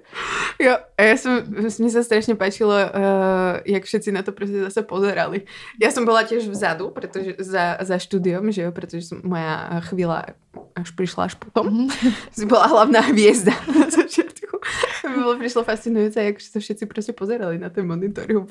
Jo, 0.61 0.77
a 0.97 1.01
ja 1.01 1.17
som, 1.17 1.41
mne 1.49 1.89
sa 1.89 2.05
strašne 2.05 2.37
páčilo, 2.37 2.77
uh, 2.77 3.57
jak 3.65 3.81
všetci 3.89 4.13
na 4.13 4.21
to 4.21 4.29
proste 4.29 4.61
zase 4.69 4.85
pozerali. 4.85 5.49
Ja 5.81 5.89
som 5.89 6.05
bola 6.05 6.21
tiež 6.21 6.45
vzadu, 6.45 6.93
pretože 6.93 7.41
za, 7.41 7.81
za 7.81 7.97
štúdiom, 7.97 8.53
že 8.53 8.61
jo, 8.61 8.69
pretože 8.69 9.09
som, 9.09 9.17
moja 9.25 9.81
chvíľa 9.89 10.37
až 10.77 10.93
prišla 10.93 11.25
až 11.25 11.41
potom. 11.41 11.89
si 12.37 12.45
bola 12.45 12.69
hlavná 12.69 13.01
hviezda 13.09 13.57
na 13.81 13.89
začiatku. 13.89 14.61
Mi 15.09 15.17
bolo 15.25 15.41
prišlo 15.41 15.65
fascinujúce, 15.65 16.21
jak 16.21 16.37
sa 16.37 16.61
všetci 16.61 16.85
proste 16.85 17.17
pozerali 17.17 17.57
na 17.57 17.73
ten 17.73 17.89
monitor. 17.89 18.29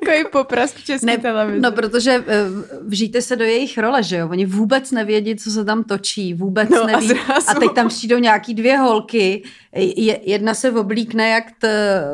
Takový 0.00 0.24
poprask 0.32 0.76
české 0.84 1.06
Ne, 1.06 1.18
televizi. 1.18 1.60
no, 1.60 1.72
protože 1.72 2.24
eh, 2.26 2.44
vžijte 2.86 3.22
se 3.22 3.36
do 3.36 3.44
jejich 3.44 3.78
role, 3.78 4.02
že 4.02 4.16
jo? 4.16 4.28
Oni 4.28 4.46
vůbec 4.46 4.90
nevědí, 4.90 5.36
co 5.36 5.50
se 5.50 5.64
tam 5.64 5.84
točí, 5.84 6.34
vůbec 6.34 6.68
No, 6.70 6.82
a 6.82 6.86
neví. 6.86 7.08
zrazu. 7.08 7.48
A 7.50 7.54
teď 7.54 7.72
tam 7.74 7.88
přijdou 7.88 8.18
nějaký 8.18 8.54
dvě 8.54 8.76
holky, 8.78 9.42
je, 9.76 10.20
jedna 10.30 10.54
se 10.54 10.70
oblíkne 10.72 11.28
jak 11.28 11.44
t, 11.58 11.68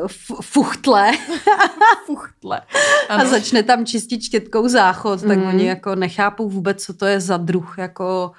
f, 0.05 0.31
fuchtle 0.41 1.11
fuchtle. 2.05 2.61
a 3.09 3.13
Ano. 3.15 3.29
začne 3.29 3.63
tam 3.63 3.85
čistit 3.85 4.23
štětkou 4.23 4.67
záchod, 4.67 5.21
tak 5.21 5.37
Mhm. 5.37 5.47
oni 5.47 5.65
jako 5.67 5.95
nechápou 5.95 6.49
vůbec, 6.49 6.83
co 6.85 6.93
to 6.93 7.05
je 7.05 7.19
za 7.19 7.37
druh 7.37 7.75
jako 7.77 8.31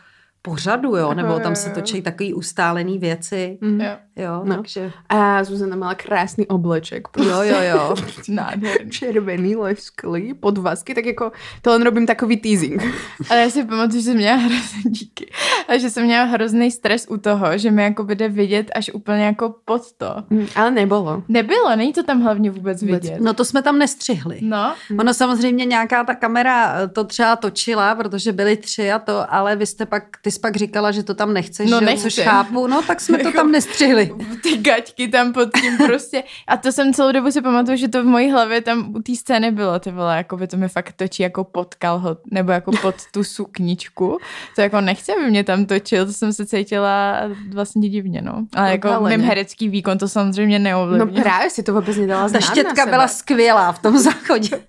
pořadu, 0.43 0.97
jo? 0.97 1.15
Nebo 1.15 1.33
Jo, 1.33 1.41
tam 1.41 1.57
se 1.57 1.71
točí 1.71 2.03
takový 2.03 2.35
ustálený 2.35 2.99
věci, 2.99 3.59
Mhm. 3.61 3.81
Jo. 3.81 3.91
jo? 4.17 4.41
No. 4.45 4.57
Takže, 4.57 4.93
A 5.09 5.45
Zuzana 5.45 5.77
mala 5.77 5.95
krásny 5.95 6.47
obleček. 6.47 7.09
jo, 7.19 7.43
jo, 7.43 7.57
jo. 7.71 7.95
Nádherný. 8.29 8.91
Červený, 8.91 9.57
lesklý, 9.57 10.35
podvazky, 10.35 10.95
tak 10.95 11.07
jako 11.07 11.33
to 11.63 11.71
len 11.71 11.83
robím 11.83 12.07
takový 12.07 12.37
teasing. 12.37 12.83
Ale 13.31 13.41
já 13.41 13.51
si 13.51 13.65
pamatuju, 13.65 14.01
že 14.01 14.03
jsem 14.05 14.17
měla 14.17 14.37
hrozný 14.37 14.83
díky. 14.85 15.31
A 15.69 15.79
že 15.79 15.91
jsem 15.91 16.05
měla 16.05 16.25
hrozný 16.25 16.71
stres 16.71 17.07
u 17.11 17.17
toho, 17.17 17.59
že 17.59 17.71
mi 17.71 17.83
jako 17.83 18.05
bude 18.05 18.29
vidět 18.29 18.71
až 18.75 18.91
úplně 18.95 19.25
jako 19.25 19.55
pod 19.65 19.83
to. 19.93 20.15
Mm, 20.31 20.47
Ale 20.57 20.71
nebolo. 20.71 21.23
Nebylo, 21.29 21.77
není 21.77 21.93
to 21.93 22.03
tam 22.03 22.23
hlavně 22.23 22.51
vůbec 22.51 22.83
Vůbec. 22.83 23.03
vidět. 23.05 23.21
No 23.21 23.35
to 23.35 23.45
jsme 23.45 23.63
tam 23.63 23.79
nestřihli. 23.79 24.39
No, 24.43 24.75
Ono 24.99 25.15
samozřejmě 25.15 25.65
nějaká 25.65 26.05
ta 26.05 26.15
kamera 26.15 26.75
eh, 26.83 26.89
to 26.89 27.05
třeba 27.05 27.37
točila, 27.37 27.95
protože 27.95 28.33
byly 28.33 28.57
tři 28.57 28.93
a 28.93 28.99
to, 28.99 29.35
ale 29.35 29.57
vy 29.57 29.67
jste 29.67 29.87
pak, 29.87 30.03
ty 30.23 30.31
jsi 30.33 30.41
pak 30.41 30.57
říkala, 30.57 30.91
že 30.91 31.03
to 31.03 31.15
tam 31.15 31.33
nechceš, 31.35 31.71
No 31.71 31.79
že? 31.79 31.85
jo, 31.85 31.91
nechci. 31.91 32.03
což 32.03 32.19
chápu, 32.25 32.67
no 32.67 32.83
tak 32.87 33.01
jsme 33.01 33.19
to 33.19 33.27
Jako- 33.29 33.39
tam 33.39 33.53
nestřihli. 33.53 34.13
ty 34.43 34.57
gaťky 34.57 35.09
tam 35.09 35.33
pod 35.33 35.49
tím 35.61 35.77
prostě. 35.87 36.23
A 36.47 36.57
to 36.57 36.73
jsem 36.73 36.93
celou 36.95 37.13
dobu 37.13 37.31
si 37.31 37.43
pamatuju, 37.43 37.77
že 37.77 37.89
to 37.89 38.03
v 38.03 38.07
mojí 38.07 38.31
hlavě 38.31 38.61
tam 38.61 38.95
u 38.97 39.03
té 39.03 39.17
scény 39.17 39.51
bylo, 39.51 39.79
ty 39.79 39.91
vole, 39.91 40.17
jako 40.17 40.37
by 40.37 40.47
to 40.47 40.57
mi 40.57 40.69
fakt 40.69 40.93
točí 40.97 41.23
jako 41.23 41.45
pod 41.45 41.75
kalhot, 41.75 42.19
nebo 42.31 42.53
jako 42.53 42.73
pod 42.83 42.95
tu 43.13 43.25
sukničku. 43.25 44.19
To 44.55 44.61
jako 44.61 44.81
nechci, 44.81 45.13
aby 45.13 45.31
mě 45.31 45.45
tam 45.45 45.67
točil, 45.67 46.07
to 46.07 46.13
jsem 46.13 46.33
se 46.33 46.47
cítila 46.47 47.21
vlastně 47.53 47.89
divně, 47.89 48.23
no. 48.23 48.45
Ale 48.55 48.71
jako 48.71 48.89
Odhaleně. 48.89 49.17
mým 49.19 49.27
herecký 49.27 49.69
výkon 49.69 49.99
to 49.99 50.09
samozřejmě 50.09 50.59
No 50.59 50.63
neovlivnilo. 50.65 51.23
právě 51.23 51.51
si 51.51 51.63
to 51.63 51.75
vůbec 51.75 51.97
nedala 51.97 52.29
Ta 52.29 52.41
štětka 52.41 52.87
byla 52.87 53.09
skvělá 53.09 53.73
v 53.73 53.79
tom 53.79 53.99
záchodě. 53.99 54.51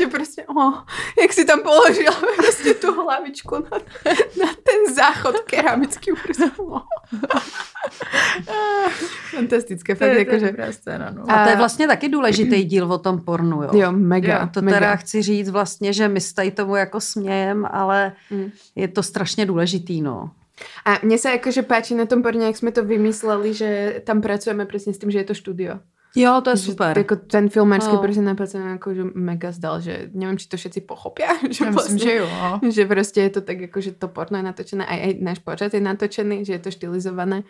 Ještě 0.00 0.16
prostě, 0.16 0.44
oh, 0.46 0.74
jak 1.22 1.32
si 1.32 1.44
tam 1.44 1.60
položila 1.62 2.16
prostě 2.36 2.74
tu 2.74 3.02
hlavičku 3.02 3.54
na, 3.54 3.78
na 4.40 4.46
ten 4.62 4.94
záchod 4.94 5.38
keramický. 5.40 6.10
Prostě, 6.22 6.44
oh. 6.56 6.80
Fantastické, 9.30 9.94
to 9.94 9.98
fakt 9.98 10.08
je, 10.12 10.18
jako, 10.18 10.30
to 10.30 10.44
je 10.44 10.54
že... 10.66 10.72
scéna, 10.72 11.10
no. 11.10 11.24
A 11.30 11.44
to 11.44 11.50
je 11.50 11.56
vlastně 11.56 11.86
taky 11.86 12.08
důležitý 12.08 12.64
díl 12.64 12.92
o 12.92 12.98
tom 12.98 13.20
pornu, 13.20 13.62
jo. 13.62 13.70
Jo, 13.72 13.92
mega, 13.92 14.40
Jo, 14.40 14.48
to 14.54 14.62
mega. 14.62 14.76
teda 14.78 14.96
chci 14.96 15.22
říct 15.22 15.48
vlastně, 15.50 15.92
že 15.92 16.08
my 16.08 16.20
se 16.20 16.34
tady 16.34 16.50
tomu 16.50 16.76
jako 16.76 17.00
smějem, 17.00 17.66
ale 17.70 18.12
Mm. 18.30 18.50
je 18.76 18.88
to 18.88 19.02
strašně 19.02 19.46
důležitý, 19.46 20.02
no. 20.02 20.30
A 20.84 20.98
mně 21.02 21.18
se 21.18 21.30
jakože 21.30 21.62
páči 21.62 21.94
na 21.94 22.06
tom 22.06 22.22
porně, 22.22 22.46
jak 22.46 22.56
jsme 22.56 22.72
to 22.72 22.84
vymysleli, 22.84 23.54
že 23.54 24.00
tam 24.06 24.20
pracujeme 24.22 24.66
přesně 24.66 24.94
s 24.94 24.98
tím, 24.98 25.10
že 25.10 25.18
je 25.18 25.24
to 25.24 25.34
studio. 25.34 25.74
Jo, 26.16 26.40
to 26.44 26.50
je 26.50 26.56
Že 26.56 26.62
super. 26.62 26.98
Jako 26.98 27.16
ten 27.16 27.48
filmářský 27.48 27.92
No. 27.92 27.98
prostě 27.98 28.22
se 28.46 28.58
jako, 28.58 28.94
že 28.94 29.04
mega 29.14 29.52
zdal, 29.52 29.80
že 29.80 30.10
nevím, 30.12 30.38
či 30.38 30.48
to 30.48 30.56
všetci 30.56 30.80
pochopia. 30.80 31.28
Že 31.50 31.64
Já 31.64 31.70
myslím, 31.70 31.98
že 31.98 32.14
jo. 32.14 32.28
no. 32.62 32.70
že 32.70 32.86
prostě 32.86 33.20
je 33.20 33.30
to 33.30 33.40
tak 33.40 33.60
jako, 33.60 33.80
že 33.80 33.92
to 33.92 34.08
porno 34.08 34.38
je 34.38 34.42
natočené, 34.42 34.86
aj, 34.86 35.00
aj 35.00 35.14
náš 35.20 35.38
pořad 35.38 35.74
je 35.74 35.80
natočený, 35.80 36.44
že 36.44 36.52
je 36.52 36.58
to 36.58 36.70
stylizované. 36.70 37.42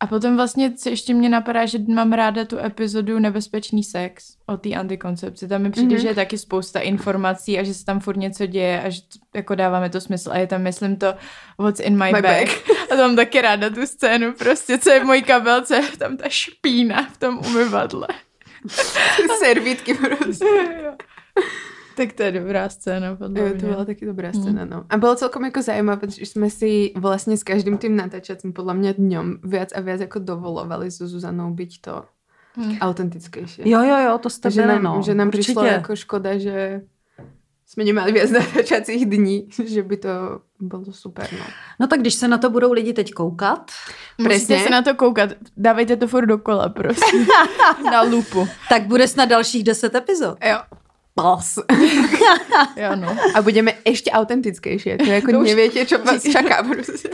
A 0.00 0.06
potom 0.06 0.36
vlastně 0.36 0.72
co 0.72 0.88
ještě 0.88 1.14
mě 1.14 1.28
napadá, 1.28 1.66
že 1.66 1.78
mám 1.88 2.12
ráda 2.12 2.44
tu 2.44 2.58
epizodu 2.58 3.18
Nebezpečný 3.18 3.84
sex 3.84 4.36
o 4.46 4.56
té 4.56 4.74
antikoncepci. 4.74 5.48
Tam 5.48 5.62
mi 5.62 5.70
přijde, 5.70 5.86
Mhm. 5.86 5.96
mm-hmm. 5.96 6.02
že 6.02 6.08
je 6.08 6.14
taky 6.14 6.38
spousta 6.38 6.80
informací 6.80 7.58
a 7.58 7.62
že 7.62 7.74
se 7.74 7.84
tam 7.84 8.00
furt 8.00 8.16
něco 8.16 8.46
děje 8.46 8.82
a 8.82 8.88
že 8.90 9.00
to, 9.00 9.18
jako 9.34 9.54
dáváme 9.54 9.90
to 9.90 10.00
smysl. 10.00 10.30
A 10.32 10.38
je 10.38 10.46
tam, 10.46 10.62
myslím 10.62 10.96
to, 10.96 11.14
what's 11.58 11.80
in 11.80 11.98
my, 12.04 12.12
My 12.12 12.22
bag. 12.22 12.48
A 12.92 12.96
tam 12.96 13.16
taky 13.16 13.40
ráda 13.40 13.70
tu 13.70 13.86
scénu, 13.86 14.32
prostě, 14.32 14.78
co 14.78 14.90
je 14.90 15.00
v 15.00 15.04
mojí 15.04 15.22
kabelce, 15.22 15.80
tam 15.98 16.16
ta 16.16 16.28
špína 16.28 17.08
v 17.12 17.16
tom 17.16 17.38
umyvadle. 17.38 18.08
Servítky 19.38 19.94
prostě. 19.94 20.44
Tak 21.98 22.12
to 22.12 22.22
je 22.22 22.32
dobrá 22.32 22.68
scéna, 22.68 23.16
podle 23.16 23.40
Jo, 23.40 23.46
mě. 23.46 23.54
to 23.60 23.66
byla 23.66 23.84
taky 23.84 24.06
dobrá 24.06 24.32
scéna, 24.32 24.64
no. 24.64 24.84
A 24.90 24.96
bylo 24.96 25.14
celkom 25.16 25.44
jako 25.44 25.62
zajímavé, 25.62 26.00
protože 26.00 26.22
jsme 26.26 26.50
si 26.50 26.92
vlastně 26.96 27.36
s 27.36 27.42
každým 27.42 27.78
tým 27.78 27.96
natáčacím 27.96 28.52
podle 28.52 28.74
mě 28.74 28.92
dňom 28.92 29.34
viac 29.44 29.68
a 29.74 29.80
viac 29.80 30.00
jako 30.00 30.18
dovolovali 30.18 30.90
so 30.90 31.10
Zuzanou 31.10 31.50
byť 31.54 31.80
to 31.80 32.04
Hm. 32.56 32.76
autentickejšie. 32.80 33.68
Jo, 33.68 33.82
jo, 33.82 33.98
jo, 33.98 34.18
to 34.18 34.30
jste 34.30 34.50
že 34.50 34.62
byli, 34.62 34.72
nám, 34.74 34.82
no. 34.82 35.02
že 35.04 35.14
nám 35.14 35.28
Určitě. 35.28 35.42
přišlo 35.42 35.64
jako 35.64 35.96
škoda, 35.96 36.38
že 36.38 36.80
jsme 37.66 37.84
nemali 37.84 38.12
viac 38.12 38.30
natáčacích 38.40 39.06
dní, 39.06 39.48
že 39.66 39.82
by 39.82 39.96
to 39.96 40.08
bylo 40.60 40.84
super, 40.90 41.28
no. 41.32 41.44
No 41.80 41.86
tak 41.86 42.00
když 42.00 42.14
se 42.14 42.28
na 42.28 42.38
to 42.38 42.50
budou 42.50 42.72
lidi 42.72 42.92
teď 42.92 43.10
koukat, 43.12 43.70
Musíte 44.18 44.34
Přesně. 44.34 44.58
se 44.64 44.70
na 44.70 44.82
to 44.82 44.94
koukat. 44.94 45.30
Dávejte 45.56 45.96
to 45.96 46.06
furt 46.08 46.26
dokola, 46.26 46.68
prostě. 46.68 47.16
na 47.84 48.02
lupu. 48.02 48.48
tak 48.68 48.82
bude 48.86 49.08
snad 49.08 49.24
dalších 49.28 49.64
deset 49.64 49.94
epizod. 49.94 50.38
Jo. 50.50 50.58
Pas. 51.22 51.58
Jo, 52.76 52.96
no. 52.96 53.16
A 53.34 53.42
budeme 53.42 53.72
ještě 53.86 54.10
autentickejší. 54.10 54.96
To 54.98 55.04
jako 55.10 55.32
To 55.32 55.38
už- 55.40 55.48
nevíte, 55.54 55.86
co 55.86 55.98
vás 55.98 56.22
čaká. 56.32 56.66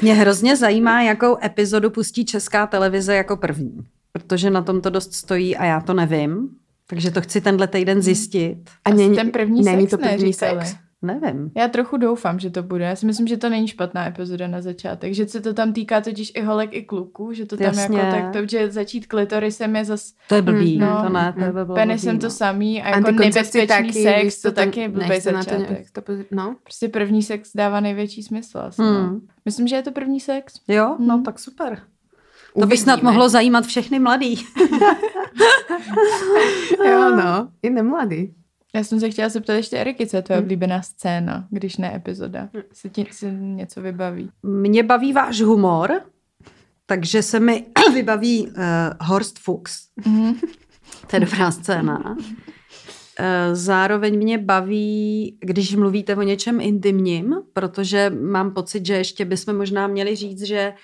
Mě 0.03 0.15
hrozně 0.15 0.57
zajímá, 0.57 1.03
jakou 1.03 1.37
epizodu 1.45 1.91
pustí 1.91 2.25
česká 2.25 2.67
televize 2.67 3.15
jako 3.15 3.37
první. 3.37 3.79
Protože 4.13 4.51
na 4.51 4.63
tom 4.63 4.81
to 4.81 4.91
dost 4.91 5.15
stojí 5.15 5.57
a 5.57 5.65
já 5.65 5.81
to 5.81 5.95
nevím. 5.95 6.49
Takže 6.87 7.11
to 7.11 7.21
chci 7.21 7.41
tenhle 7.41 7.67
týden 7.67 8.03
zjistit. 8.03 8.57
A 8.85 8.91
není, 8.91 9.17
ten 9.17 9.31
první 9.31 9.63
není 9.63 9.81
sex 9.83 9.91
to 9.91 9.99
první 9.99 10.13
neříkali. 10.25 10.67
sex. 10.67 10.77
Nevím. 11.05 11.51
Já 11.57 11.69
trochu 11.69 11.97
doufám, 11.97 12.39
že 12.39 12.51
to 12.51 12.63
bude. 12.63 12.85
Já 12.85 12.97
si 12.97 13.07
myslím, 13.07 13.27
že 13.27 13.37
to 13.37 13.49
není 13.49 13.69
špatná 13.69 14.07
epizoda 14.09 14.47
na 14.49 14.61
začátek, 14.61 15.15
že 15.15 15.29
se 15.29 15.41
to 15.41 15.55
tam 15.55 15.73
týká 15.73 16.01
totiž 16.01 16.33
i 16.35 16.43
holek, 16.43 16.71
i 16.73 16.83
kluků, 16.83 17.33
že 17.33 17.47
to 17.47 17.57
tam 17.57 17.67
Jasně. 17.67 17.99
jako 17.99 18.11
tak 18.17 18.33
to, 18.33 18.47
že 18.47 18.71
začít 18.71 19.07
klitorisem 19.07 19.77
je 19.77 19.85
zas 19.85 20.13
To 20.29 20.35
je 20.35 20.43
blbý. 20.43 20.75
Mm, 20.79 20.81
no. 20.81 21.03
to 21.03 21.09
ne, 21.09 21.33
to 21.33 21.41
je 21.41 21.47
Mm. 21.47 21.53
blbý, 21.55 21.75
penisem 21.75 22.15
no. 22.15 22.21
to 22.21 22.31
samý 22.31 22.83
a 22.83 22.89
jako 22.97 23.11
nebezpečný 23.11 23.93
sex, 23.93 24.23
víš, 24.25 24.43
to 24.43 24.53
tam- 24.53 24.65
taky 24.65 24.81
je 24.81 24.89
blbý 24.89 25.07
to 25.09 25.21
začátek. 25.21 25.71
nějak 25.71 25.91
to 25.93 26.03
No, 26.31 26.57
Prostě 26.63 26.89
první 26.89 27.23
sex 27.23 27.51
dává 27.55 27.81
největší 27.81 28.23
smysl 28.23 28.59
asi. 28.59 28.83
Hmm. 28.83 28.95
No. 28.95 29.21
Myslím, 29.45 29.69
že 29.69 29.77
je 29.77 29.83
to 29.83 29.91
první 29.93 30.21
sex. 30.21 30.55
Jo, 30.69 30.97
no 30.99 31.17
Mm. 31.19 31.23
tak 31.25 31.39
super. 31.39 31.79
To 32.61 32.67
by 32.67 32.77
snad 32.79 32.93
Uvidíme. 32.95 33.11
mohlo 33.11 33.29
zajímat 33.29 33.65
všechny 33.67 33.99
mladý. 33.99 34.35
Jo, 36.87 37.17
no. 37.17 37.49
I 37.63 37.71
nemladý. 37.71 38.35
Já 38.75 38.85
jsem 38.85 39.01
se 39.01 39.11
chtěla 39.11 39.29
zeptat 39.29 39.55
ještě 39.55 39.77
Eriky, 39.77 40.07
co 40.07 40.17
je 40.17 40.23
tvoje 40.23 40.37
Hmm. 40.39 40.45
oblíbená 40.47 40.83
scéna, 40.83 41.47
když 41.51 41.77
ne 41.77 41.95
epizoda. 41.97 42.49
Si 42.73 42.91
ti 42.91 43.07
si 43.11 43.33
něco 43.33 43.83
vybaví. 43.83 44.31
Mě 44.43 44.83
baví 44.83 45.13
váš 45.13 45.41
humor, 45.41 46.01
takže 46.87 47.23
se 47.23 47.41
mi 47.41 47.67
vybaví 47.95 48.47
uh, 48.47 48.53
Horst 49.01 49.39
Fuchs. 49.39 49.89
Mhm. 50.07 50.35
To 51.11 51.17
je 51.17 51.21
dobrá 51.21 51.51
scéna. 51.51 52.17
Eh, 53.19 53.55
Zároveň 53.57 54.17
mě 54.17 54.39
baví, 54.39 55.39
když 55.41 55.75
mluvíte 55.75 56.17
o 56.17 56.23
něčem 56.23 56.61
intimním, 56.61 57.35
protože 57.53 58.11
mám 58.11 58.55
pocit, 58.55 58.87
že 58.87 58.95
ještě 58.95 59.25
bychom 59.25 59.57
možná 59.57 59.87
měli 59.87 60.17
říct, 60.17 60.43
že 60.43 60.59
eh, 60.59 60.75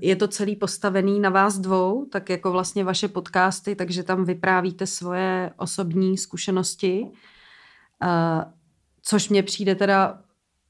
je 0.00 0.16
to 0.16 0.28
celý 0.28 0.56
postavený 0.56 1.20
na 1.20 1.30
vás 1.30 1.58
dvou, 1.58 2.04
tak 2.04 2.30
jako 2.30 2.52
vlastně 2.52 2.84
vaše 2.84 3.08
podcasty, 3.08 3.74
takže 3.74 4.02
tam 4.02 4.24
vyprávíte 4.24 4.86
svoje 4.86 5.52
osobní 5.56 6.18
zkušenosti, 6.18 7.06
eh, 8.02 8.44
což 9.02 9.28
mně 9.28 9.42
přijde 9.42 9.74
teda 9.74 10.18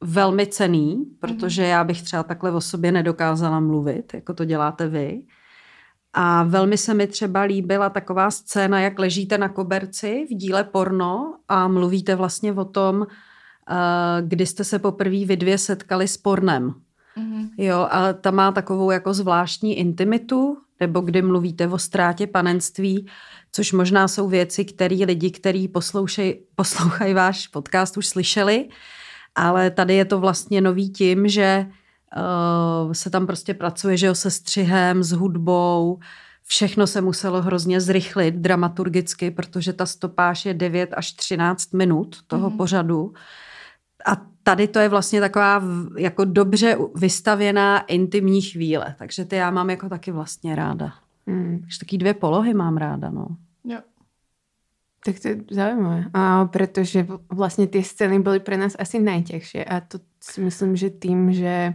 velmi 0.01 0.47
cený, 0.47 1.05
protože 1.21 1.63
já 1.63 1.85
bych 1.85 2.03
třeba 2.03 2.23
takhle 2.23 2.53
o 2.53 2.61
sobě 2.61 2.93
nedokázala 2.93 3.61
mluvit, 3.61 4.15
jako 4.15 4.35
to 4.35 4.45
děláte 4.45 4.89
vy. 4.89 5.23
A 6.13 6.43
velmi 6.43 6.79
se 6.79 6.95
mi 6.95 7.07
třeba 7.07 7.43
líbila 7.43 7.91
taková 7.91 8.31
scéna, 8.31 8.81
jak 8.81 8.99
ležíte 8.99 9.39
na 9.39 9.49
koberci 9.49 10.27
v 10.31 10.35
díle 10.35 10.65
porno 10.65 11.39
a 11.49 11.69
mluvíte 11.69 12.15
vlastně 12.15 12.53
o 12.53 12.65
tom, 12.65 13.07
eh, 13.07 14.23
kdy 14.23 14.47
jste 14.47 14.65
se 14.65 14.79
poprvé 14.79 15.25
vy 15.25 15.37
dvě 15.37 15.59
setkali 15.59 16.09
s 16.09 16.17
pornem. 16.17 16.86
Mhm. 17.17 17.51
Jo, 17.59 17.89
a 17.91 18.13
ta 18.13 18.31
má 18.31 18.53
takovou 18.53 18.91
jako 18.91 19.15
zvláštní 19.15 19.79
intimitu, 19.79 20.57
nebo 20.81 21.01
kdy 21.01 21.23
mluvíte 21.23 21.69
o 21.69 21.79
ztrátě 21.79 22.27
panenství, 22.27 23.07
což 23.53 23.73
možná 23.73 24.09
jsou 24.09 24.29
věci, 24.29 24.65
které 24.65 24.97
lidi, 24.97 25.31
kteří 25.31 25.69
poslouchají 25.69 26.35
poslouchaj 26.55 27.15
váš 27.15 27.47
podcast, 27.47 27.97
už 27.97 28.07
slyšeli, 28.07 28.69
ale 29.35 29.71
tady 29.71 29.95
je 29.95 30.05
to 30.05 30.21
vlastně 30.21 30.61
nový 30.61 30.91
tím, 30.91 31.29
že 31.29 31.67
uh, 32.87 32.93
se 32.93 33.11
tam 33.11 33.27
prostě 33.27 33.55
pracuje, 33.55 33.97
že 33.97 34.07
jo, 34.07 34.15
se 34.15 34.31
střihem, 34.31 35.03
s 35.03 35.13
hudbou, 35.13 35.99
všechno 36.45 36.87
se 36.87 37.01
muselo 37.01 37.43
hrozně 37.43 37.81
zrychlit 37.81 38.35
dramaturgicky, 38.35 39.31
protože 39.31 39.73
ta 39.73 39.87
stopáž 39.87 40.47
je 40.47 40.55
9 40.55 40.95
až 40.97 41.13
13 41.13 41.73
minut 41.75 42.17
toho 42.27 42.49
Mhm. 42.49 42.57
pořadu. 42.59 43.13
A 44.07 44.17
tady 44.47 44.69
to 44.69 44.79
je 44.79 44.89
vlastně 44.89 45.21
taková 45.21 45.63
jako 45.99 46.25
dobře 46.25 46.77
vystavěná 46.95 47.79
intimní 47.81 48.43
chvíle, 48.43 48.95
takže 48.99 49.25
ty 49.25 49.37
já 49.37 49.51
mám 49.51 49.71
jako 49.71 49.89
taky 49.89 50.13
vlastně 50.13 50.55
ráda. 50.55 50.93
Mm. 51.27 51.59
Takže 51.61 51.79
taky 51.79 51.99
dvě 51.99 52.15
polohy 52.15 52.55
mám 52.55 52.77
ráda, 52.77 53.11
no. 53.11 53.27
Jo. 53.65 53.79
Tak 55.05 55.21
to 55.21 55.29
je 55.29 55.37
zaujímavé. 55.51 56.05
A 56.15 56.45
protože 56.45 57.07
vlastně 57.33 57.67
ty 57.67 57.83
scény 57.83 58.19
byly 58.19 58.41
pro 58.41 58.57
nás 58.57 58.77
asi 58.79 58.99
najtěžší 58.99 59.59
a 59.59 59.81
to 59.81 59.99
si 60.21 60.41
myslím, 60.41 60.77
že 60.77 60.91
tým, 60.91 61.33
že 61.33 61.75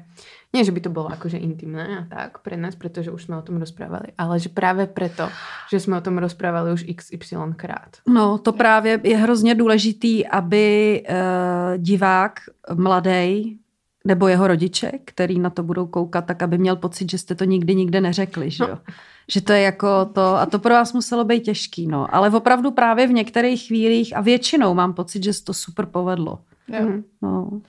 nie, 0.53 0.65
že 0.65 0.71
by 0.71 0.81
to 0.81 0.89
bylo 0.89 1.07
akože 1.07 1.37
intimné 1.37 1.87
a 1.99 2.03
tak 2.15 2.43
pre 2.43 2.57
nás, 2.57 2.75
pretože 2.75 3.11
už 3.11 3.23
jsme 3.23 3.37
o 3.37 3.41
tom 3.41 3.57
rozprávali, 3.57 4.11
ale 4.17 4.39
že 4.39 4.49
právě 4.49 4.87
preto, 4.87 5.29
že 5.71 5.79
jsme 5.79 5.97
o 5.97 6.01
tom 6.01 6.17
rozprávali 6.17 6.73
už 6.73 6.85
xy 6.95 7.17
krát. 7.55 7.97
No, 8.07 8.37
to 8.37 8.53
právě 8.53 8.99
je 9.03 9.17
hrozně 9.17 9.55
důležitý, 9.55 10.27
aby 10.27 11.03
uh, 11.09 11.15
divák 11.77 12.39
mladý 12.73 13.57
nebo 14.05 14.27
jeho 14.27 14.47
rodiče, 14.47 14.91
který 15.05 15.39
na 15.39 15.49
to 15.49 15.63
budou 15.63 15.85
koukat, 15.85 16.25
tak 16.25 16.43
aby 16.43 16.57
měl 16.57 16.75
pocit, 16.75 17.11
že 17.11 17.17
jste 17.17 17.35
to 17.35 17.43
nikdy 17.43 17.75
nikde 17.75 18.01
neřekli, 18.01 18.51
že 18.51 18.63
jo? 18.63 18.77
Že 19.29 19.41
to 19.41 19.53
je 19.53 19.61
jako 19.61 20.05
to, 20.05 20.21
a 20.21 20.45
to 20.45 20.59
pro 20.59 20.73
vás 20.73 20.93
muselo 20.93 21.23
být 21.23 21.43
těžký, 21.43 21.87
no. 21.87 22.15
Ale 22.15 22.29
opravdu 22.29 22.71
právě 22.71 23.07
v 23.07 23.13
některých 23.13 23.67
chvílích 23.67 24.17
a 24.17 24.21
většinou 24.21 24.73
mám 24.73 24.93
pocit, 24.93 25.23
že 25.23 25.33
se 25.33 25.43
to 25.43 25.53
super 25.53 25.85
povedlo. 25.85 26.39
Jo. 26.67 26.85
Mhm. 26.85 27.03
No. 27.21 27.61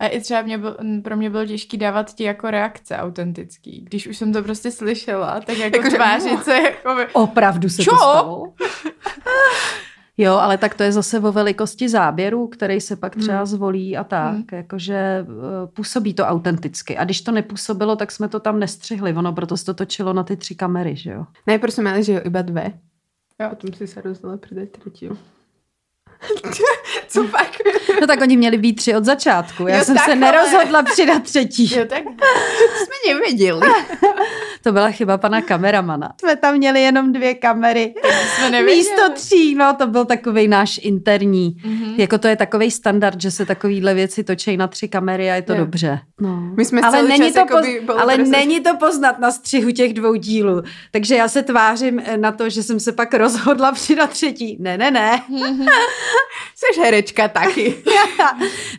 A 0.00 0.06
i 0.06 0.20
třeba 0.20 0.42
mě 0.42 0.58
byl, 0.58 0.76
pro 1.04 1.16
mě 1.16 1.30
bylo 1.30 1.46
těžké 1.46 1.76
dávat 1.76 2.14
ti 2.14 2.24
jako 2.24 2.50
reakce 2.50 2.96
autentický. 2.96 3.80
Když 3.88 4.06
už 4.06 4.16
jsem 4.16 4.32
to 4.32 4.42
prostě 4.42 4.70
slyšela, 4.70 5.40
tak 5.40 5.58
jako 5.58 5.76
Jakože, 5.76 5.96
tvářit 5.96 6.44
se 6.44 6.54
jako 6.62 6.94
by, 6.94 7.06
Opravdu 7.12 7.68
se 7.68 7.82
Čo? 7.82 7.90
to 7.90 7.96
stalo? 7.96 8.52
Jo, 10.18 10.34
ale 10.34 10.58
tak 10.58 10.74
to 10.74 10.82
je 10.82 10.92
zase 10.92 11.20
o 11.20 11.32
velikosti 11.32 11.88
záběru, 11.88 12.46
který 12.46 12.80
se 12.80 12.96
pak 12.96 13.16
třeba 13.16 13.36
Hmm. 13.36 13.46
zvolí 13.46 13.96
a 13.96 14.04
tak. 14.04 14.32
Hmm. 14.32 14.44
Jakože 14.52 14.94
eh, 14.94 15.26
působí 15.66 16.14
to 16.14 16.24
autenticky. 16.24 16.96
A 16.96 17.04
když 17.04 17.20
to 17.20 17.32
nepůsobilo, 17.32 17.96
tak 17.96 18.12
jsme 18.12 18.28
to 18.28 18.40
tam 18.40 18.58
nestřihli. 18.58 19.14
Ono 19.14 19.32
proto 19.32 19.56
se 19.56 19.64
to 19.64 19.74
točilo 19.74 20.12
na 20.12 20.22
ty 20.22 20.36
tři 20.36 20.54
kamery, 20.54 20.96
že 20.96 21.10
jo. 21.10 21.26
Najprv 21.46 21.74
jsme 21.74 21.82
měli, 21.90 22.04
že 22.04 22.12
jo, 22.12 22.20
iba 22.24 22.42
dve. 22.42 22.72
Jo. 23.40 23.48
Potom 23.50 23.72
si 23.72 23.86
se 23.86 24.00
rozhodla 24.00 24.36
přidat 24.36 24.68
třetí. 24.68 25.08
Co 27.08 27.24
pak? 27.24 27.50
No 28.00 28.06
tak 28.06 28.20
oni 28.20 28.36
měli 28.36 28.58
být 28.58 28.72
tři 28.74 28.96
od 28.96 29.04
začátku. 29.04 29.66
Já 29.66 29.76
Jo, 29.78 29.84
jsem 29.84 29.94
se 29.94 29.98
takhle. 30.06 30.14
nerozhodla 30.16 30.82
přidat 30.82 31.22
třetí. 31.22 31.74
Jo, 31.76 31.84
tak 31.86 32.02
to 32.04 32.84
jsme 32.84 33.14
nevěděli. 33.14 33.60
To 34.62 34.72
byla 34.72 34.90
chyba 34.90 35.18
pana 35.18 35.42
kameramana. 35.42 36.12
Jsme 36.20 36.36
tam 36.36 36.56
měli 36.56 36.80
jenom 36.82 37.12
dvě 37.12 37.34
kamery. 37.34 37.94
Jsme. 38.36 38.62
Místo 38.62 39.02
tří, 39.14 39.54
no 39.54 39.74
to 39.78 39.86
byl 39.86 40.04
takový 40.04 40.48
náš 40.48 40.80
interní. 40.82 41.56
Mhm. 41.64 41.94
Jako 41.98 42.18
to 42.18 42.28
je 42.28 42.36
takový 42.36 42.70
standard, 42.70 43.20
že 43.20 43.30
se 43.30 43.46
takovýhle 43.46 43.94
věci 43.94 44.24
točí 44.24 44.56
na 44.56 44.66
tři 44.66 44.88
kamery 44.88 45.30
a 45.30 45.34
je 45.34 45.42
to 45.42 45.52
Jo. 45.52 45.58
dobře. 45.58 46.00
No. 46.20 46.40
My 46.56 46.64
jsme 46.64 46.80
ale 46.80 47.02
není, 47.02 47.32
to 47.32 47.46
poz... 47.46 47.66
ale 47.98 48.14
prostě- 48.14 48.30
není 48.36 48.60
to 48.60 48.76
poznat 48.76 49.18
na 49.18 49.30
střihu 49.30 49.70
těch 49.70 49.92
dvou 49.94 50.14
dílů. 50.14 50.62
Takže 50.90 51.16
já 51.16 51.28
se 51.28 51.42
tvářím 51.42 52.02
eh, 52.04 52.16
na 52.16 52.32
to, 52.32 52.50
že 52.50 52.62
jsem 52.62 52.80
se 52.80 52.92
pak 52.92 53.14
rozhodla 53.14 53.72
přidat 53.72 54.10
třetí. 54.10 54.56
Ne, 54.60 54.78
ne, 54.78 54.90
ne. 54.90 55.22
Jsi 56.56 56.80
herečka 56.80 57.28
taky. 57.28 57.74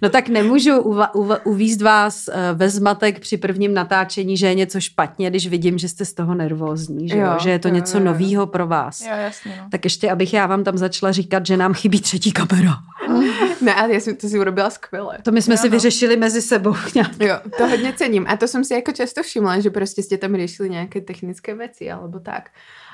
No 0.02 0.10
tak 0.10 0.30
nemůžu 0.30 0.78
uva, 0.82 1.16
uva, 1.16 1.46
uvízt 1.46 1.82
vás 1.82 2.28
eh, 2.28 2.34
ve 2.54 2.70
zmatek 2.70 3.20
při 3.20 3.38
prvním 3.38 3.74
natáčení, 3.74 4.38
že 4.38 4.48
je 4.48 4.54
něco 4.56 4.80
špatně, 4.80 5.30
když 5.30 5.48
vidím, 5.48 5.71
že 5.80 5.90
jste 5.90 6.06
z 6.06 6.14
toho 6.14 6.36
nervózní, 6.36 7.10
že, 7.10 7.18
jo, 7.18 7.26
Jo, 7.26 7.38
že 7.42 7.50
je 7.50 7.60
to 7.60 7.68
jo, 7.68 7.74
něco 7.74 7.98
jo, 7.98 8.04
jo. 8.04 8.06
novýho 8.12 8.48
pro 8.48 8.68
vás. 8.68 9.02
Jo, 9.02 9.12
jasně, 9.12 9.56
no. 9.62 9.68
Tak 9.72 9.84
ještě, 9.84 10.12
abych 10.12 10.34
já 10.34 10.48
vám 10.48 10.64
tam 10.64 10.78
začala 10.78 11.12
říkat, 11.12 11.46
že 11.46 11.58
nám 11.58 11.74
chybí 11.74 12.02
třetí 12.02 12.32
kamera. 12.32 12.74
ne, 13.62 13.74
ale 13.76 13.94
já 13.94 14.00
jsem 14.00 14.16
to 14.16 14.30
si 14.30 14.40
urobila 14.40 14.70
skvěle. 14.70 15.18
To 15.24 15.32
my 15.32 15.42
jsme 15.42 15.54
Jo, 15.54 15.58
si 15.58 15.68
no. 15.70 15.72
vyřešili 15.72 16.18
mezi 16.18 16.42
sebou. 16.42 16.76
nějak. 16.96 17.12
Jo, 17.20 17.36
to 17.58 17.68
hodně 17.68 17.94
cením. 17.94 18.26
A 18.28 18.38
to 18.38 18.48
jsem 18.48 18.64
si 18.66 18.74
jako 18.74 18.92
často 18.92 19.24
všimla, 19.24 19.60
že 19.60 19.70
prostě 19.70 20.04
ste 20.04 20.18
tam 20.18 20.34
riešili 20.36 20.70
nějaké 20.70 21.02
technické 21.02 21.56
věci, 21.56 21.92
alebo 21.92 22.20
tak. 22.20 22.50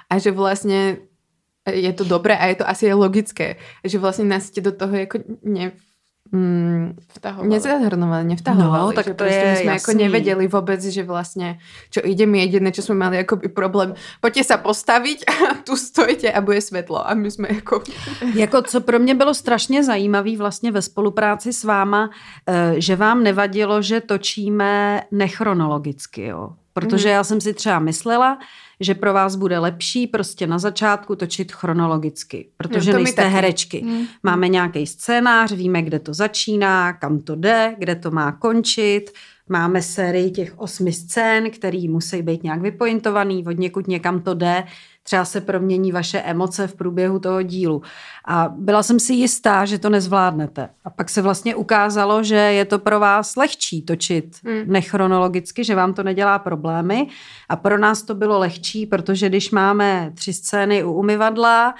A 0.09 0.17
že 0.17 0.31
vlastně 0.31 0.97
je 1.71 1.93
to 1.93 2.03
dobré 2.03 2.35
a 2.37 2.45
je 2.45 2.55
to 2.55 2.69
asi 2.69 2.93
logické. 2.93 3.55
Že 3.83 3.99
vlastně 3.99 4.25
nás 4.25 4.43
ste 4.43 4.61
do 4.61 4.71
toho 4.71 4.95
jako 4.95 5.19
ne, 5.43 5.71
mm, 6.31 6.95
Vtahovali. 7.07 7.49
nezahrnovali, 7.49 8.23
nevtahovali. 8.23 8.85
No, 8.85 8.91
tak 8.91 9.05
že 9.05 9.13
to 9.13 9.23
prostě 9.23 9.35
je 9.35 9.51
my 9.51 9.57
jsme 9.57 9.71
jako 9.71 9.91
jasný. 9.91 10.03
nevedeli 10.03 10.47
vůbec, 10.47 10.81
že 10.83 11.03
vlastně, 11.03 11.59
čo 11.89 12.01
ide 12.03 12.25
mi 12.25 12.39
jediné, 12.39 12.71
čo 12.71 12.81
jsme 12.81 12.95
mali 12.95 13.17
jako 13.17 13.35
by 13.35 13.47
problém, 13.47 13.93
poďte 14.21 14.43
sa 14.43 14.57
postaviť 14.57 15.23
a 15.27 15.33
tu 15.67 15.75
stojte 15.75 16.31
a 16.31 16.41
bude 16.41 16.61
svetlo. 16.61 17.09
A 17.09 17.13
my 17.13 17.31
jsme 17.31 17.47
jako... 17.51 17.83
Jako 18.35 18.61
co 18.61 18.81
pro 18.81 18.99
mě 18.99 19.15
bylo 19.15 19.33
strašně 19.33 19.83
zajímavé 19.83 20.37
vlastně 20.37 20.71
ve 20.71 20.81
spolupráci 20.81 21.53
s 21.53 21.63
váma, 21.63 22.09
eh, 22.47 22.73
že 22.77 22.95
vám 22.95 23.23
nevadilo, 23.23 23.81
že 23.81 24.01
točíme 24.01 25.01
nechronologicky, 25.11 26.23
jo. 26.23 26.49
Protože 26.73 27.09
já 27.09 27.23
jsem 27.23 27.41
si 27.41 27.53
třeba 27.53 27.79
myslela, 27.79 28.37
že 28.79 28.95
pro 28.95 29.13
vás 29.13 29.35
bude 29.35 29.59
lepší 29.59 30.07
prostě 30.07 30.47
na 30.47 30.59
začátku 30.59 31.15
točit 31.15 31.51
chronologicky, 31.51 32.49
protože 32.57 32.93
mi 32.93 33.03
nejste 33.03 33.27
herečky. 33.27 33.81
Mm. 33.85 34.05
Máme 34.23 34.47
nějaký 34.47 34.87
scénář, 34.87 35.51
víme, 35.51 35.81
kde 35.81 35.99
to 35.99 36.13
začíná, 36.13 36.93
kam 36.93 37.19
to 37.19 37.35
jde, 37.35 37.75
kde 37.77 37.95
to 37.95 38.11
má 38.11 38.31
končit. 38.31 39.11
Máme 39.49 39.81
sérii 39.81 40.31
těch 40.31 40.59
osmi 40.59 40.93
scén, 40.93 41.51
které 41.51 41.85
musí 41.89 42.21
být 42.21 42.43
nějak 42.43 42.61
vypointovaný, 42.61 43.45
od 43.47 43.57
někud 43.57 43.87
někam 43.87 44.21
to 44.21 44.33
jde. 44.33 44.63
Třeba 45.07 45.25
se 45.25 45.41
promění 45.41 45.91
vaše 45.91 46.19
emoce 46.19 46.67
v 46.67 46.75
průběhu 46.75 47.19
toho 47.19 47.41
dílu. 47.41 47.81
A 48.25 48.53
byla 48.57 48.83
jsem 48.83 48.99
si 48.99 49.13
jistá, 49.13 49.65
že 49.65 49.79
to 49.79 49.89
nezvládnete. 49.89 50.69
A 50.85 50.89
pak 50.89 51.09
se 51.09 51.21
vlastně 51.21 51.55
ukázalo, 51.55 52.23
že 52.23 52.35
je 52.35 52.65
to 52.65 52.79
pro 52.79 52.99
vás 52.99 53.35
lehčí 53.35 53.81
točit 53.81 54.35
Hmm. 54.45 54.63
nechronologicky, 54.65 55.63
že 55.63 55.75
vám 55.75 55.93
to 55.93 56.03
nedělá 56.03 56.39
problémy. 56.39 57.07
A 57.49 57.55
pro 57.55 57.77
nás 57.77 58.03
to 58.03 58.15
bylo 58.15 58.39
lehčí, 58.39 58.85
protože 58.85 59.29
když 59.29 59.51
máme 59.51 60.11
tři 60.15 60.33
scény 60.33 60.83
u 60.83 60.93
umyvadla, 60.93 61.75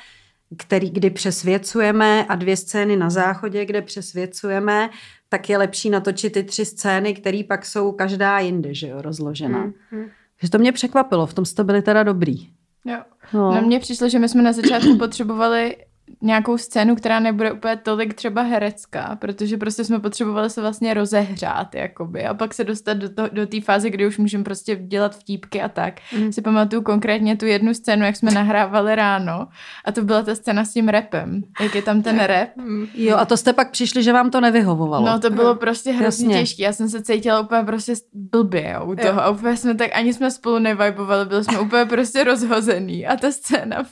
který, 0.57 0.89
kdy 0.89 1.09
přesvěcujeme 1.09 2.25
a 2.25 2.35
dvě 2.35 2.57
scény 2.57 2.97
na 2.97 3.09
záchodě, 3.09 3.65
kde 3.65 3.81
přesvěcujeme, 3.81 4.89
tak 5.29 5.49
je 5.49 5.57
lepší 5.57 5.89
natočit 5.89 6.33
ty 6.33 6.43
tři 6.43 6.65
scény, 6.65 7.13
které 7.13 7.41
pak 7.47 7.65
jsou 7.65 7.91
každá 7.91 8.39
jinde, 8.39 8.73
že 8.73 8.87
jo, 8.87 9.01
rozložená. 9.01 9.59
Mm, 9.59 9.73
mm. 9.91 10.05
Že 10.41 10.49
to 10.49 10.57
mě 10.57 10.71
překvapilo, 10.71 11.25
v 11.25 11.33
tom 11.33 11.45
jste 11.45 11.63
byli 11.63 11.81
teda 11.81 12.03
dobrý. 12.03 12.56
Jo. 12.87 12.97
No. 13.33 13.55
No 13.55 13.61
mně 13.61 13.79
přišlo, 13.79 14.09
že 14.09 14.19
my 14.19 14.29
jsme 14.29 14.41
na 14.41 14.53
začátku 14.53 14.97
potřebovali 14.97 15.75
nějakou 16.21 16.57
scénu, 16.57 16.95
která 16.95 17.19
nebude 17.19 17.51
úplně 17.51 17.75
tolik 17.75 18.13
třeba 18.13 18.41
herecká, 18.41 19.17
protože 19.21 19.57
prostě 19.57 19.83
jsme 19.83 19.99
potřebovali 19.99 20.49
se 20.49 20.61
vlastně 20.61 20.93
rozehřát, 20.93 21.75
jakoby, 21.75 22.25
a 22.25 22.33
pak 22.33 22.53
se 22.53 22.63
dostat 22.63 22.93
do, 22.93 23.09
to, 23.09 23.29
do 23.31 23.47
té 23.47 23.61
fáze, 23.61 23.89
kdy 23.89 24.07
už 24.07 24.17
můžeme 24.17 24.43
prostě 24.43 24.75
dělat 24.75 25.15
vtípky 25.15 25.61
a 25.61 25.69
tak. 25.69 25.93
Mm. 26.17 26.33
Si 26.33 26.41
pamatuju 26.41 26.81
konkrétně 26.81 27.37
tu 27.37 27.45
jednu 27.45 27.73
scénu, 27.73 28.05
jak 28.05 28.15
jsme 28.15 28.31
nahrávali 28.31 28.95
ráno 28.95 29.47
a 29.85 29.91
to 29.91 30.01
byla 30.01 30.21
ta 30.21 30.35
scéna 30.35 30.65
s 30.65 30.73
tím 30.73 30.87
repem, 30.87 31.43
jak 31.61 31.75
je 31.75 31.81
tam 31.81 32.01
ten 32.01 32.19
rep. 32.19 32.49
Mm. 32.55 32.87
Jo, 32.93 33.17
a 33.17 33.25
to 33.25 33.37
jste 33.37 33.53
pak 33.53 33.71
přišli, 33.71 34.03
že 34.03 34.13
vám 34.13 34.31
to 34.31 34.41
nevyhovovalo. 34.41 35.05
No 35.05 35.19
to 35.19 35.29
bylo 35.29 35.55
prostě 35.55 35.91
hrozně 35.91 36.25
Jasně. 36.25 36.39
těžké. 36.39 36.63
Já 36.63 36.73
jsem 36.73 36.89
se 36.89 37.01
cítila 37.01 37.39
úplně 37.39 37.63
prostě 37.63 37.93
blbě 38.13 38.71
jo, 38.73 38.85
u 38.85 38.95
toho. 38.95 39.07
Jo. 39.07 39.19
A 39.19 39.29
úplně 39.29 39.57
jsme 39.57 39.75
tak, 39.75 39.91
ani 39.93 40.13
jsme 40.13 40.31
spolu 40.31 40.59
nevibovali, 40.59 41.25
byli 41.25 41.43
jsme 41.43 41.59
úplně 41.59 41.85
prostě 41.85 42.23
rozhozený. 42.23 43.07
A 43.07 43.15
ta 43.15 43.31
scéna, 43.31 43.83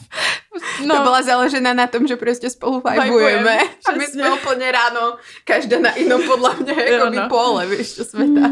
No. 0.88 0.96
To 0.98 1.02
byla 1.04 1.22
založená 1.22 1.74
na 1.74 1.88
tom, 1.88 2.08
že 2.08 2.16
prostě 2.16 2.50
spolu 2.50 2.84
vibujeme. 3.04 3.58
A 3.60 3.92
my 3.98 4.06
jsme 4.06 4.32
úplně 4.42 4.72
ráno, 4.72 5.16
každá 5.46 5.80
na 5.80 5.92
inom 5.92 6.22
podle 6.28 6.56
mě, 6.56 6.74
jako 6.92 7.10
by 7.10 7.16
no. 7.18 7.30
pole, 7.30 7.68
víš, 7.68 7.96
čo 7.96 8.06
světa. 8.06 8.42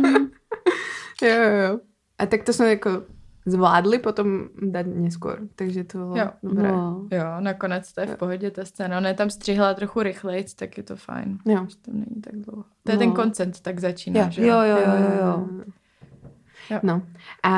jo, 1.22 1.28
jo, 1.34 1.58
jo. 1.70 1.80
A 2.20 2.26
tak 2.26 2.43
to 2.43 2.54
jsme 2.54 2.70
jako 2.70 2.89
zvládli 3.45 3.99
potom 3.99 4.49
dát 4.62 4.86
neskôr, 4.86 5.38
takže 5.56 5.84
to 5.84 5.97
bylo 5.97 6.16
Jo. 6.18 6.30
dobré. 6.43 6.72
No. 6.72 7.08
Jo, 7.12 7.24
nakonec 7.39 7.93
to 7.93 8.01
je 8.01 8.08
v 8.08 8.16
pohodě 8.16 8.51
ta 8.51 8.66
scéna. 8.66 8.97
Ona 8.97 9.08
je 9.10 9.16
tam 9.16 9.30
střihla 9.30 9.74
trochu 9.74 10.01
rychleji, 10.04 10.45
tak 10.56 10.78
je 10.78 10.84
to 10.84 10.95
fajn. 10.95 11.38
Jo. 11.45 11.66
Že 11.70 11.76
tam 11.78 11.93
není 11.95 12.22
tak 12.22 12.36
dlouho. 12.36 12.64
To 12.84 12.91
je 12.91 12.95
No. 12.95 12.99
ten 12.99 13.12
koncent, 13.12 13.60
tak 13.60 13.80
začíná, 13.80 14.22
Jo, 14.22 14.28
že 14.32 14.41
Jo, 14.47 14.56
jo, 14.62 14.66
jo, 14.66 14.78
jo, 14.78 15.12
jo. 15.22 15.28
Jo. 15.28 15.64
No. 16.84 17.01
A 17.43 17.51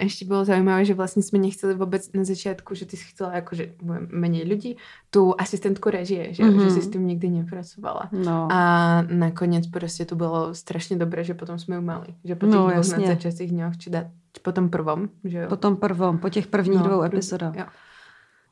ešte 0.00 0.24
bolo 0.24 0.44
zaujímavé, 0.44 0.84
že 0.84 0.94
vlastne 0.94 1.22
sme 1.22 1.38
nechceli 1.38 1.74
vôbec 1.74 2.02
na 2.14 2.24
začiatku, 2.24 2.74
že 2.74 2.86
ty 2.86 2.96
si 2.96 3.04
chcela 3.14 3.38
akože 3.38 3.78
bude 3.82 4.00
menej 4.10 4.44
ľudí, 4.44 4.76
tú 5.10 5.34
asistentku 5.38 5.90
režie, 5.90 6.34
že, 6.34 6.44
Mhm. 6.44 6.60
že 6.60 6.70
si 6.70 6.80
s 6.82 6.88
tým 6.88 7.06
nikdy 7.06 7.28
nepracovala. 7.30 8.08
No. 8.12 8.48
A 8.52 8.60
nakoniec 9.08 9.66
prostě 9.66 10.04
to 10.04 10.16
bylo 10.16 10.54
strašně 10.54 10.96
dobré, 10.96 11.24
že 11.24 11.34
potom 11.34 11.58
jsme 11.58 11.74
ju 11.76 11.82
mali. 11.82 12.06
Že 12.24 12.34
po 12.34 12.46
těch 12.46 12.54
No, 12.54 12.60
no, 12.60 12.70
dvou 12.70 12.92
nadzačiacích 12.92 13.50
dňoch, 13.50 13.76
či, 13.78 13.90
da, 13.90 14.04
či 14.32 14.40
po 14.42 14.52
tom 14.52 14.68
prvom, 14.70 15.08
že 15.24 15.38
jo. 15.38 15.48
Po 15.48 15.56
tom 15.56 15.76
prvom, 15.76 16.18
po 16.18 16.28
těch 16.28 16.46
prvních 16.46 16.78
No, 16.78 16.84
dvou 16.86 17.02
epizodách. 17.02 17.54
Jo. 17.56 17.64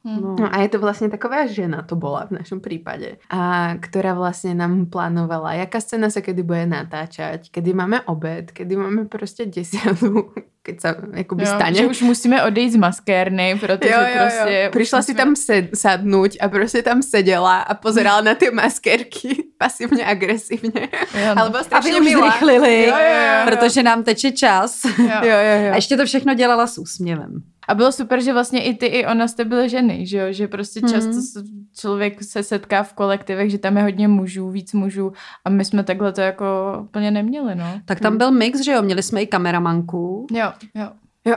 Hm. 0.07 0.21
No. 0.23 0.37
No 0.41 0.55
a 0.55 0.63
je 0.63 0.69
to 0.69 0.79
vlastně 0.79 1.09
taková 1.09 1.47
žena, 1.47 1.83
to 1.83 1.97
bola 1.97 2.27
v 2.31 2.39
našom 2.39 2.61
prípade, 2.63 3.19
a 3.31 3.75
ktorá 3.75 4.15
vlastne 4.15 4.55
nám 4.55 4.87
plánovala, 4.87 5.59
jaká 5.59 5.81
scéna 5.83 6.11
sa 6.15 6.23
kedy 6.23 6.43
bude 6.47 6.63
natáčať, 6.67 7.51
kedy 7.51 7.75
máme 7.75 8.01
obed, 8.07 8.55
kedy 8.55 8.77
máme 8.77 9.05
prostě 9.11 9.47
desiatu, 9.51 10.31
keď 10.63 10.77
sa 10.81 10.89
akoby 11.21 11.43
Jo, 11.43 11.51
stane. 11.59 11.75
že 11.75 11.87
už 11.87 12.03
musíme 12.03 12.43
odejít 12.43 12.73
z 12.73 12.77
maskérny, 12.77 13.59
protože 13.61 13.95
prostě... 14.19 14.69
už 14.71 14.77
Přišla 14.77 15.03
si 15.03 15.13
jsme- 15.13 15.19
tam 15.25 15.37
sed, 15.37 15.65
sadnout 15.75 16.31
a 16.41 16.49
prostě 16.49 16.83
tam 16.83 17.03
seděla 17.03 17.61
a 17.61 17.75
pozerala 17.75 18.21
na 18.21 18.35
ty 18.35 18.51
maskérky 18.51 19.45
pasivně, 19.59 20.07
agresivně. 20.07 20.89
Jo, 21.15 21.35
no. 21.35 21.41
Ale 21.43 21.51
byla 21.51 21.61
Aby 21.61 21.65
strašně 21.67 22.01
už 22.01 22.07
milá. 22.07 22.31
zrychlili, 22.31 22.83
Jo, 22.87 22.95
jo, 22.95 23.15
jo, 23.15 23.23
jo. 23.27 23.51
protože 23.51 23.83
nám 23.83 24.03
teče 24.03 24.31
čas. 24.33 24.85
Jo. 24.85 24.95
Jo, 25.23 25.37
jo, 25.39 25.55
jo. 25.67 25.73
A 25.73 25.77
ještě 25.77 25.97
to 25.97 26.05
všechno 26.07 26.35
dělala 26.35 26.67
s 26.67 26.79
úsměvem. 26.79 27.43
A 27.69 27.75
bylo 27.75 27.93
super, 27.93 28.21
že 28.23 28.33
vlastně 28.33 28.63
i 28.65 28.75
ty, 28.75 28.87
i 28.87 29.07
ona 29.07 29.29
jste 29.29 29.45
byly 29.45 29.69
ženy, 29.69 30.07
že 30.07 30.19
jo? 30.19 30.27
Že 30.31 30.49
prostě 30.49 30.81
Mhm. 30.83 30.93
často 30.93 31.13
s- 31.13 31.45
člověk 31.81 32.23
se 32.23 32.43
setká 32.43 32.83
v 32.83 32.93
kolektivech, 32.93 33.51
že 33.51 33.59
tam 33.59 33.77
je 33.77 33.83
hodně 33.83 34.09
mužů, 34.09 34.51
víc 34.51 34.73
mužů 34.73 35.13
a 35.45 35.51
my 35.51 35.65
jsme 35.65 35.85
takhle 35.85 36.13
to 36.13 36.21
jako 36.21 36.45
úplně 36.81 37.11
neměli, 37.11 37.55
no. 37.55 37.81
Tak 37.85 38.01
tam 38.01 38.17
byl 38.19 38.31
mix, 38.31 38.61
že 38.61 38.73
jo, 38.73 38.83
měli 38.83 39.03
jsme 39.03 39.23
i 39.23 39.27
kameramanku. 39.27 40.27
Jo, 40.33 40.53
jo. 40.75 40.89
jo. 41.25 41.37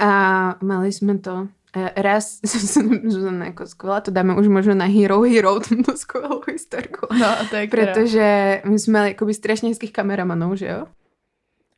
A 0.00 0.54
mali 0.62 0.92
jsme 0.92 1.18
to 1.18 1.48
eh, 1.76 2.02
raz, 2.02 2.40
Zuzana 3.04 3.44
jako 3.46 3.66
skvělá, 3.66 4.00
to 4.00 4.10
dáme 4.10 4.34
už 4.34 4.48
možno 4.48 4.74
na 4.74 4.84
Hero 4.84 5.20
Hero, 5.22 5.60
tomto 5.68 5.96
skvělou 5.96 6.40
historku. 6.52 7.06
No 7.20 7.26
a 7.26 7.36
to 7.50 7.56
je 7.56 7.66
která. 7.66 7.92
Protože 7.92 8.62
my 8.64 8.78
jsme 8.78 9.08
jakoby 9.08 9.34
strašně 9.34 9.68
hezkých 9.68 9.92
kameramanů, 9.92 10.56
že 10.56 10.66
jo? 10.66 10.86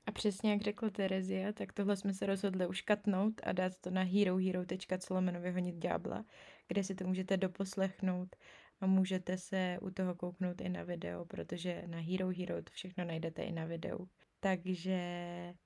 A 0.06 0.12
přesně 0.12 0.50
jak 0.50 0.62
řekla 0.62 0.90
Terezia, 0.90 1.52
tak 1.52 1.72
tohle 1.72 1.96
jsme 1.96 2.14
se 2.14 2.26
rozhodli 2.26 2.66
už 2.66 2.80
katnout 2.80 3.40
a 3.44 3.52
dát 3.52 3.76
to 3.80 3.90
na 3.90 4.02
herohero.co 4.02 5.20
vyhonit 5.40 5.74
ďábla, 5.74 6.24
kde 6.68 6.84
si 6.84 6.94
to 6.94 7.06
můžete 7.06 7.36
doposlechnout 7.36 8.36
a 8.80 8.86
můžete 8.86 9.38
se 9.38 9.78
u 9.82 9.90
toho 9.90 10.14
kouknout 10.14 10.60
i 10.60 10.68
na 10.68 10.82
video, 10.82 11.24
protože 11.24 11.82
na 11.86 11.98
Hero 11.98 12.28
Hero 12.28 12.62
to 12.62 12.70
všechno 12.72 13.04
najdete 13.04 13.42
i 13.42 13.52
na 13.52 13.64
videu. 13.64 14.08
Takže 14.40 14.98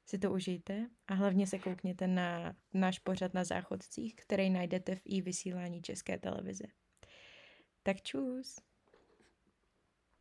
si 0.07 0.19
to 0.19 0.33
užijte 0.33 0.87
a 1.07 1.15
hlavně 1.15 1.47
se 1.47 1.59
koukněte 1.59 2.07
na 2.07 2.57
náš 2.75 2.99
pořad 2.99 3.35
na 3.35 3.45
záchodcích, 3.45 4.17
který 4.17 4.51
najdete 4.51 4.95
v 4.97 5.01
i 5.05 5.21
vysílání 5.21 5.83
České 5.83 6.19
televize. 6.19 6.65
Tak 7.83 8.03
čus. 8.03 8.57